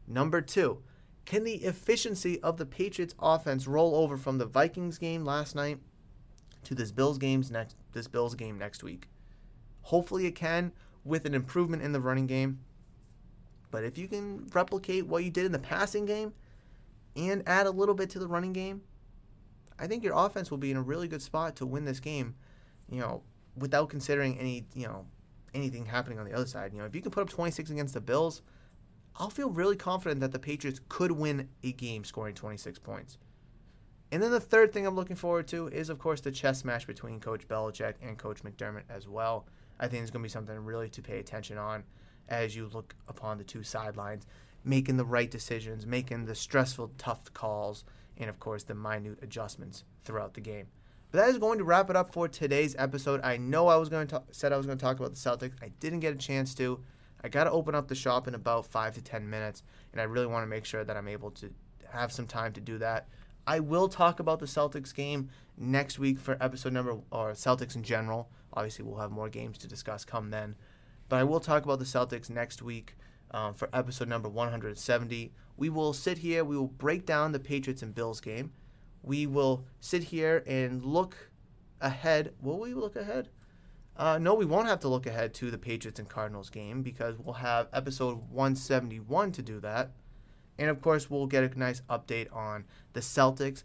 Number 0.08 0.40
two, 0.40 0.82
can 1.28 1.44
the 1.44 1.56
efficiency 1.56 2.42
of 2.42 2.56
the 2.56 2.66
Patriots 2.66 3.14
offense 3.20 3.68
roll 3.68 3.96
over 3.96 4.16
from 4.16 4.38
the 4.38 4.46
Vikings 4.46 4.98
game 4.98 5.26
last 5.26 5.56
night 5.56 5.78
to 6.64 6.74
this 6.74 6.94
Bills 6.94 7.18
games 7.18 7.52
next 7.52 7.76
this 7.92 8.08
Bills 8.08 8.34
game 8.34 8.58
next 8.58 8.82
week. 8.82 9.10
Hopefully 9.82 10.26
it 10.26 10.36
can 10.36 10.72
with 11.04 11.26
an 11.26 11.34
improvement 11.34 11.84
in 11.84 11.92
the 11.92 12.00
running 12.00 12.28
game. 12.28 12.60
But 13.72 13.84
if 13.84 13.98
you 13.98 14.08
can 14.08 14.48
replicate 14.54 15.06
what 15.06 15.26
you 15.26 15.30
did 15.30 15.46
in 15.46 15.52
the 15.52 15.60
passing 15.60 16.06
game 16.06 16.32
and 17.18 17.44
add 17.46 17.68
a 17.68 17.72
little 17.72 17.96
bit 17.96 18.10
to 18.12 18.20
the 18.20 18.28
running 18.28 18.54
game, 18.54 18.82
I 19.78 19.86
think 19.86 20.06
your 20.06 20.14
offense 20.16 20.50
will 20.50 20.58
be 20.58 20.72
in 20.72 20.78
a 20.78 20.82
really 20.82 21.10
good 21.10 21.22
spot 21.22 21.58
to 21.58 21.66
win 21.66 21.84
this 21.84 22.00
game, 22.00 22.36
you 22.90 23.02
know, 23.02 23.22
without 23.58 23.90
considering 23.90 24.40
any, 24.40 24.66
you 24.74 24.88
know, 24.88 25.06
anything 25.54 25.88
happening 25.88 26.20
on 26.20 26.26
the 26.26 26.34
other 26.34 26.48
side. 26.48 26.72
You 26.72 26.80
know, 26.80 26.86
if 26.86 26.96
you 26.96 27.02
can 27.02 27.12
put 27.12 27.24
up 27.24 27.30
26 27.30 27.70
against 27.70 27.94
the 27.94 28.02
Bills, 28.02 28.42
I'll 29.20 29.30
feel 29.32 29.50
really 29.50 29.76
confident 29.76 30.22
that 30.22 30.32
the 30.32 30.40
Patriots 30.40 30.80
could 30.90 31.12
win 31.12 31.50
a 31.64 31.72
game 31.72 32.04
scoring 32.04 32.36
26 32.36 32.78
points. 32.80 33.18
And 34.12 34.22
then 34.22 34.32
the 34.32 34.40
third 34.40 34.72
thing 34.72 34.86
I'm 34.86 34.96
looking 34.96 35.16
forward 35.16 35.48
to 35.50 35.68
is, 35.68 35.90
of 35.90 36.00
course, 36.00 36.22
the 36.22 36.32
chess 36.32 36.64
match 36.64 36.88
between 36.88 37.20
Coach 37.20 37.48
Belichick 37.48 37.96
and 38.02 38.18
Coach 38.18 38.44
McDermott 38.44 38.84
as 38.90 39.08
well. 39.08 39.48
I 39.80 39.88
think 39.88 40.04
it's 40.04 40.12
going 40.12 40.22
to 40.22 40.28
be 40.28 40.32
something 40.32 40.58
really 40.64 40.90
to 40.90 41.02
pay 41.02 41.20
attention 41.20 41.58
on 41.58 41.84
as 42.30 42.56
you 42.56 42.70
look 42.74 42.96
upon 43.08 43.38
the 43.38 43.44
two 43.44 43.64
sidelines, 43.64 44.28
making 44.64 44.98
the 44.98 45.06
right 45.06 45.30
decisions, 45.30 45.86
making 45.86 46.26
the 46.26 46.36
stressful, 46.36 46.92
tough 46.98 47.34
calls, 47.34 47.84
and 48.18 48.30
of 48.30 48.40
course, 48.40 48.64
the 48.64 48.76
minute 48.76 49.20
adjustments 49.22 49.84
throughout 50.04 50.36
the 50.36 50.42
game. 50.42 50.68
But 51.12 51.20
that 51.20 51.30
is 51.30 51.38
going 51.38 51.58
to 51.58 51.64
wrap 51.64 51.90
it 51.90 51.96
up 51.96 52.14
for 52.14 52.28
today's 52.28 52.76
episode. 52.78 53.22
I 53.24 53.38
know 53.38 53.68
I 53.68 53.78
was 53.78 53.90
going 53.90 54.08
to 54.08 54.24
said 54.32 54.54
I 54.54 54.58
was 54.58 54.66
going 54.66 54.78
to 54.78 54.84
talk 54.84 55.00
about 55.00 55.16
the 55.16 55.20
Celtics. 55.20 55.54
I 55.62 55.70
didn't 55.80 56.02
get 56.02 56.14
a 56.14 56.18
chance 56.18 56.54
to. 56.56 56.80
I 57.24 57.30
got 57.30 57.46
to 57.46 57.52
open 57.52 57.76
up 57.76 57.88
the 57.88 57.96
shop 57.96 58.28
in 58.28 58.36
about 58.36 58.66
five 58.66 58.94
to 58.96 59.02
ten 59.02 59.30
minutes, 59.30 59.64
and 59.92 60.02
I 60.02 60.06
really 60.06 60.28
want 60.28 60.44
to 60.44 60.48
make 60.48 60.66
sure 60.66 60.84
that 60.84 60.96
I'm 60.96 61.08
able 61.08 61.32
to 61.32 61.52
have 61.92 62.12
some 62.12 62.28
time 62.28 62.54
to 62.54 62.62
do 62.62 62.78
that 62.80 63.08
I 63.48 63.62
will 63.62 63.88
talk 63.88 64.20
about 64.20 64.40
the 64.40 64.46
Celtics 64.46 64.94
game 64.94 65.30
next 65.58 65.98
week 65.98 66.20
for 66.20 66.38
episode 66.42 66.74
number, 66.74 66.98
or 67.12 67.32
Celtics 67.32 67.78
in 67.78 67.84
general. 67.84 68.30
Obviously, 68.54 68.84
we'll 68.84 69.00
have 69.00 69.10
more 69.10 69.30
games 69.30 69.58
to 69.60 69.70
discuss 69.70 70.04
come 70.04 70.32
then. 70.32 70.56
But 71.08 71.16
I 71.18 71.24
will 71.24 71.40
talk 71.40 71.64
about 71.64 71.80
the 71.80 71.86
Celtics 71.86 72.30
next 72.30 72.62
week 72.62 72.98
um, 73.32 73.54
for 73.54 73.70
episode 73.72 74.10
number 74.10 74.28
170. 74.28 75.32
We 75.56 75.70
will 75.70 75.94
sit 75.94 76.18
here, 76.18 76.44
we 76.44 76.58
will 76.58 76.68
break 76.68 77.06
down 77.06 77.32
the 77.32 77.40
Patriots 77.40 77.82
and 77.82 77.96
Bills 77.96 78.20
game. 78.20 78.52
We 79.02 79.26
will 79.26 79.66
sit 79.80 80.04
here 80.04 80.44
and 80.46 80.84
look 80.84 81.32
ahead. 81.80 82.34
Will 82.42 82.60
we 82.60 82.74
look 82.74 82.98
ahead? 82.98 83.30
Uh, 83.98 84.20
no, 84.20 84.36
we 84.36 84.46
won't 84.46 84.68
have 84.68 84.80
to 84.82 84.88
look 84.88 85.08
ahead 85.08 85.34
to 85.34 85.50
the 85.50 85.58
Patriots 85.58 85.98
and 85.98 86.08
Cardinals 86.08 86.52
game 86.52 86.84
because 86.84 87.18
we'll 87.18 87.34
have 87.34 87.68
episode 87.74 88.30
171 88.30 89.32
to 89.32 89.42
do 89.42 89.60
that. 89.60 89.92
And 90.60 90.70
of 90.70 90.82
course, 90.82 91.10
we'll 91.10 91.26
get 91.26 91.44
a 91.44 91.60
nice 91.60 91.82
update 91.90 92.34
on 92.34 92.66
the 92.94 93.00
Celtics, 93.00 93.64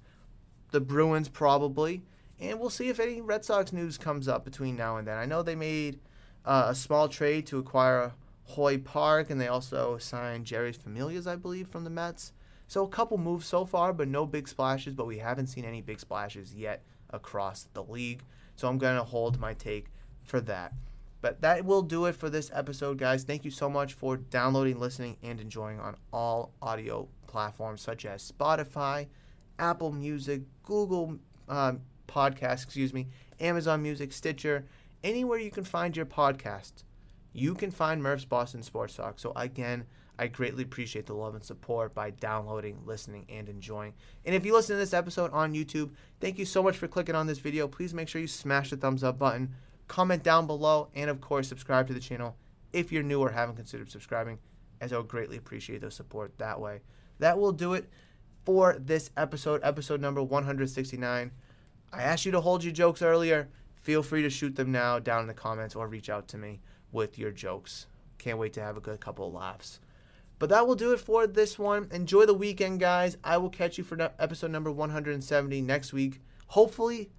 the 0.70 0.80
Bruins 0.80 1.28
probably, 1.28 2.02
and 2.40 2.58
we'll 2.58 2.70
see 2.70 2.88
if 2.88 2.98
any 2.98 3.20
Red 3.20 3.44
Sox 3.44 3.74
news 3.74 3.98
comes 3.98 4.26
up 4.26 4.42
between 4.42 4.74
now 4.74 4.96
and 4.96 5.06
then. 5.06 5.18
I 5.18 5.26
know 5.26 5.42
they 5.42 5.54
made 5.54 6.00
uh, 6.46 6.66
a 6.68 6.74
small 6.74 7.08
trade 7.08 7.46
to 7.48 7.58
acquire 7.58 8.12
Hoy 8.44 8.78
Park, 8.78 9.28
and 9.28 9.38
they 9.38 9.48
also 9.48 9.98
signed 9.98 10.46
Jeurys 10.46 10.78
Familias, 10.78 11.26
I 11.26 11.36
believe, 11.36 11.68
from 11.68 11.84
the 11.84 11.90
Mets. 11.90 12.32
So 12.68 12.84
a 12.84 12.88
couple 12.88 13.18
moves 13.18 13.46
so 13.46 13.66
far, 13.66 13.92
but 13.92 14.08
no 14.08 14.24
big 14.24 14.48
splashes. 14.48 14.94
But 14.94 15.06
we 15.06 15.18
haven't 15.18 15.48
seen 15.48 15.66
any 15.66 15.82
big 15.82 16.00
splashes 16.00 16.54
yet 16.54 16.82
across 17.10 17.68
the 17.74 17.84
league. 17.84 18.22
So 18.56 18.66
I'm 18.66 18.78
going 18.78 18.96
to 18.96 19.04
hold 19.04 19.38
my 19.38 19.54
take 19.54 19.86
for 20.24 20.40
that. 20.42 20.72
But 21.20 21.40
that 21.42 21.64
will 21.64 21.82
do 21.82 22.06
it 22.06 22.16
for 22.16 22.28
this 22.28 22.50
episode, 22.52 22.98
guys. 22.98 23.22
Thank 23.22 23.44
you 23.44 23.50
so 23.50 23.70
much 23.70 23.94
for 23.94 24.16
downloading, 24.16 24.80
listening, 24.80 25.16
and 25.22 25.40
enjoying 25.40 25.78
on 25.78 25.96
all 26.12 26.52
audio 26.60 27.08
platforms 27.28 27.80
such 27.80 28.04
as 28.04 28.30
Spotify, 28.30 29.06
Apple 29.58 29.92
Music, 29.92 30.42
Google 30.64 31.18
um, 31.48 31.80
Podcasts, 32.08 32.64
excuse 32.64 32.92
me, 32.92 33.06
Amazon 33.40 33.82
Music, 33.82 34.12
Stitcher, 34.12 34.66
anywhere 35.04 35.38
you 35.38 35.52
can 35.52 35.64
find 35.64 35.96
your 35.96 36.06
podcast. 36.06 36.82
You 37.32 37.54
can 37.54 37.70
find 37.70 38.02
Murph's 38.02 38.24
Boston 38.24 38.62
Sports 38.62 38.96
Talk. 38.96 39.20
So 39.20 39.32
again, 39.36 39.84
I 40.18 40.26
greatly 40.26 40.64
appreciate 40.64 41.06
the 41.06 41.14
love 41.14 41.34
and 41.34 41.44
support 41.44 41.94
by 41.94 42.10
downloading, 42.10 42.80
listening, 42.84 43.26
and 43.28 43.48
enjoying. 43.48 43.94
And 44.24 44.34
if 44.34 44.44
you 44.44 44.52
listen 44.52 44.74
to 44.74 44.80
this 44.80 44.92
episode 44.92 45.32
on 45.32 45.54
YouTube, 45.54 45.90
thank 46.20 46.38
you 46.38 46.44
so 46.44 46.62
much 46.62 46.76
for 46.76 46.88
clicking 46.88 47.14
on 47.14 47.28
this 47.28 47.38
video. 47.38 47.66
Please 47.66 47.94
make 47.94 48.08
sure 48.08 48.20
you 48.20 48.26
smash 48.26 48.70
the 48.70 48.76
thumbs 48.76 49.02
up 49.02 49.18
button 49.18 49.54
comment 49.88 50.22
down 50.22 50.46
below, 50.46 50.88
and 50.94 51.10
of 51.10 51.20
course, 51.20 51.48
subscribe 51.48 51.86
to 51.88 51.94
the 51.94 52.00
channel 52.00 52.36
if 52.72 52.90
you're 52.90 53.02
new 53.02 53.20
or 53.20 53.30
haven't 53.30 53.56
considered 53.56 53.90
subscribing, 53.90 54.38
as 54.80 54.92
I 54.92 54.96
would 54.96 55.08
greatly 55.08 55.36
appreciate 55.36 55.82
the 55.82 55.90
support 55.90 56.38
that 56.38 56.60
way. 56.60 56.80
That 57.18 57.38
will 57.38 57.52
do 57.52 57.74
it 57.74 57.88
for 58.44 58.76
this 58.78 59.10
episode, 59.16 59.60
episode 59.62 60.00
number 60.00 60.22
169. 60.22 61.30
I 61.92 62.02
asked 62.02 62.24
you 62.24 62.32
to 62.32 62.40
hold 62.40 62.64
your 62.64 62.72
jokes 62.72 63.02
earlier. 63.02 63.48
Feel 63.76 64.02
free 64.02 64.22
to 64.22 64.30
shoot 64.30 64.56
them 64.56 64.72
now 64.72 64.98
down 64.98 65.22
in 65.22 65.26
the 65.26 65.34
comments 65.34 65.74
or 65.74 65.86
reach 65.86 66.08
out 66.08 66.28
to 66.28 66.38
me 66.38 66.60
with 66.90 67.18
your 67.18 67.30
jokes. 67.30 67.86
Can't 68.18 68.38
wait 68.38 68.52
to 68.54 68.62
have 68.62 68.76
a 68.76 68.80
good 68.80 69.00
couple 69.00 69.26
of 69.26 69.34
laughs. 69.34 69.80
But 70.38 70.48
that 70.48 70.66
will 70.66 70.74
do 70.74 70.92
it 70.92 71.00
for 71.00 71.26
this 71.26 71.58
one. 71.58 71.88
Enjoy 71.92 72.26
the 72.26 72.34
weekend, 72.34 72.80
guys. 72.80 73.16
I 73.22 73.36
will 73.36 73.50
catch 73.50 73.78
you 73.78 73.84
for 73.84 74.00
episode 74.18 74.50
number 74.50 74.72
170 74.72 75.60
next 75.62 75.92
week. 75.92 76.20
Hopefully, 76.48 77.10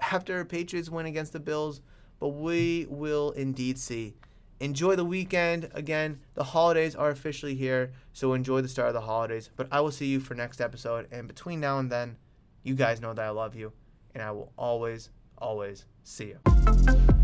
after 0.00 0.44
Patriots 0.44 0.90
win 0.90 1.06
against 1.06 1.32
the 1.32 1.40
Bills 1.40 1.80
but 2.24 2.28
we 2.28 2.86
will 2.88 3.32
indeed 3.32 3.78
see. 3.78 4.14
Enjoy 4.60 4.96
the 4.96 5.04
weekend. 5.04 5.68
Again, 5.74 6.20
the 6.34 6.44
holidays 6.44 6.94
are 6.94 7.10
officially 7.10 7.54
here, 7.54 7.92
so 8.12 8.32
enjoy 8.32 8.60
the 8.60 8.68
start 8.68 8.88
of 8.88 8.94
the 8.94 9.02
holidays. 9.02 9.50
But 9.56 9.68
I 9.70 9.80
will 9.80 9.90
see 9.90 10.06
you 10.06 10.20
for 10.20 10.34
next 10.34 10.60
episode. 10.60 11.08
And 11.10 11.28
between 11.28 11.60
now 11.60 11.78
and 11.78 11.90
then, 11.92 12.16
you 12.62 12.74
guys 12.74 13.00
know 13.00 13.12
that 13.12 13.24
I 13.24 13.30
love 13.30 13.54
you, 13.54 13.72
and 14.14 14.22
I 14.22 14.30
will 14.30 14.52
always, 14.56 15.10
always 15.36 15.84
see 16.02 16.32
you. 16.32 17.23